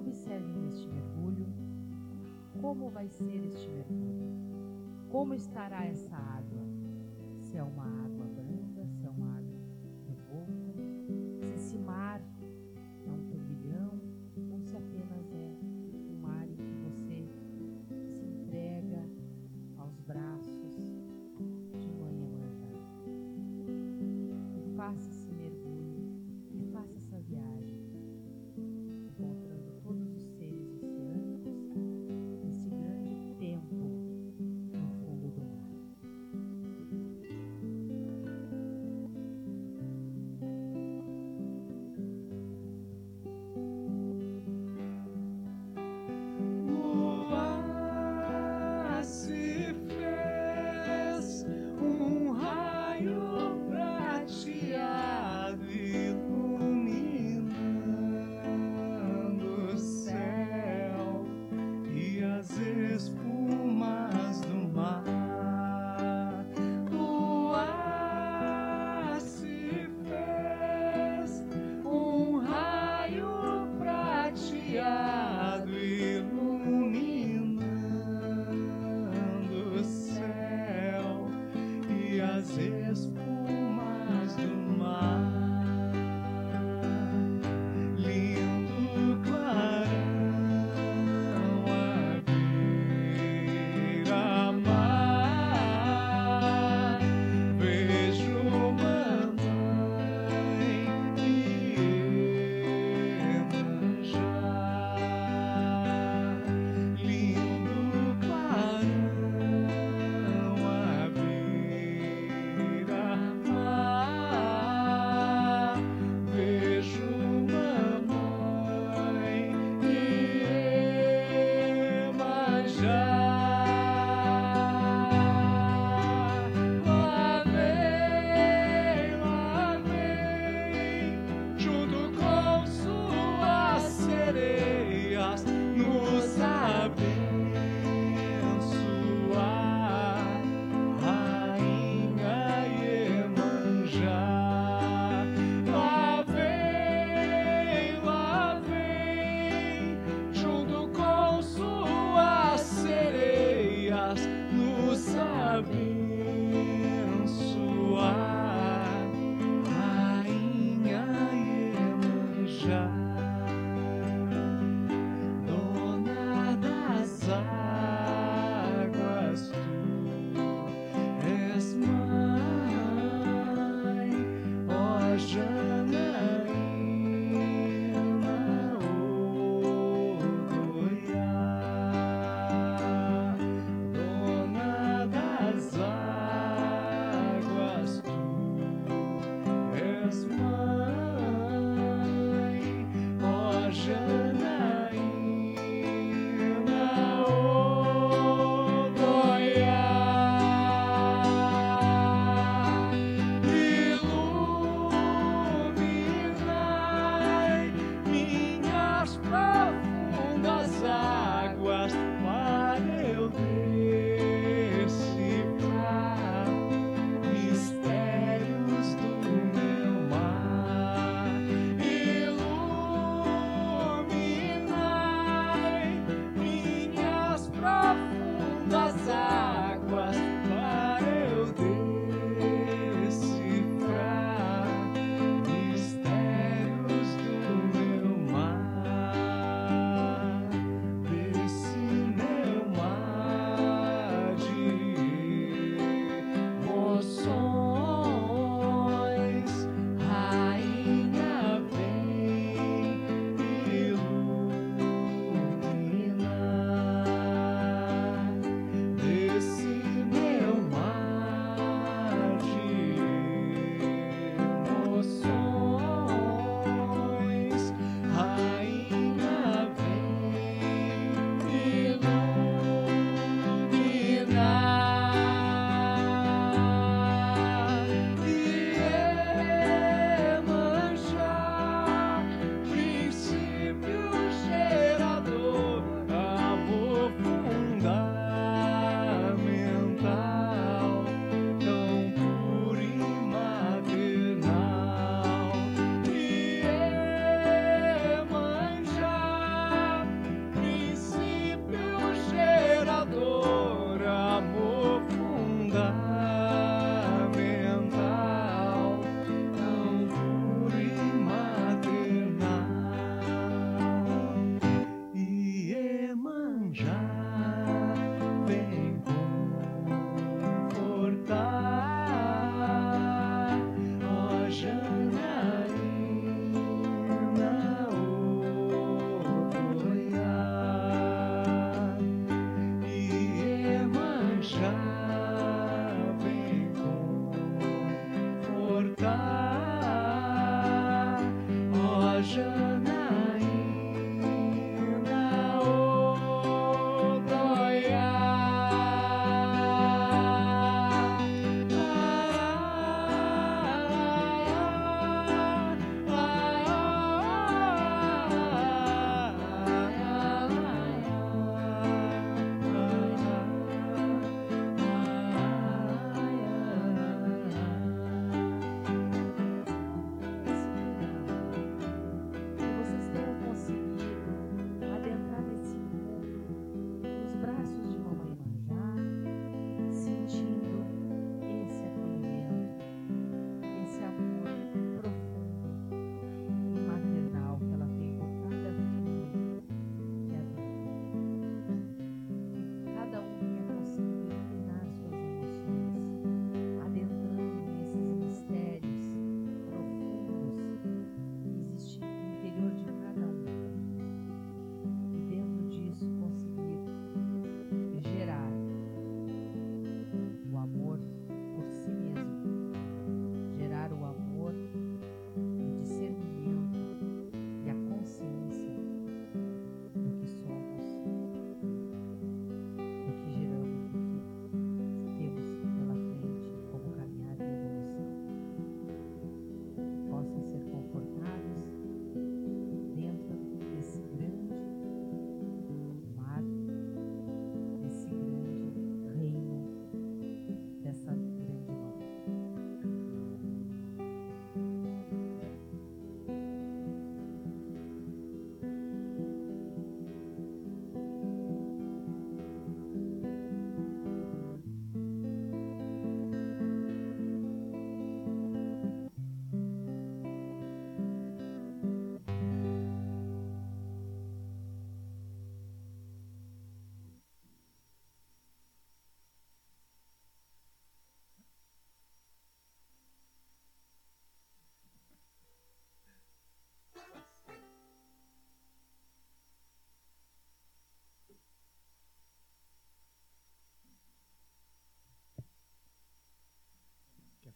Observem 0.00 0.66
este 0.66 0.88
mergulho. 0.88 1.46
Como 2.58 2.88
vai 2.88 3.06
ser 3.06 3.44
este 3.44 3.68
mergulho? 3.68 4.30
Como 5.10 5.34
estará 5.34 5.84
essa 5.84 6.09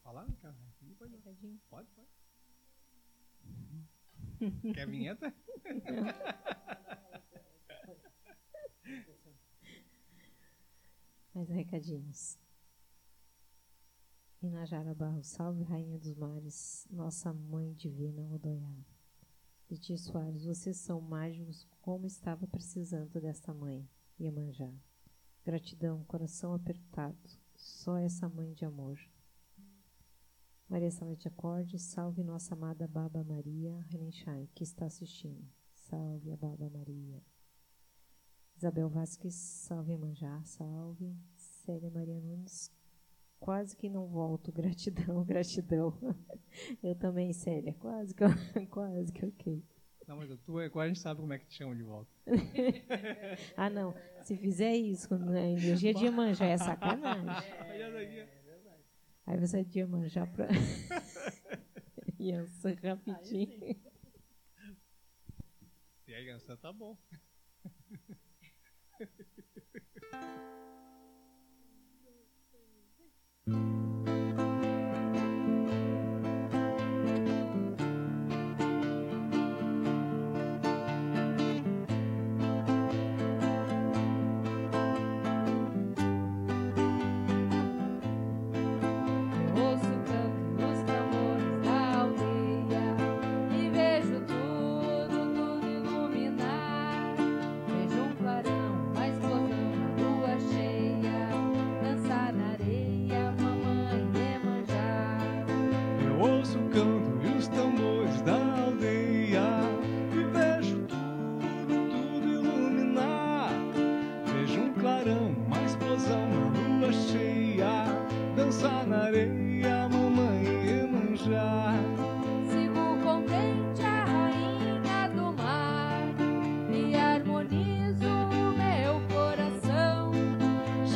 falar, 0.05 0.27
né, 0.29 0.37
cara? 0.43 0.55
Pode, 0.99 1.17
pode. 1.17 1.59
pode. 1.71 1.89
Quer 4.75 4.83
a 4.83 4.87
vinheta? 4.87 5.35
Mais 11.35 11.49
recadinhos. 11.49 12.39
Inajara 14.43 14.95
Barro, 14.95 15.25
salve 15.25 15.63
Rainha 15.63 15.99
dos 15.99 16.15
Mares, 16.15 16.87
nossa 16.91 17.33
Mãe 17.33 17.73
Divina 17.73 18.29
Odoiá. 18.31 18.85
Titi 19.67 19.97
Soares, 19.97 20.45
vocês 20.45 20.77
são 20.77 21.01
mágicos 21.01 21.67
como 21.81 22.05
estava 22.07 22.47
precisando 22.47 23.19
desta 23.23 23.55
mãe, 23.55 23.89
Iemanjá. 24.21 24.71
Gratidão, 25.43 26.05
coração 26.05 26.53
apertado, 26.53 27.17
só 27.57 27.97
essa 27.97 28.29
mãe 28.29 28.53
de 28.53 28.67
amor 28.67 29.01
Maria 30.69 30.91
Salete 30.91 31.31
salve 31.79 32.23
nossa 32.23 32.55
amada 32.55 32.89
Baba 32.89 33.23
Maria 33.23 33.79
Renenchai, 33.89 34.49
que 34.55 34.65
está 34.65 34.87
assistindo. 34.87 35.47
Salve 35.73 36.33
a 36.33 36.37
Baba 36.37 36.71
Maria. 36.71 37.23
Isabel 38.57 38.89
Vasquez, 38.89 39.35
salve 39.35 39.97
Manjar, 39.97 40.45
salve. 40.47 41.15
Célia 41.37 41.91
Maria 41.91 42.21
Nunes, 42.21 42.71
quase 43.39 43.77
que 43.77 43.89
não 43.89 44.07
volto. 44.07 44.51
Gratidão, 44.53 45.25
gratidão. 45.25 45.99
Eu 46.83 46.95
também, 46.95 47.33
Célia, 47.33 47.75
quase 47.75 48.15
que, 48.15 48.25
quase 48.69 49.13
que 49.13 49.27
ok. 49.27 49.63
Não, 50.07 50.17
mas 50.17 50.29
tu 50.41 50.59
agora 50.59 50.85
a 50.85 50.89
gente 50.89 51.01
sabe 51.01 51.21
como 51.21 51.33
é 51.33 51.39
que 51.39 51.47
te 51.47 51.55
chamam 51.55 51.75
de 51.75 51.83
volta. 51.83 52.11
ah, 53.57 53.71
não. 53.71 53.95
Se 54.23 54.37
fizer 54.37 54.75
isso, 54.75 55.17
né, 55.19 55.53
energia 55.53 55.95
de 55.95 56.11
Manjar 56.11 56.49
é 56.49 56.59
sacanagem. 56.59 57.29
É. 57.31 58.44
Aí 59.27 59.39
você 59.39 59.65
tinha 59.65 59.87
de 59.87 60.27
para 60.27 60.49
Iansã 62.19 62.75
rapidinho. 62.83 63.77
E 66.07 66.15
a 66.15 66.21
Iansã 66.21 66.57
tá 66.57 66.73
bom. 66.73 66.97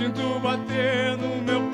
sinto 0.09 0.41
bater 0.41 1.19
no 1.19 1.43
meu 1.43 1.68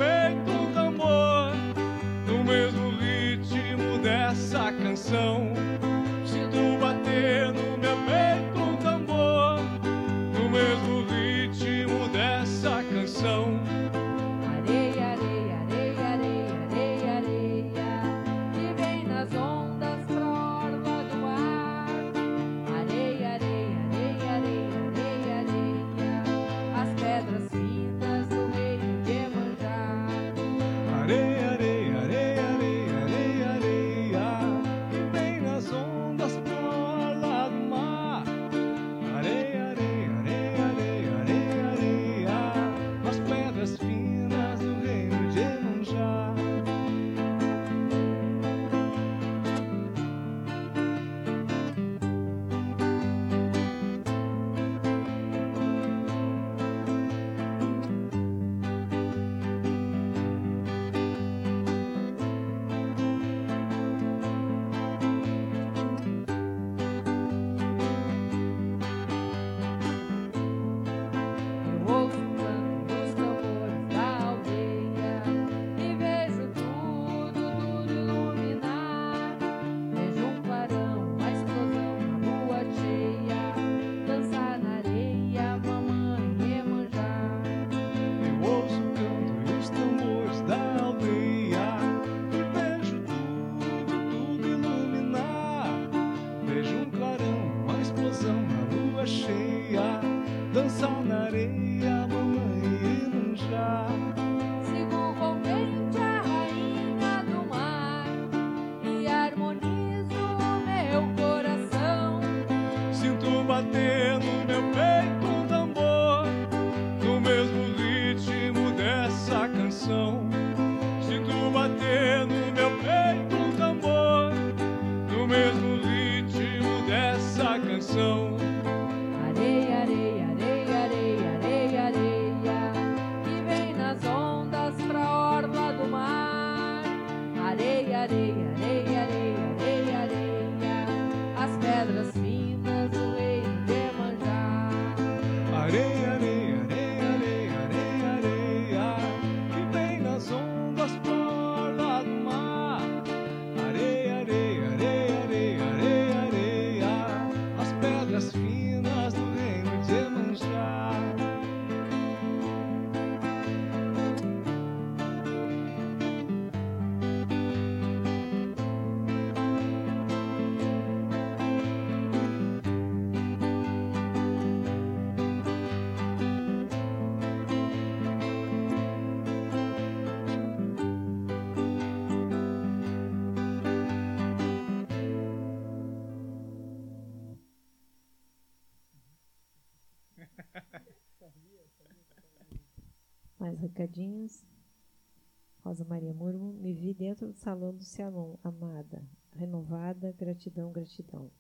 dentro 197.05 197.27
do 197.27 197.35
salão 197.35 197.75
do 197.75 197.85
Cialon, 197.85 198.37
amada, 198.43 199.07
renovada, 199.37 200.11
gratidão, 200.13 200.73
gratidão. 200.73 201.31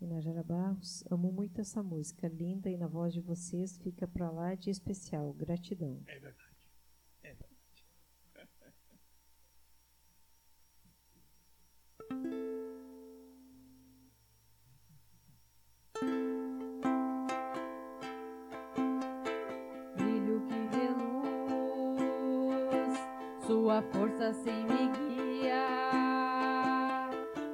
Inajara 0.00 0.44
Barros, 0.44 1.02
amo 1.10 1.32
muito 1.32 1.60
essa 1.60 1.82
música, 1.82 2.28
linda 2.28 2.70
e 2.70 2.76
na 2.76 2.86
voz 2.86 3.12
de 3.12 3.20
vocês 3.20 3.76
fica 3.78 4.06
pra 4.06 4.30
lá 4.30 4.54
de 4.54 4.70
especial, 4.70 5.32
gratidão. 5.32 6.00
É 6.06 6.20
verdade. 6.20 6.56
É 7.24 7.34
verdade. 7.34 7.54
sua 23.46 23.82
força 23.82 24.32
sem 24.32 24.64
me 24.64 24.88
guia. 24.96 25.66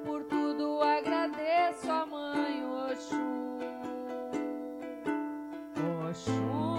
Por 0.05 0.23
tudo 0.25 0.81
agradeço 0.83 1.91
a 1.91 2.07
mãe 2.07 2.65
Oxum. 2.65 3.59
Oxum. 6.09 6.70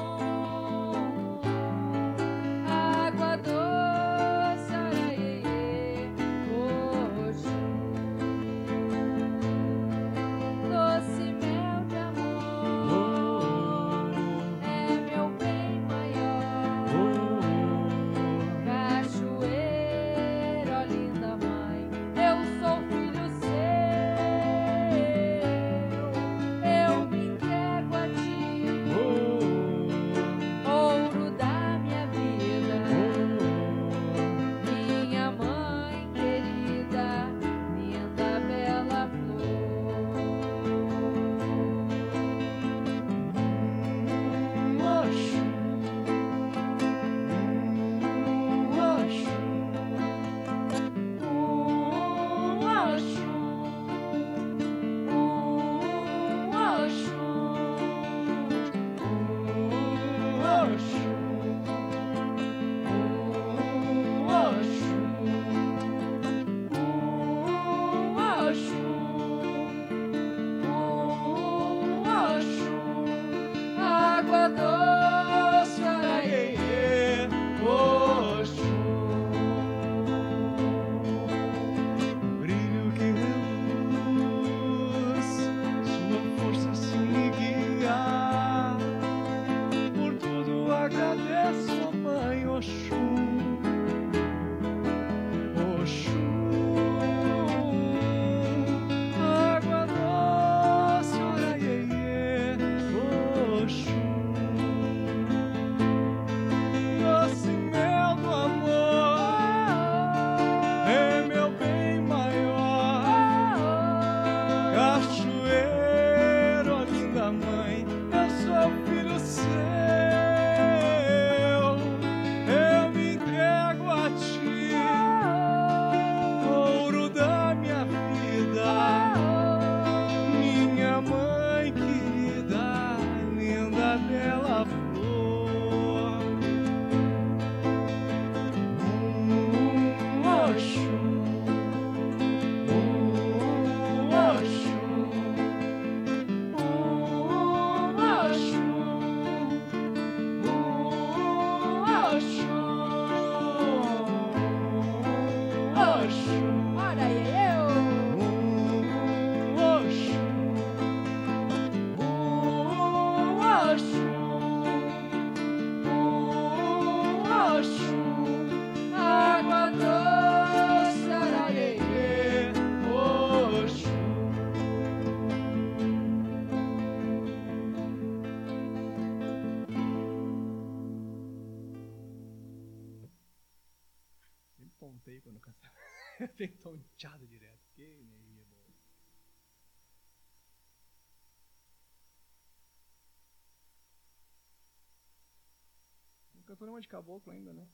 caboclo 196.92 197.32
ainda, 197.32 197.54
né? 197.54 197.66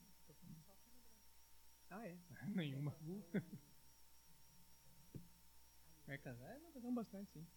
Ah, 1.89 2.07
é? 2.07 2.15
Nenhuma. 2.53 2.95
Mercazar 6.07 6.49
é, 6.52 6.60
tá. 6.60 6.80
é, 6.80 6.85
é 6.85 6.88
um 6.88 6.94
bastante, 6.94 7.31
sim. 7.31 7.48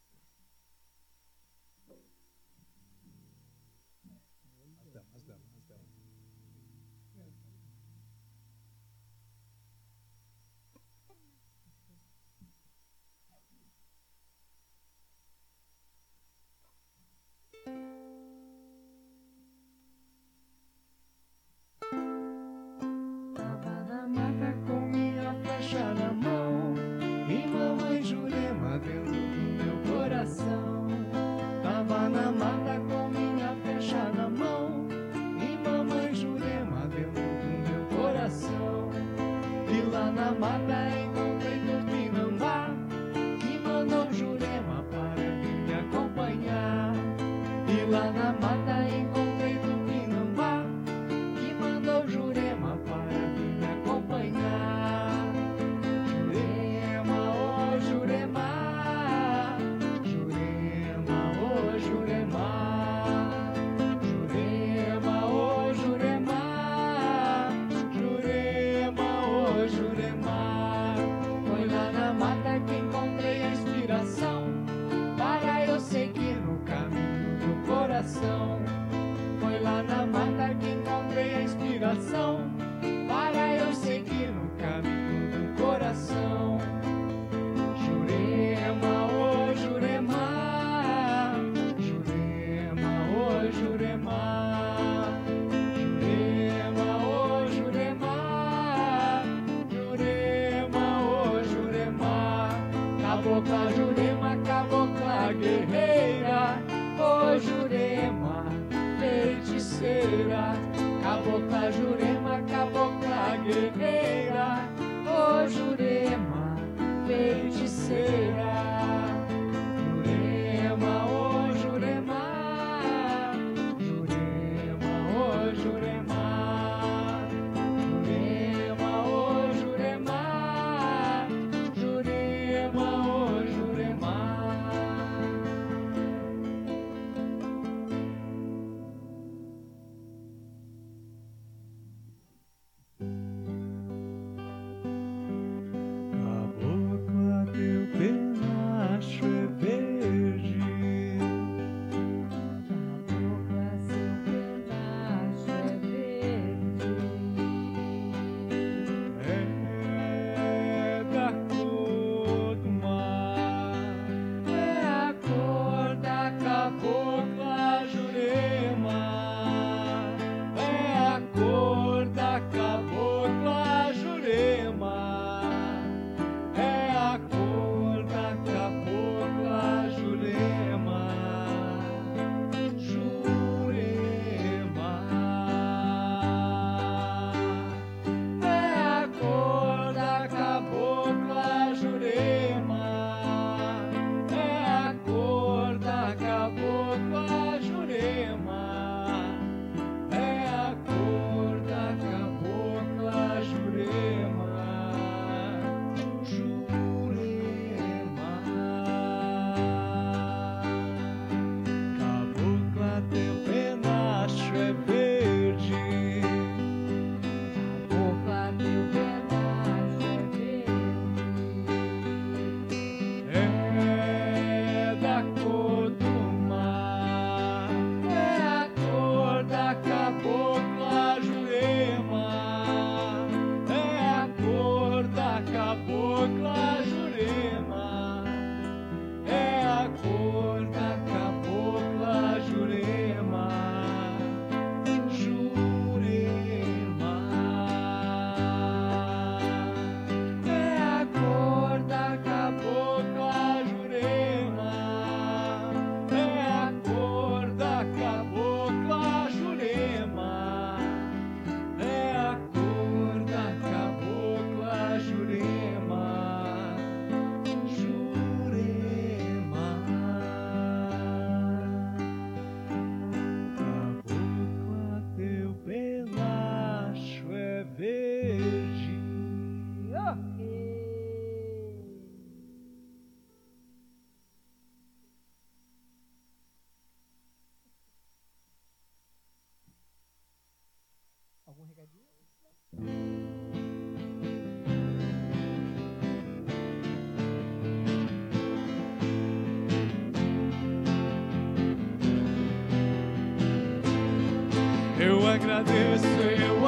Eu 305.60 306.66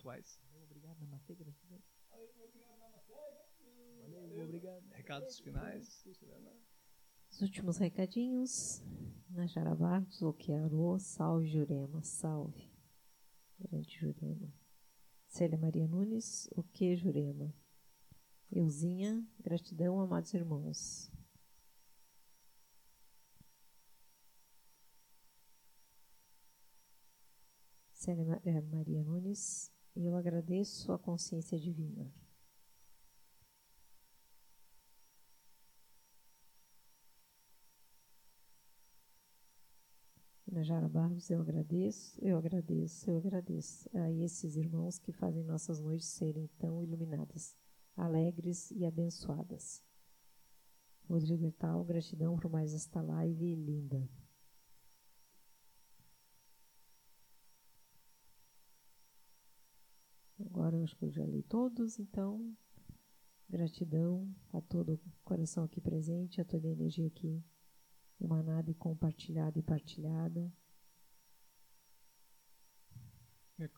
pontuais. 0.00 0.40
Obrigado 0.64 0.98
na 1.00 1.06
manteiga, 1.06 1.44
graças 1.44 1.64
a 1.64 1.68
Deus. 1.68 1.84
Obrigado. 4.42 4.84
Recados 4.92 5.38
finais. 5.40 6.04
Os 7.30 7.42
últimos 7.42 7.76
recadinhos. 7.76 8.82
Najara 9.28 9.74
Barros, 9.74 10.22
Okiarô, 10.22 10.98
salve 10.98 11.46
Jurema, 11.46 12.02
salve. 12.02 12.68
Grande 13.58 13.98
Jurema. 13.98 14.52
Célia 15.28 15.56
Maria 15.56 15.86
Nunes, 15.86 16.48
o 16.56 16.62
que 16.62 16.96
Jurema? 16.96 17.54
Euzinha, 18.50 19.24
gratidão, 19.38 20.00
amados 20.00 20.34
irmãos. 20.34 21.12
Célia 27.92 28.40
eh, 28.44 28.60
Maria 28.62 29.04
Nunes, 29.04 29.70
eu 29.94 30.14
agradeço 30.16 30.92
a 30.92 30.98
consciência 30.98 31.58
divina. 31.58 32.12
Najara 40.50 40.88
Barros, 40.88 41.30
eu 41.30 41.40
agradeço, 41.40 42.18
eu 42.20 42.36
agradeço, 42.36 43.08
eu 43.08 43.18
agradeço 43.18 43.88
a 43.96 44.10
esses 44.10 44.56
irmãos 44.56 44.98
que 44.98 45.12
fazem 45.12 45.44
nossas 45.44 45.80
noites 45.80 46.08
serem 46.08 46.48
tão 46.58 46.82
iluminadas, 46.82 47.56
alegres 47.96 48.70
e 48.72 48.84
abençoadas. 48.84 49.80
Rodrigo 51.08 51.44
Etal, 51.46 51.84
gratidão 51.84 52.36
por 52.36 52.50
mais 52.50 52.74
esta 52.74 53.00
live 53.00 53.54
linda. 53.54 54.08
Agora 60.50 60.76
eu 60.76 60.82
acho 60.82 60.96
que 60.96 61.04
eu 61.04 61.10
já 61.12 61.24
li 61.24 61.42
todos, 61.44 62.00
então 62.00 62.56
gratidão 63.48 64.28
a 64.52 64.60
todo 64.60 64.94
o 64.94 65.00
coração 65.24 65.62
aqui 65.62 65.80
presente, 65.80 66.40
a 66.40 66.44
toda 66.44 66.66
a 66.66 66.70
energia 66.72 67.06
aqui 67.06 67.42
emanada 68.20 68.68
e 68.68 68.74
compartilhada 68.74 69.58
e 69.60 69.62
partilhada. 69.62 70.52
É 73.60 73.68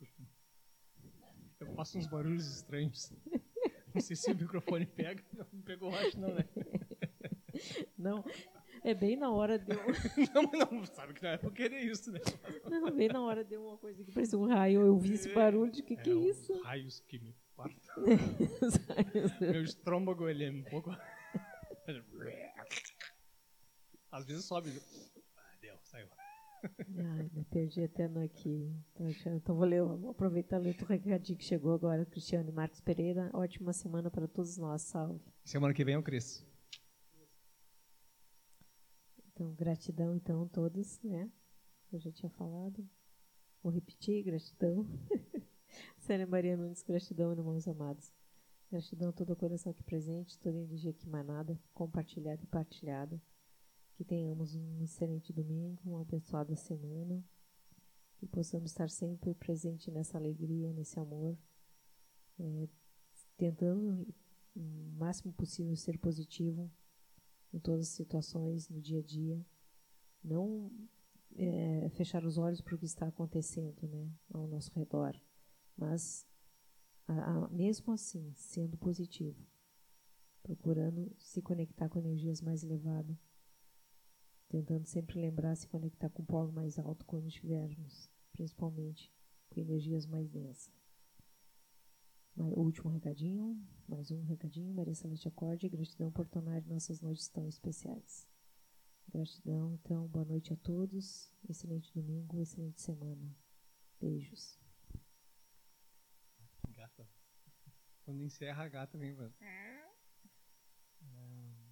Eu 1.60 1.74
faço 1.74 1.98
uns 1.98 2.06
barulhos 2.06 2.46
estranhos. 2.46 3.12
Não 3.94 4.00
sei 4.00 4.16
se 4.16 4.32
o 4.32 4.34
microfone 4.34 4.86
pega. 4.86 5.22
Não 5.52 5.60
pegou, 5.62 5.94
acho 5.94 6.18
não, 6.18 6.34
né? 6.34 6.48
Não, 7.98 8.24
é 8.84 8.94
bem 8.94 9.16
na 9.16 9.30
hora 9.30 9.58
deu, 9.58 9.76
Não, 10.34 10.42
não, 10.42 10.84
sabe 10.86 11.14
que 11.14 11.22
não 11.22 11.30
é 11.30 11.38
por 11.38 11.52
querer 11.52 11.80
isso, 11.82 12.10
né? 12.10 12.20
não, 12.68 12.90
bem 12.90 13.08
na 13.08 13.22
hora 13.22 13.44
deu 13.44 13.62
uma 13.64 13.78
coisa 13.78 14.02
que 14.04 14.12
parecia 14.12 14.38
um 14.38 14.46
raio. 14.46 14.80
Eu 14.82 14.98
vi 14.98 15.14
esse 15.14 15.32
barulho 15.32 15.70
de 15.70 15.82
que 15.82 15.96
que 15.96 16.10
é 16.10 16.14
os 16.14 16.36
isso? 16.38 16.60
raios 16.62 17.00
que 17.00 17.18
me 17.18 17.34
partam. 17.56 18.04
Meu 19.40 19.62
estômago, 19.62 20.28
ele 20.28 20.44
é 20.44 20.50
um 20.50 20.62
pouco... 20.64 20.90
Às 24.10 24.26
vezes 24.26 24.44
sobe. 24.44 24.70
Ah, 25.36 25.56
deu, 25.60 25.74
saiu. 25.84 26.06
Ai, 26.98 27.30
me 27.32 27.44
perdi 27.44 27.82
até 27.82 28.06
no 28.06 28.22
aqui. 28.22 28.70
Então 29.26 29.56
vou 29.56 29.64
ler, 29.64 29.82
vou 29.82 30.10
aproveitar 30.10 30.60
e 30.60 30.64
ler 30.64 30.76
o 30.80 30.84
recadinho 30.84 31.38
que 31.38 31.44
chegou 31.44 31.72
agora. 31.72 32.04
Cristiano 32.04 32.48
e 32.50 32.52
Marcos 32.52 32.80
Pereira, 32.80 33.30
ótima 33.32 33.72
semana 33.72 34.10
para 34.10 34.28
todos 34.28 34.58
nós. 34.58 34.82
Salve. 34.82 35.20
Semana 35.44 35.72
que 35.72 35.84
vem 35.84 35.94
eu 35.94 36.02
cresço. 36.02 36.46
Então, 39.42 39.54
gratidão, 39.54 40.14
então, 40.14 40.46
todos, 40.46 41.00
né? 41.02 41.28
Eu 41.92 41.98
já 41.98 42.12
tinha 42.12 42.30
falado. 42.30 42.88
Vou 43.60 43.72
repetir, 43.72 44.22
gratidão. 44.22 44.86
Célia 45.98 46.28
Maria 46.28 46.56
Nunes, 46.56 46.84
gratidão, 46.84 47.32
irmãos 47.32 47.66
amados. 47.66 48.12
Gratidão 48.70 49.08
a 49.08 49.12
todo 49.12 49.32
o 49.32 49.36
coração 49.36 49.72
aqui 49.72 49.82
presente, 49.82 50.38
toda 50.38 50.56
a 50.56 50.60
energia 50.60 50.92
aqui 50.92 51.08
emanada, 51.08 51.60
compartilhada 51.74 52.40
e 52.44 52.46
partilhada. 52.46 53.20
Que 53.96 54.04
tenhamos 54.04 54.54
um 54.54 54.80
excelente 54.80 55.32
domingo, 55.32 55.82
uma 55.84 56.02
abençoada 56.02 56.54
semana. 56.54 57.20
Que 58.18 58.26
possamos 58.26 58.70
estar 58.70 58.88
sempre 58.88 59.34
presente 59.34 59.90
nessa 59.90 60.16
alegria, 60.18 60.72
nesse 60.72 61.00
amor. 61.00 61.36
eh, 62.38 62.68
tentando 63.36 64.06
o 64.54 64.60
máximo 64.96 65.32
possível 65.32 65.74
ser 65.74 65.98
positivo 65.98 66.70
em 67.52 67.58
todas 67.58 67.82
as 67.88 67.94
situações, 67.94 68.68
no 68.68 68.80
dia 68.80 69.00
a 69.00 69.02
dia. 69.02 69.44
Não 70.22 70.70
é, 71.34 71.88
fechar 71.90 72.24
os 72.24 72.38
olhos 72.38 72.60
para 72.60 72.74
o 72.74 72.78
que 72.78 72.84
está 72.84 73.06
acontecendo 73.08 73.86
né, 73.88 74.10
ao 74.30 74.46
nosso 74.46 74.70
redor, 74.72 75.18
mas 75.76 76.26
a- 77.06 77.44
a- 77.44 77.48
mesmo 77.48 77.92
assim, 77.92 78.32
sendo 78.34 78.76
positivo, 78.76 79.44
procurando 80.42 81.10
se 81.18 81.40
conectar 81.40 81.88
com 81.88 81.98
energias 81.98 82.40
mais 82.40 82.62
elevadas, 82.62 83.16
tentando 84.48 84.86
sempre 84.86 85.18
lembrar 85.20 85.54
se 85.56 85.66
conectar 85.66 86.10
com 86.10 86.22
o 86.22 86.26
polo 86.26 86.52
mais 86.52 86.78
alto 86.78 87.04
quando 87.06 87.26
estivermos, 87.26 88.10
principalmente 88.32 89.10
com 89.48 89.60
energias 89.60 90.06
mais 90.06 90.28
densas. 90.28 90.81
Mais- 92.34 92.52
Último 92.56 92.88
recadinho, 92.90 93.60
mais 93.88 94.10
um 94.10 94.22
recadinho. 94.24 94.72
Maria 94.74 94.94
Celeste 94.94 95.28
Acorde, 95.28 95.68
gratidão 95.68 96.10
por 96.10 96.26
tornar 96.26 96.62
nossas 96.62 97.00
noites 97.00 97.28
tão 97.28 97.46
especiais. 97.48 98.26
Gratidão, 99.08 99.74
então, 99.74 100.06
boa 100.08 100.24
noite 100.24 100.52
a 100.52 100.56
todos. 100.56 101.30
Excelente 101.48 101.92
domingo, 101.92 102.40
excelente 102.40 102.80
semana. 102.80 103.36
Beijos. 104.00 104.58
Gata. 106.70 107.06
Quando 108.04 108.22
encerra, 108.22 108.64
a 108.64 108.68
gata 108.68 108.96
vem. 108.98 109.12
mano. 109.12 109.34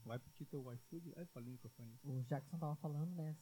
Vai 0.05 0.19
pedir 0.19 0.45
teu 0.47 0.73
iFood? 0.73 1.13
Ai, 1.17 1.25
falei 1.27 1.47
no 1.49 1.53
microfone. 1.53 1.99
O 2.03 2.23
Jackson 2.25 2.59
tava 2.59 2.75
falando, 2.77 3.15
né? 3.15 3.37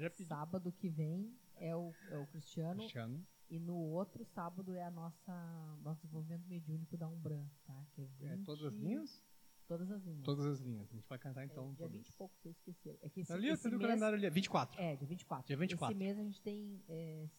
Já 0.00 0.10
pedi. 0.10 0.28
Sábado 0.28 0.72
que 0.72 0.88
vem 0.88 1.34
é 1.56 1.74
o, 1.76 1.92
é 2.10 2.18
o 2.18 2.26
Cristiano 2.26 2.80
Cristiano. 2.80 3.26
e 3.48 3.58
no 3.58 3.76
outro 3.76 4.24
sábado 4.24 4.74
é 4.74 4.82
a 4.84 4.90
nossa 4.90 5.78
nosso 5.82 6.00
desenvolvimento 6.02 6.46
mediúnico 6.48 6.96
da 6.96 7.08
Umbran, 7.08 7.46
tá? 7.64 7.84
Que 7.92 8.02
é, 8.02 8.26
É, 8.26 8.36
20 8.36 8.44
todas 8.46 8.64
as 8.64 8.74
linhas? 8.74 9.24
Todas 9.68 9.90
as 9.90 10.02
linhas. 10.02 10.24
Todas 10.24 10.46
as 10.46 10.58
linhas. 10.60 10.90
A 10.90 10.96
gente 10.96 11.08
vai 11.08 11.18
cantar 11.18 11.42
É, 11.42 11.44
então. 11.44 11.68
dia 11.74 11.86
todas. 11.86 11.92
20 11.92 12.08
e 12.08 12.12
pouco, 12.14 12.34
você 12.42 12.48
esqueceu. 12.48 12.98
É 13.02 13.08
que 13.08 13.20
esse, 13.20 13.32
Ali, 13.32 13.48
esse 13.48 13.68
mês, 13.68 13.80
calendário 13.80 14.18
ali. 14.18 14.28
24. 14.30 14.80
É, 14.80 14.96
dia 14.96 15.06
24. 15.06 15.46
Dia 15.46 15.56
24. 15.56 15.92
Esse 15.96 15.98
mês 16.04 16.18
a 16.18 16.22
gente 16.24 16.40
tem 16.42 16.82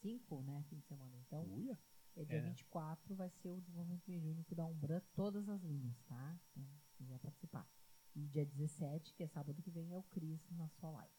5, 0.02 0.42
né, 0.44 0.64
fim 0.70 0.78
de 0.78 0.86
semana. 0.86 1.14
Então, 1.28 1.44
Uia. 1.54 1.78
é 2.16 2.24
dia 2.24 2.38
É. 2.38 2.42
24 2.42 3.16
vai 3.16 3.30
ser 3.30 3.52
o 3.52 3.60
desenvolvimento 3.60 4.04
mediúnico 4.10 4.56
da 4.56 4.66
Umbran, 4.66 5.02
todas 5.14 5.50
as 5.50 5.62
linhas, 5.62 6.02
tá? 6.04 6.40
Então, 6.52 6.66
quem 6.96 7.06
vai 7.08 7.20
participar. 7.20 7.68
E 8.16 8.26
dia 8.28 8.46
17, 8.46 9.14
que 9.14 9.24
é 9.24 9.28
sábado 9.28 9.62
que 9.62 9.70
vem, 9.70 9.92
é 9.92 9.98
o 9.98 10.04
Cris 10.04 10.40
na 10.52 10.70
sua 10.70 10.90
live. 10.92 11.14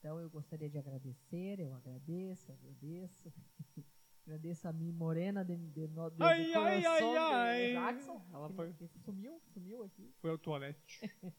Então, 0.00 0.18
eu 0.18 0.30
gostaria 0.30 0.68
de 0.70 0.78
agradecer, 0.78 1.60
eu 1.60 1.74
agradeço, 1.74 2.50
agradeço. 2.50 3.30
agradeço 4.26 4.66
a 4.66 4.72
mim, 4.72 4.90
Morena 4.92 5.44
de, 5.44 5.54
de, 5.56 5.86
de, 5.86 5.98
Ai, 6.22 6.44
de 6.46 6.54
ai, 6.54 6.84
ai, 6.86 7.00
de 7.00 7.16
ai. 7.18 7.72
Jackson. 7.74 8.24
Ela 8.32 8.48
que- 8.48 8.54
foi- 8.54 8.72
que 8.72 8.88
sumiu, 9.00 9.38
sumiu 9.52 9.82
aqui. 9.84 10.10
Foi 10.18 10.30
ao 10.30 10.38
toalete. 10.38 11.00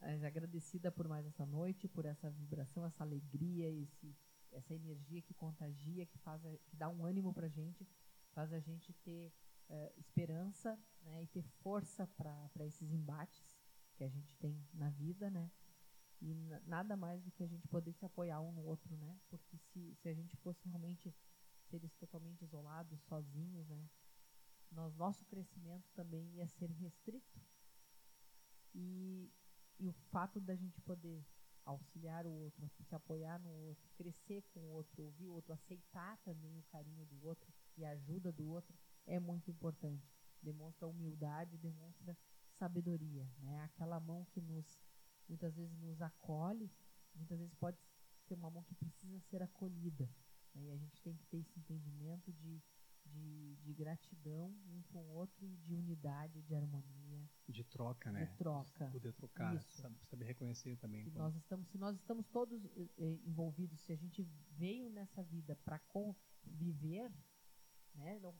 Mas 0.00 0.22
agradecida 0.22 0.92
por 0.92 1.08
mais 1.08 1.26
essa 1.26 1.44
noite, 1.44 1.88
por 1.88 2.04
essa 2.04 2.30
vibração, 2.30 2.84
essa 2.86 3.02
alegria, 3.02 3.68
esse, 3.70 4.14
essa 4.52 4.72
energia 4.74 5.20
que 5.22 5.34
contagia, 5.34 6.06
que 6.06 6.18
faz, 6.18 6.44
a- 6.46 6.56
que 6.66 6.76
dá 6.76 6.88
um 6.88 7.04
ânimo 7.04 7.32
pra 7.32 7.48
gente, 7.48 7.86
faz 8.32 8.52
a 8.52 8.60
gente 8.60 8.92
ter 8.92 9.32
eh, 9.70 9.92
esperança, 9.96 10.78
né, 11.02 11.22
e 11.22 11.26
ter 11.26 11.42
força 11.42 12.06
para 12.06 12.64
esses 12.64 12.90
embates 12.92 13.58
que 13.96 14.04
a 14.04 14.08
gente 14.08 14.34
tem 14.36 14.62
na 14.72 14.88
vida, 14.90 15.28
né? 15.30 15.50
E 16.20 16.34
na- 16.34 16.60
nada 16.60 16.96
mais 16.96 17.22
do 17.22 17.30
que 17.30 17.42
a 17.42 17.46
gente 17.46 17.68
poder 17.68 17.92
se 17.92 18.04
apoiar 18.04 18.40
um 18.40 18.52
no 18.52 18.64
outro, 18.64 18.96
né? 18.96 19.18
Porque 19.28 19.56
se, 19.56 19.94
se 19.96 20.08
a 20.08 20.14
gente 20.14 20.36
fosse 20.38 20.68
realmente 20.68 21.14
seres 21.70 21.94
totalmente 21.94 22.42
isolados, 22.42 23.00
sozinhos, 23.02 23.68
né? 23.68 23.88
Nós, 24.70 24.94
nosso 24.96 25.24
crescimento 25.26 25.88
também 25.94 26.34
ia 26.34 26.46
ser 26.46 26.70
restrito. 26.70 27.40
E, 28.74 29.30
e 29.78 29.88
o 29.88 29.92
fato 30.10 30.40
da 30.40 30.54
gente 30.54 30.80
poder 30.82 31.24
auxiliar 31.64 32.26
o 32.26 32.32
outro, 32.32 32.68
se 32.68 32.94
apoiar 32.94 33.38
no 33.38 33.50
outro, 33.50 33.88
crescer 33.96 34.42
com 34.54 34.60
o 34.60 34.70
outro, 34.70 35.02
ouvir 35.04 35.26
o 35.26 35.32
outro, 35.32 35.52
aceitar 35.52 36.16
também 36.18 36.58
o 36.58 36.62
carinho 36.64 37.04
do 37.06 37.24
outro 37.26 37.52
e 37.76 37.84
a 37.84 37.90
ajuda 37.90 38.32
do 38.32 38.48
outro 38.48 38.74
é 39.06 39.18
muito 39.18 39.50
importante. 39.50 40.10
Demonstra 40.42 40.86
humildade, 40.86 41.58
demonstra 41.58 42.16
sabedoria, 42.52 43.28
né? 43.38 43.62
Aquela 43.64 44.00
mão 44.00 44.24
que 44.26 44.40
nos 44.40 44.80
muitas 45.28 45.54
vezes 45.54 45.76
nos 45.78 46.00
acolhe, 46.00 46.70
muitas 47.14 47.38
vezes 47.38 47.54
pode 47.54 47.78
ser 48.26 48.34
uma 48.34 48.50
mão 48.50 48.62
que 48.64 48.74
precisa 48.74 49.20
ser 49.20 49.42
acolhida. 49.42 50.08
né? 50.54 50.62
E 50.64 50.70
a 50.70 50.76
gente 50.76 51.00
tem 51.02 51.14
que 51.16 51.24
ter 51.26 51.38
esse 51.38 51.58
entendimento 51.58 52.32
de, 52.32 52.60
de, 53.06 53.56
de 53.56 53.74
gratidão 53.74 54.48
um 54.66 54.82
com 54.92 54.98
o 55.00 55.10
outro 55.14 55.44
e 55.46 55.56
de 55.58 55.74
unidade, 55.74 56.42
de 56.42 56.54
harmonia, 56.54 57.28
De 57.48 57.64
troca, 57.64 58.10
né? 58.12 58.26
de 58.26 58.36
troca. 58.36 58.90
Poder 58.90 59.12
trocar. 59.14 59.54
Isso. 59.54 59.82
Saber, 60.10 60.24
reconhecer 60.26 60.76
também. 60.76 61.04
Se 61.04 61.10
nós 61.16 61.34
estamos, 61.36 61.68
se 61.68 61.78
nós 61.78 61.96
estamos 61.96 62.26
todos 62.28 62.64
eh, 62.76 62.88
eh, 62.98 63.18
envolvidos, 63.24 63.80
se 63.80 63.92
a 63.92 63.96
gente 63.96 64.22
veio 64.52 64.90
nessa 64.90 65.22
vida 65.22 65.56
para 65.64 65.78
conviver, 65.80 67.10
né? 67.94 68.18
Não, 68.20 68.34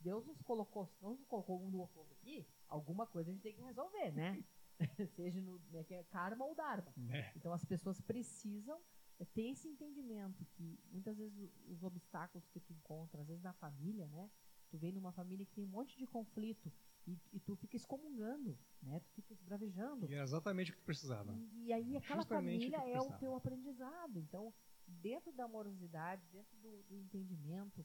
Deus 0.00 0.26
nos 0.26 0.40
colocou, 0.42 0.86
se 0.86 1.02
não 1.02 1.10
nos 1.16 1.24
colocou 1.26 1.62
um 1.62 1.70
no 1.70 1.80
outro 1.80 2.00
aqui, 2.12 2.46
alguma 2.68 3.06
coisa 3.06 3.30
a 3.30 3.32
gente 3.32 3.42
tem 3.42 3.54
que 3.54 3.62
resolver, 3.62 4.10
né? 4.12 4.42
Seja 5.16 5.40
no 5.40 5.58
né, 5.70 5.84
que 5.84 5.94
é 5.94 6.02
karma 6.04 6.44
ou 6.44 6.54
dharma. 6.54 6.92
É. 7.10 7.32
Então 7.36 7.52
as 7.52 7.64
pessoas 7.64 8.00
precisam 8.00 8.80
é 9.18 9.24
ter 9.24 9.50
esse 9.50 9.68
entendimento 9.68 10.44
que 10.54 10.78
muitas 10.90 11.18
vezes 11.18 11.38
o- 11.38 11.52
os 11.72 11.82
obstáculos 11.82 12.48
que 12.48 12.58
tu 12.60 12.72
encontra, 12.72 13.20
às 13.20 13.28
vezes 13.28 13.42
na 13.42 13.52
família, 13.52 14.06
né? 14.08 14.30
Tu 14.70 14.78
vem 14.78 14.92
numa 14.92 15.12
família 15.12 15.44
que 15.44 15.52
tem 15.52 15.64
um 15.64 15.68
monte 15.68 15.98
de 15.98 16.06
conflito 16.06 16.72
e, 17.06 17.18
e 17.32 17.40
tu 17.40 17.54
fica 17.56 17.76
excomungando, 17.76 18.56
né? 18.82 19.00
Tu 19.00 19.10
fica 19.10 19.32
esbravejando. 19.34 20.06
E 20.10 20.14
é 20.14 20.22
exatamente 20.22 20.70
o 20.70 20.74
que 20.74 20.80
tu 20.80 20.84
precisava. 20.86 21.32
E, 21.34 21.66
e 21.66 21.72
aí 21.72 21.96
aquela 21.96 22.20
Justamente 22.22 22.68
o 22.68 22.70
família 22.70 22.80
tu 22.80 22.86
é 22.88 23.00
o 23.00 23.18
teu 23.18 23.34
aprendizado. 23.34 24.18
Então, 24.18 24.54
dentro 24.86 25.32
da 25.32 25.44
amorosidade, 25.44 26.24
dentro 26.32 26.56
do, 26.58 26.82
do 26.84 26.96
entendimento, 26.98 27.84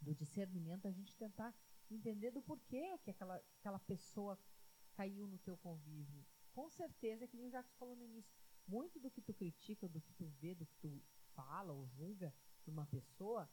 do 0.00 0.14
discernimento, 0.14 0.86
a 0.86 0.90
gente 0.92 1.14
tentar 1.16 1.54
entender 1.90 2.30
do 2.30 2.40
porquê 2.40 2.96
que 3.02 3.10
aquela, 3.10 3.42
aquela 3.58 3.78
pessoa 3.80 4.38
caiu 4.96 5.26
no 5.26 5.38
teu 5.38 5.56
convívio. 5.58 6.24
Com 6.52 6.68
certeza, 6.70 7.24
é 7.24 7.28
que 7.28 7.36
nem 7.36 7.46
o 7.46 7.50
Jacques 7.50 7.76
falou 7.76 7.94
no 7.94 8.02
início, 8.02 8.34
muito 8.66 8.98
do 8.98 9.10
que 9.10 9.20
tu 9.20 9.34
critica, 9.34 9.88
do 9.88 10.00
que 10.00 10.12
tu 10.14 10.26
vê, 10.40 10.54
do 10.54 10.66
que 10.66 10.76
tu 10.76 11.02
fala 11.34 11.72
ou 11.72 11.86
julga 11.86 12.34
de 12.64 12.70
uma 12.70 12.86
pessoa, 12.86 13.48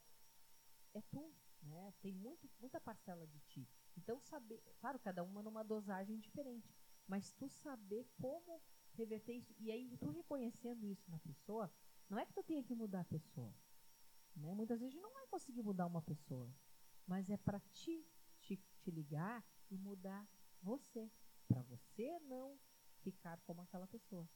é 0.94 1.02
tu, 1.02 1.36
né? 1.62 1.94
Tem 2.02 2.14
muito, 2.14 2.50
muita 2.60 2.80
parcela 2.80 3.28
de 3.28 3.40
ti. 3.42 3.68
Então, 3.98 4.20
saber, 4.22 4.64
claro, 4.80 4.98
cada 5.00 5.24
uma 5.24 5.44
numa 5.44 5.64
dosagem 5.64 6.18
diferente, 6.18 6.74
mas 7.08 7.32
tu 7.34 7.50
saber 7.50 8.08
como 8.20 8.62
reverter 8.94 9.34
isso, 9.34 9.54
e 9.60 9.72
aí 9.72 9.98
tu 9.98 10.10
reconhecendo 10.10 10.88
isso 10.88 11.10
na 11.12 11.20
pessoa, 11.20 11.72
não 12.10 12.18
é 12.18 12.26
que 12.26 12.34
tu 12.34 12.44
tenha 12.44 12.64
que 12.64 12.74
mudar 12.74 13.02
a 13.02 13.06
pessoa, 13.06 13.54
né? 14.36 14.54
Muitas 14.54 14.80
vezes 14.80 14.94
a 14.94 14.96
gente 14.96 15.04
não 15.04 15.14
vai 15.14 15.28
conseguir 15.28 15.62
mudar 15.62 15.88
uma 15.88 16.02
pessoa, 16.02 16.52
mas 17.06 17.30
é 17.30 17.38
para 17.38 17.60
ti 17.72 18.08
te, 18.40 18.58
te 18.82 18.92
ligar 18.92 19.46
e 19.70 19.78
mudar 19.78 20.28
você, 20.62 21.12
para 21.48 21.62
você 21.64 22.20
não 22.22 22.60
ficar 23.02 23.40
como 23.42 23.62
aquela 23.62 23.88
pessoa, 23.88 24.28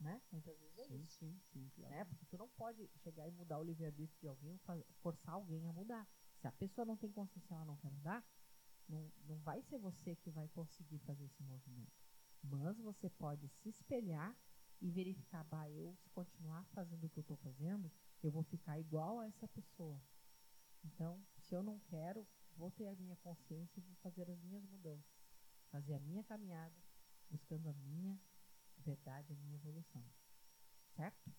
né? 0.00 0.20
Muitas 0.30 0.58
vezes 0.58 0.78
é 0.78 0.84
Sim, 0.86 1.02
isso 1.02 1.18
sim, 1.18 1.40
sim, 1.52 1.70
claro. 1.74 1.94
né? 1.94 2.04
Porque 2.04 2.24
tu 2.26 2.38
não 2.38 2.48
pode 2.50 2.88
chegar 2.96 3.26
e 3.26 3.32
mudar 3.32 3.58
o 3.58 3.64
livre-arbítrio 3.64 4.20
de 4.20 4.28
alguém 4.28 4.52
ou 4.52 4.86
forçar 5.02 5.34
alguém 5.34 5.68
a 5.68 5.72
mudar. 5.72 6.06
Se 6.36 6.46
a 6.46 6.52
pessoa 6.52 6.84
não 6.84 6.96
tem 6.96 7.10
consciência, 7.10 7.54
ela 7.54 7.64
não 7.64 7.76
quer 7.76 7.90
mudar, 7.90 8.24
não, 8.88 9.12
não 9.26 9.38
vai 9.38 9.60
ser 9.62 9.78
você 9.78 10.14
que 10.16 10.30
vai 10.30 10.48
conseguir 10.48 10.98
fazer 11.00 11.24
esse 11.24 11.42
movimento. 11.42 11.92
Mas 12.42 12.78
você 12.78 13.10
pode 13.10 13.48
se 13.48 13.68
espelhar 13.68 14.36
e 14.80 14.90
verificar, 14.90 15.42
bah, 15.44 15.68
eu 15.68 15.96
se 15.96 16.08
continuar 16.10 16.64
fazendo 16.66 17.04
o 17.04 17.10
que 17.10 17.18
eu 17.18 17.22
estou 17.22 17.36
fazendo, 17.38 17.90
eu 18.22 18.30
vou 18.30 18.44
ficar 18.44 18.78
igual 18.78 19.18
a 19.18 19.26
essa 19.26 19.48
pessoa. 19.48 20.00
Então, 20.84 21.20
se 21.38 21.54
eu 21.54 21.62
não 21.62 21.80
quero, 21.80 22.26
vou 22.56 22.70
ter 22.70 22.86
a 22.86 22.94
minha 22.94 23.16
consciência 23.16 23.80
e 23.80 23.82
vou 23.82 23.96
fazer 23.96 24.30
as 24.30 24.40
minhas 24.42 24.64
mudanças. 24.64 25.17
Fazer 25.70 25.94
a 25.94 26.00
minha 26.00 26.24
caminhada, 26.24 26.74
buscando 27.30 27.68
a 27.68 27.72
minha 27.74 28.18
verdade, 28.78 29.32
a 29.32 29.36
minha 29.36 29.56
evolução. 29.56 30.04
Certo? 30.96 31.30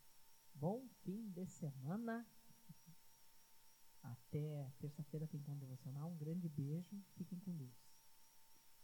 Bom 0.54 0.88
fim 1.04 1.30
de 1.32 1.46
semana. 1.48 2.26
Até 4.02 4.72
terça-feira 4.80 5.28
tem 5.28 5.40
encontro 5.40 5.60
devocional. 5.60 6.10
Um 6.10 6.18
grande 6.18 6.48
beijo. 6.48 6.96
Fiquem 7.16 7.40
com 7.40 7.56
Deus. 7.56 7.90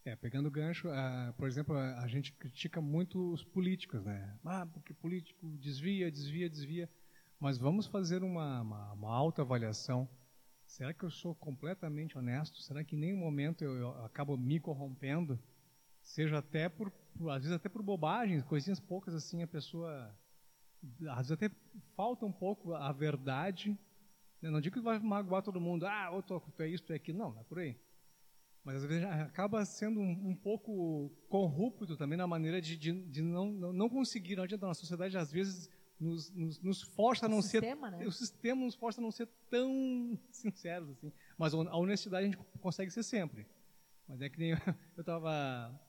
É, 0.04 0.16
pegando 0.16 0.48
o 0.48 0.52
gancho, 0.52 0.88
ah, 0.90 1.34
por 1.36 1.48
exemplo, 1.48 1.76
a, 1.76 2.08
gente 2.08 2.32
critica 2.34 2.80
muito 2.80 3.34
os 3.34 3.44
políticos, 3.44 4.04
né? 4.04 4.38
Ah, 4.46 4.66
porque 4.68 4.94
político 4.94 5.58
desvia, 5.58 6.12
desvia, 6.12 6.48
desvia. 6.48 6.90
Mas 7.40 7.58
vamos 7.58 7.88
fazer 7.88 8.24
uma, 8.24 8.62
uma, 8.62 8.94
uma 8.94 9.12
autoavaliação. 9.12 10.08
Será 10.66 10.94
que 10.94 11.04
eu 11.04 11.10
sou 11.12 11.34
completamente 11.36 12.18
honesto? 12.18 12.62
Será 12.62 12.84
que 12.84 12.96
em 12.96 13.00
nenhum 13.00 13.18
momento 13.18 13.64
eu, 13.64 13.76
eu 13.76 14.06
acabo 14.06 14.36
me 14.38 14.60
corrompendo? 14.60 15.40
Seja 16.02 16.40
até 16.40 16.68
por, 16.70 16.92
por- 16.92 17.30
às 17.30 17.42
vezes 17.44 17.56
até 17.56 17.70
por 17.70 17.82
bobagens, 17.82 18.44
coisinhas 18.44 18.80
poucas 18.80 19.14
assim, 19.14 19.42
a 19.42 19.48
pessoa, 19.48 20.16
às 21.10 21.30
vezes 21.30 21.32
até 21.32 21.50
falta 21.96 22.26
um 22.26 22.32
pouco 22.32 22.74
a 22.74 22.92
verdade. 22.92 23.78
Eu 24.42 24.52
não 24.52 24.60
digo 24.62 24.76
que 24.76 24.82
vai 24.82 25.00
magoar 25.00 25.42
todo 25.42 25.62
mundo, 25.62 25.86
ah, 25.88 26.12
ou 26.12 26.22
tu, 26.22 26.40
tu 26.40 26.62
é 26.62 26.68
isso, 26.68 26.84
tu 26.84 26.94
é 26.94 26.98
aquilo. 26.98 27.18
Não, 27.18 27.32
não 27.32 27.42
é 27.42 27.44
por 27.44 27.60
aí. 27.60 27.80
Mas 28.64 28.78
às 28.78 28.86
vezes 28.86 29.06
acaba 29.06 29.64
sendo 29.64 30.00
um, 30.00 30.30
um 30.30 30.36
pouco 30.36 31.10
corrupto 31.30 31.96
também 31.96 32.18
na 32.18 32.26
maneira 32.28 32.60
de, 32.60 32.76
de, 32.76 32.92
de 33.10 33.22
não, 33.22 33.52
não, 33.52 33.72
não 33.72 33.90
conseguir, 33.90 34.36
não 34.36 34.44
adianta, 34.44 34.66
na 34.66 34.74
sociedade 34.74 35.16
às 35.18 35.32
vezes 35.32 35.70
nos, 36.00 36.30
nos, 36.32 36.60
nos 36.62 36.82
força 36.82 37.26
a 37.26 37.30
não 37.30 37.40
o 37.40 37.42
ser 37.42 37.62
sistema, 37.62 37.92
né? 37.92 38.06
o 38.06 38.12
sistema 38.12 38.66
nos 38.66 38.76
força 38.76 39.00
a 39.00 39.04
não 39.04 39.12
ser 39.12 39.28
tão 39.50 40.20
sinceros 40.32 40.90
assim. 40.90 41.12
Mas 41.38 41.54
a 41.54 41.76
honestidade 41.76 42.28
a 42.28 42.30
gente 42.30 42.44
consegue 42.60 42.92
ser 42.92 43.04
sempre. 43.04 43.48
Mas 44.08 44.22
é 44.22 44.30
que 44.30 44.40
nem 44.40 44.52
eu 44.96 45.02
estava. 45.02 45.80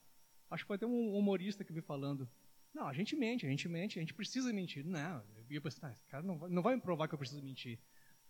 Acho 0.51 0.65
que 0.65 0.69
foi 0.69 0.77
até 0.77 0.87
um 0.87 1.17
humorista 1.17 1.65
que 1.65 1.73
me 1.73 1.83
falando. 1.83 2.29
Não, 2.73 2.87
a 2.87 2.93
gente 2.93 3.17
mente, 3.17 3.47
a 3.47 3.49
gente 3.49 3.69
mente, 3.69 3.99
a 3.99 4.03
gente 4.03 4.15
precisa 4.15 4.53
mentir. 4.53 4.85
Não, 4.85 5.23
eu 5.35 5.45
ia 5.49 5.61
pensar, 5.61 5.89
ah, 5.89 5.93
esse 5.93 6.05
cara 6.07 6.23
não 6.23 6.39
vai, 6.39 6.51
não 6.51 6.63
vai 6.63 6.77
me 6.77 6.81
provar 6.81 7.09
que 7.09 7.15
eu 7.15 7.19
preciso 7.19 7.43
mentir. 7.43 7.79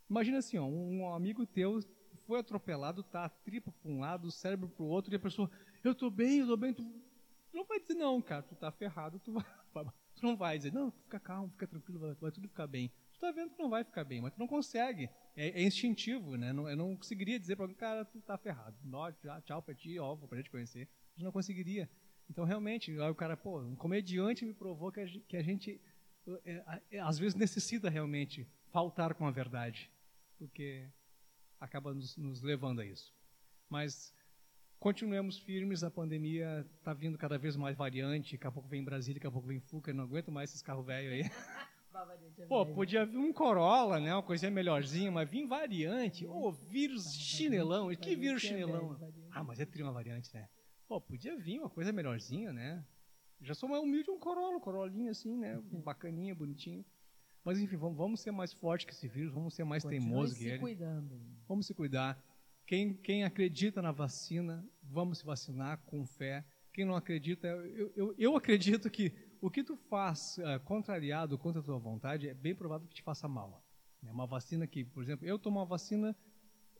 Imagina 0.09 0.39
assim, 0.39 0.57
ó, 0.57 0.65
um 0.65 1.13
amigo 1.13 1.45
teu 1.45 1.81
foi 2.27 2.39
atropelado, 2.39 3.03
tá 3.03 3.25
a 3.25 3.29
tripa 3.29 3.73
para 3.73 3.91
um 3.91 4.01
lado, 4.01 4.29
o 4.29 4.31
cérebro 4.31 4.69
para 4.69 4.85
o 4.85 4.89
outro, 4.89 5.13
e 5.13 5.17
a 5.17 5.19
pessoa, 5.19 5.51
eu 5.83 5.95
tô 5.95 6.11
bem, 6.11 6.39
eu 6.39 6.47
tô 6.47 6.57
bem, 6.57 6.73
tu, 6.73 6.83
tu 7.51 7.57
não 7.57 7.65
vai 7.65 7.81
dizer 7.81 7.95
não, 7.95 8.23
cara, 8.23 8.43
tu 8.43 8.55
tá 8.55 8.71
ferrado, 8.71 9.19
tu, 9.19 9.33
vai, 9.33 9.45
tu 10.17 10.27
não 10.27 10.37
vai 10.37 10.57
dizer, 10.57 10.73
não, 10.73 10.91
fica 10.91 11.21
calmo, 11.21 11.51
fica 11.51 11.67
tranquilo, 11.67 12.01
vai, 12.01 12.15
vai 12.15 12.33
tudo 12.33 12.49
ficar 12.49 12.67
bem. 12.67 12.91
Tu 13.13 13.21
tá 13.21 13.31
vendo 13.31 13.51
que 13.51 13.59
não 13.59 13.71
vai 13.71 13.85
ficar 13.85 14.05
bem, 14.05 14.21
mas 14.21 14.33
tu 14.33 14.39
não 14.39 14.47
consegue. 14.47 15.09
É, 15.37 15.49
é 15.49 15.63
instintivo, 15.63 16.37
né? 16.37 16.53
Não, 16.53 16.69
eu 16.69 16.77
não 16.77 16.97
conseguiria 16.97 17.39
dizer 17.39 17.57
para 17.57 17.65
alguém, 17.65 17.77
cara, 17.77 18.05
tu 18.05 18.21
tá 18.21 18.37
ferrado. 18.37 18.77
Nó, 18.83 19.11
tchau, 19.45 19.63
pra 19.63 19.75
ti, 19.75 19.99
ó, 19.99 20.17
pra 20.17 20.39
gente 20.39 20.51
conhecer. 20.51 20.83
A 20.83 21.19
gente 21.19 21.25
não 21.25 21.33
conseguiria. 21.33 21.89
Então, 22.29 22.45
realmente, 22.45 22.91
aí 22.91 23.11
o 23.11 23.15
cara, 23.15 23.37
pô, 23.37 23.61
um 23.61 23.77
comediante 23.77 24.45
me 24.45 24.53
provou 24.53 24.91
que 24.91 25.01
a 25.01 25.07
gente, 25.07 25.25
que 25.27 25.37
a 25.37 25.43
gente 25.43 25.81
é, 26.45 26.83
é, 26.91 27.01
às 27.01 27.19
vezes, 27.19 27.35
necessita 27.35 27.89
realmente 27.89 28.47
faltar 28.73 29.15
com 29.15 29.27
a 29.27 29.31
verdade. 29.31 29.91
Porque 30.39 30.89
acaba 31.61 31.95
nos, 31.95 32.17
nos 32.17 32.43
levando 32.43 32.81
a 32.81 32.87
isso. 32.87 33.15
Mas 33.69 34.15
continuemos 34.79 35.39
firmes, 35.39 35.83
a 35.83 35.91
pandemia 35.91 36.67
está 36.79 36.93
vindo 36.93 37.19
cada 37.19 37.39
vez 37.39 37.57
mais 37.57 37.77
variante, 37.77 38.37
daqui 38.37 38.47
a 38.47 38.53
pouco 38.53 38.69
vem 38.69 38.85
Brasília, 38.85 39.15
daqui 39.15 39.27
a 39.27 39.31
pouco 39.31 39.49
vem 39.49 39.61
Fuca, 39.61 39.93
não 39.93 40.05
aguento 40.05 40.31
mais 40.31 40.51
esses 40.51 40.63
carros 40.63 40.85
velhos 40.85 41.13
aí. 41.13 41.31
Pô, 42.49 42.67
podia 42.67 43.07
vir 43.07 43.17
um 43.17 43.33
Corolla, 43.33 43.99
né, 43.99 44.13
uma 44.13 44.23
coisinha 44.23 44.51
melhorzinha, 44.51 45.11
mas 45.11 45.29
vir 45.31 45.47
variante, 45.47 46.27
ô, 46.27 46.53
vírus 46.53 47.15
chinelão, 47.15 47.95
que 47.97 48.15
vírus 48.15 48.43
chinelão? 48.43 48.99
Ah, 49.31 49.43
mas 49.43 49.61
é 49.61 49.65
tri 49.65 49.83
uma 49.83 49.93
variante, 49.93 50.33
né? 50.35 50.47
Pô, 50.87 51.01
podia 51.01 51.37
vir 51.37 51.59
uma 51.59 51.71
coisa 51.71 51.93
melhorzinha, 51.93 52.53
né? 52.53 52.85
Já 53.41 53.55
sou 53.55 53.69
mais 53.69 53.83
humilde 53.83 54.11
um 54.11 54.19
Corolla, 54.19 54.57
um 54.57 54.61
Corollinha 54.61 55.11
assim, 55.11 55.39
né, 55.39 55.59
bacaninha, 55.85 56.35
bonitinho. 56.35 56.85
Mas 57.43 57.61
enfim, 57.61 57.77
vamos, 57.77 57.97
vamos 57.97 58.21
ser 58.21 58.31
mais 58.31 58.53
fortes 58.53 58.85
que 58.85 58.93
esse 58.93 59.09
vírus, 59.09 59.33
vamos 59.33 59.55
ser 59.55 59.65
mais 59.65 59.83
teimosos 59.85 60.37
que 60.37 60.43
se 60.45 60.49
ele. 60.51 60.59
Vamos 61.49 61.67
se 61.67 61.73
cuidar. 61.73 62.21
Quem, 62.67 62.95
quem 62.95 63.23
acredita 63.23 63.81
na 63.81 63.93
vacina, 63.93 64.69
vamos 64.83 65.19
se 65.19 65.25
vacinar 65.25 65.79
com 65.87 66.05
fé. 66.05 66.45
Quem 66.73 66.85
não 66.85 66.97
acredita, 66.97 67.47
eu, 67.47 67.93
eu, 67.95 68.15
eu 68.19 68.37
acredito 68.37 68.91
que 68.91 69.15
o 69.41 69.49
que 69.49 69.63
tu 69.63 69.77
faz 69.77 70.37
uh, 70.39 70.59
contrariado 70.65 71.39
contra 71.39 71.61
a 71.61 71.65
tua 71.65 71.79
vontade 71.79 72.29
é 72.29 72.35
bem 72.35 72.55
provável 72.55 72.89
que 72.89 72.95
te 72.95 73.03
faça 73.03 73.29
mal. 73.29 73.65
É 74.05 74.11
uma 74.11 74.27
vacina 74.27 74.67
que, 74.67 74.85
por 74.85 75.03
exemplo, 75.03 75.27
eu 75.27 75.39
tomo 75.39 75.61
uma 75.61 75.65
vacina 75.65 76.15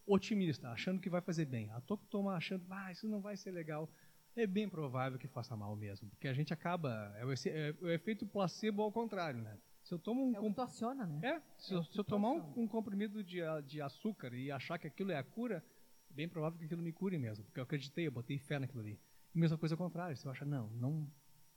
otimista, 0.07 0.69
achando 0.71 1.01
que 1.01 1.09
vai 1.09 1.21
fazer 1.21 1.45
bem. 1.45 1.71
A 1.71 1.81
tua 1.81 1.97
que 1.97 2.07
toma 2.07 2.35
achando, 2.35 2.65
ah, 2.71 2.91
isso 2.91 3.09
não 3.09 3.21
vai 3.21 3.37
ser 3.37 3.53
legal. 3.53 3.89
É 4.35 4.47
bem 4.47 4.69
provável 4.69 5.19
que 5.19 5.29
faça 5.29 5.57
mal 5.57 5.75
mesmo, 5.77 6.11
porque 6.11 6.29
a 6.29 6.35
gente 6.35 6.53
acaba, 6.53 7.15
é 7.17 7.25
o, 7.25 7.33
é 7.33 7.75
o 7.81 7.89
efeito 7.89 8.27
placebo 8.27 8.83
ao 8.83 8.93
contrário, 8.93 9.41
né? 9.41 9.57
Se 9.83 9.95
eu 9.95 9.99
tomo 9.99 10.25
um 10.25 10.35
É 10.35 10.53
tu 10.53 10.61
aciona, 10.61 11.07
né? 11.07 11.21
é, 11.23 11.43
se, 11.57 11.73
É 11.73 11.77
eu, 11.77 11.85
se 11.85 11.99
eu 11.99 12.05
tomar 12.05 12.33
um, 12.33 12.63
um 12.63 12.69
comprimido 12.69 13.23
de, 13.23 13.39
de 13.67 13.81
açúcar 13.81 14.35
e 14.35 14.51
achar 14.51 14.79
que 14.79 14.87
aquilo 14.89 15.13
é 15.13 15.17
a 15.17 15.23
cura, 15.23 15.57
é 15.59 15.76
bem 16.17 16.29
provável 16.29 16.59
que 16.59 16.65
aquilo 16.65 16.83
me 16.83 16.93
cure 16.93 17.19
mesmo, 17.19 17.45
porque 17.45 17.61
eu 17.61 17.65
acreditei, 17.65 18.07
eu 18.07 18.11
botei 18.13 18.39
fé 18.39 18.59
naquilo 18.59 18.81
ali. 18.81 18.99
E 19.35 19.39
mesma 19.39 19.59
coisa 19.59 19.75
ao 19.75 19.79
contrário, 19.79 20.17
eu 20.25 20.31
achar, 20.31 20.47
não, 20.47 20.69
não 20.71 21.11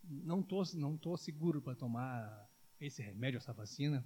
não 0.04 0.42
tô, 0.42 0.62
não 0.76 0.98
tô 0.98 1.16
seguro 1.18 1.62
para 1.62 1.76
tomar 1.76 2.50
esse 2.80 3.02
remédio, 3.02 3.38
essa 3.38 3.54
vacina, 3.54 4.04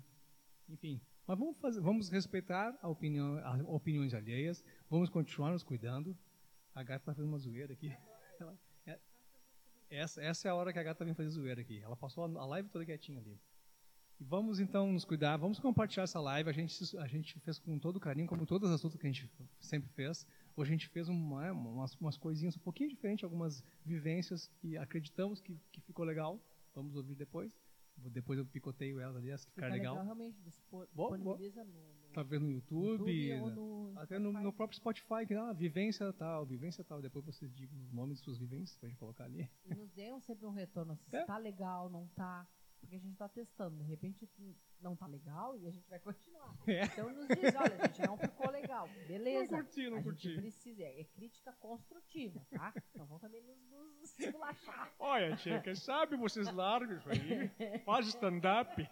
enfim. 0.70 1.02
Mas 1.26 1.38
vamos, 1.40 1.58
fazer, 1.58 1.82
vamos 1.82 2.10
respeitar 2.10 2.78
a 2.82 2.88
opinião, 2.90 3.38
as 3.46 3.62
opiniões 3.62 4.14
alheias, 4.14 4.64
vamos 4.90 5.10
continuar 5.10 5.52
nos 5.52 5.64
cuidando. 5.64 6.18
A 6.76 6.82
gata 6.84 7.02
está 7.02 7.14
fazendo 7.14 7.30
uma 7.30 7.38
zoeira 7.38 7.74
aqui. 7.74 7.96
Ela- 8.40 8.58
é- 8.88 9.00
essa, 9.90 10.22
essa 10.22 10.48
é 10.48 10.52
a 10.52 10.56
hora 10.56 10.74
que 10.74 10.80
a 10.80 10.84
gata 10.84 11.06
vem 11.06 11.14
fazer 11.14 11.30
zoeira 11.30 11.62
aqui. 11.62 11.80
Ela 11.82 11.96
passou 11.96 12.26
a 12.26 12.46
live 12.48 12.68
toda 12.70 12.86
quietinha 12.86 13.20
ali. 13.20 13.40
E 14.20 14.24
vamos 14.24 14.60
então 14.60 14.92
nos 14.92 15.06
cuidar, 15.06 15.38
vamos 15.38 15.60
compartilhar 15.60 16.04
essa 16.04 16.20
live. 16.20 16.50
A 16.50 16.54
gente, 16.54 16.98
a 16.98 17.08
gente 17.08 17.40
fez 17.40 17.60
com 17.60 17.78
todo 17.80 18.00
carinho, 18.00 18.28
como 18.28 18.46
todas 18.46 18.72
as 18.72 18.84
outras 18.84 19.00
que 19.00 19.08
a 19.08 19.12
gente 19.12 19.32
sempre 19.60 19.90
fez. 19.92 20.28
Hoje 20.56 20.70
a 20.70 20.74
gente 20.74 20.88
fez 20.90 21.10
uma, 21.10 21.52
umas, 21.52 21.96
umas 21.96 22.18
coisinhas 22.18 22.56
um 22.56 22.60
pouquinho 22.60 22.90
diferentes, 22.90 23.24
algumas 23.24 23.64
vivências 23.84 24.48
que 24.60 24.78
acreditamos 24.78 25.42
que, 25.42 25.58
que 25.72 25.82
ficou 25.82 26.06
legal. 26.06 26.40
Vamos 26.76 26.96
ouvir 26.96 27.16
depois. 27.16 27.58
Depois 27.96 28.40
eu 28.40 28.46
picoteio 28.46 29.00
elas 29.00 29.16
ali, 29.16 29.32
as 29.32 29.46
que 29.46 29.52
Fica 29.52 29.62
ficaram 29.68 29.76
legal. 29.76 29.94
legal 29.94 30.06
realmente. 30.06 30.42
dispor- 30.42 30.88
Boa, 30.94 31.10
boa. 31.18 31.38
Disponibiliza 31.38 31.64
no, 31.64 31.72
no 31.74 32.14
Talvez 32.14 32.42
no 32.42 32.52
YouTube, 32.52 33.12
YouTube 33.12 33.42
ou 33.42 33.50
no 33.52 34.00
até 34.00 34.18
no, 34.20 34.32
no 34.32 34.52
próprio 34.54 34.76
Spotify, 34.78 35.26
que 35.28 35.34
ah, 35.36 35.54
vivência 35.54 36.12
tal, 36.14 36.44
vivência 36.46 36.84
tal. 36.84 37.02
Depois 37.02 37.24
vocês 37.26 37.54
digam 37.54 37.80
os 37.80 37.92
nomes 37.92 38.18
de 38.18 38.24
suas 38.24 38.38
vivências 38.40 38.78
pra 38.78 38.90
gente 38.90 38.98
colocar 38.98 39.26
ali. 39.26 39.48
E 39.66 39.76
nos 39.76 39.92
deem 39.92 40.20
sempre 40.22 40.46
um 40.48 40.52
retorno. 40.52 40.96
Se 41.10 41.16
É. 41.16 41.24
tá 41.26 41.38
legal, 41.38 41.88
não 41.90 42.08
tá. 42.16 42.48
Porque 42.84 42.96
a 42.98 43.00
gente 43.00 43.14
está 43.14 43.30
testando. 43.30 43.78
De 43.78 43.84
repente 43.84 44.30
não 44.82 44.96
tá 44.96 45.08
legal 45.08 45.58
e 45.58 45.68
a 45.68 45.72
gente 45.72 45.90
vai 45.90 46.00
continuar. 46.00 46.54
É. 46.68 46.86
Então 46.86 47.10
nos 47.12 47.28
diz, 47.28 47.56
olha, 47.56 47.88
gente, 47.88 48.08
não 48.08 48.18
ficou 48.18 48.50
legal. 48.52 48.88
Beleza. 49.08 49.52
Não 49.52 49.64
curti, 49.64 49.90
não 49.90 49.98
a 49.98 50.04
curti. 50.04 50.30
gente 50.30 50.42
precisa, 50.42 50.84
é 50.84 51.04
crítica 51.16 51.52
construtiva, 51.54 52.46
tá? 52.52 52.74
Então 52.92 53.06
vamos 53.06 53.22
também 53.22 53.42
nos, 53.42 53.58
nos. 53.70 54.16
Olha, 55.00 55.36
tia, 55.36 55.62
quem 55.62 55.76
sabe 55.76 56.16
vocês 56.16 56.52
largam 56.52 56.98
isso 56.98 57.10
aí, 57.10 57.80
faz 57.80 58.08
stand-up. 58.08 58.88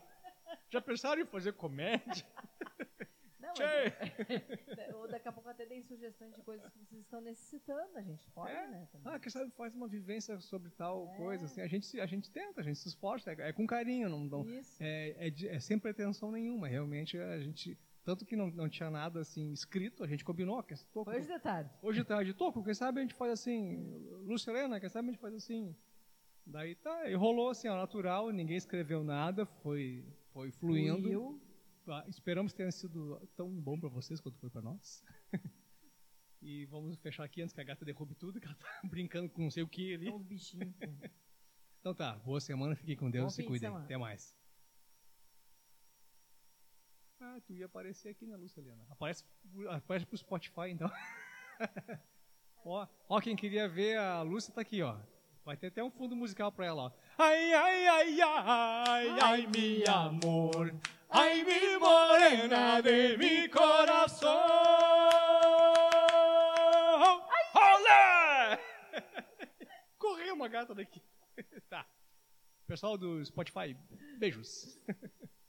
Já 0.69 0.81
pensaram 0.81 1.21
em 1.21 1.25
fazer 1.25 1.53
comédia? 1.53 2.25
Não, 3.57 4.75
mas, 4.77 4.95
ou 4.95 5.07
daqui 5.07 5.27
a 5.27 5.31
pouco 5.31 5.49
até 5.49 5.65
deem 5.65 5.81
sugestões 5.81 6.33
de 6.35 6.41
coisas 6.41 6.69
que 6.71 6.79
vocês 6.79 7.01
estão 7.01 7.21
necessitando. 7.21 7.97
A 7.97 8.01
gente 8.01 8.23
pode, 8.33 8.51
É. 8.51 8.67
né? 8.67 8.87
Também. 8.91 9.13
Ah, 9.13 9.19
quem 9.19 9.29
sabe 9.29 9.51
faz 9.51 9.75
uma 9.75 9.87
vivência 9.87 10.39
sobre 10.39 10.69
tal 10.71 11.07
É. 11.13 11.17
coisa. 11.17 11.45
Assim, 11.45 11.61
a, 11.61 11.67
gente, 11.67 11.99
a 11.99 12.05
gente 12.05 12.29
tenta, 12.31 12.61
a 12.61 12.63
gente 12.63 12.77
se 12.79 12.87
esforça, 12.87 13.31
é, 13.31 13.49
é 13.49 13.53
com 13.53 13.65
carinho, 13.67 14.09
não, 14.09 14.19
não- 14.25 14.45
Isso. 14.45 14.77
é, 14.81 15.27
é, 15.27 15.55
é 15.55 15.59
sem 15.59 15.77
pretensão 15.79 16.31
nenhuma. 16.31 16.67
Realmente 16.67 17.17
a 17.17 17.39
gente. 17.39 17.77
Tanto 18.03 18.25
que 18.25 18.35
não, 18.35 18.47
não 18.49 18.67
tinha 18.67 18.89
nada 18.89 19.19
assim 19.19 19.51
escrito, 19.51 20.03
a 20.03 20.07
gente 20.07 20.25
combinou. 20.25 20.61
Que, 20.63 20.73
Hoje 20.95 21.27
de 21.27 21.39
tarde. 21.39 21.69
hoje 21.83 22.03
de 22.25 22.33
toco, 22.33 22.63
quem 22.63 22.73
sabe 22.73 22.99
a 22.99 23.01
gente 23.03 23.13
faz 23.13 23.31
assim. 23.33 23.77
Lúcia 24.25 24.49
Helena, 24.49 24.79
quem 24.79 24.89
sabe 24.89 25.09
a 25.09 25.11
gente 25.11 25.21
faz 25.21 25.35
assim. 25.35 25.75
Daí 26.43 26.73
tá, 26.73 27.07
e 27.07 27.13
rolou 27.13 27.49
assim, 27.51 27.67
ó, 27.67 27.75
natural, 27.77 28.31
ninguém 28.31 28.57
escreveu 28.57 29.03
nada, 29.03 29.45
foi, 29.45 30.03
foi 30.33 30.49
fluindo. 30.51 30.99
Fluiu. 31.03 31.39
Ah, 31.87 32.05
Esperamos 32.07 32.51
que 32.51 32.57
tenha 32.57 32.71
sido 32.71 33.19
tão 33.35 33.49
bom 33.49 33.79
para 33.79 33.89
vocês 33.89 34.19
quanto 34.19 34.37
foi 34.37 34.49
para 34.49 34.61
nós. 34.61 35.03
e 36.41 36.65
vamos 36.65 36.97
fechar 36.99 37.23
aqui 37.23 37.41
antes 37.41 37.53
que 37.53 37.61
a 37.61 37.63
gata 37.63 37.83
derrube 37.83 38.15
tudo, 38.15 38.39
que 38.39 38.45
ela 38.45 38.55
tá 38.55 38.81
brincando 38.87 39.29
com 39.29 39.43
não 39.43 39.51
sei 39.51 39.63
o 39.63 39.67
que 39.67 39.95
ali. 39.95 40.05
São 40.05 40.17
os 40.17 40.23
bichinhos. 40.23 40.73
Então 41.79 41.95
tá, 41.95 42.15
boa 42.19 42.39
semana, 42.39 42.75
fiquem 42.75 42.95
com 42.95 43.09
Deus, 43.09 43.25
Bom 43.25 43.29
se 43.29 43.43
cuidem. 43.43 43.75
Até 43.75 43.97
mais. 43.97 44.35
Ah, 47.19 47.39
tu 47.45 47.53
ia 47.53 47.65
aparecer 47.65 48.09
aqui, 48.09 48.25
né, 48.25 48.35
Lúcia 48.35 48.61
Helena? 48.61 48.85
Aparece, 48.89 49.23
aparece 49.69 50.05
pro 50.05 50.17
Spotify, 50.17 50.69
então. 50.69 50.89
ó, 52.65 52.87
ó, 53.09 53.21
quem 53.21 53.35
queria 53.35 53.67
ver 53.67 53.97
a 53.97 54.21
Lúcia 54.21 54.53
tá 54.53 54.61
aqui, 54.61 54.81
ó. 54.81 54.99
Vai 55.43 55.57
ter 55.57 55.67
até 55.67 55.83
um 55.83 55.89
fundo 55.89 56.15
musical 56.15 56.51
pra 56.51 56.65
ela, 56.67 56.83
ó. 56.83 56.91
Ai, 57.17 57.53
ai, 57.53 57.87
ai, 57.87 58.21
ai, 58.21 59.19
ai, 59.19 59.47
mi 59.47 59.83
amor. 59.87 60.71
Ai, 61.13 61.43
mi 61.43 61.77
morena 61.77 62.79
de 62.81 63.17
mi 63.17 63.49
coração. 63.49 64.29
Olé! 67.53 68.57
Correu 69.99 70.33
uma 70.33 70.47
gata 70.47 70.73
daqui. 70.73 71.01
tá. 71.69 71.85
Pessoal 72.65 72.97
do 72.97 73.23
Spotify, 73.25 73.75
beijos. 74.17 74.79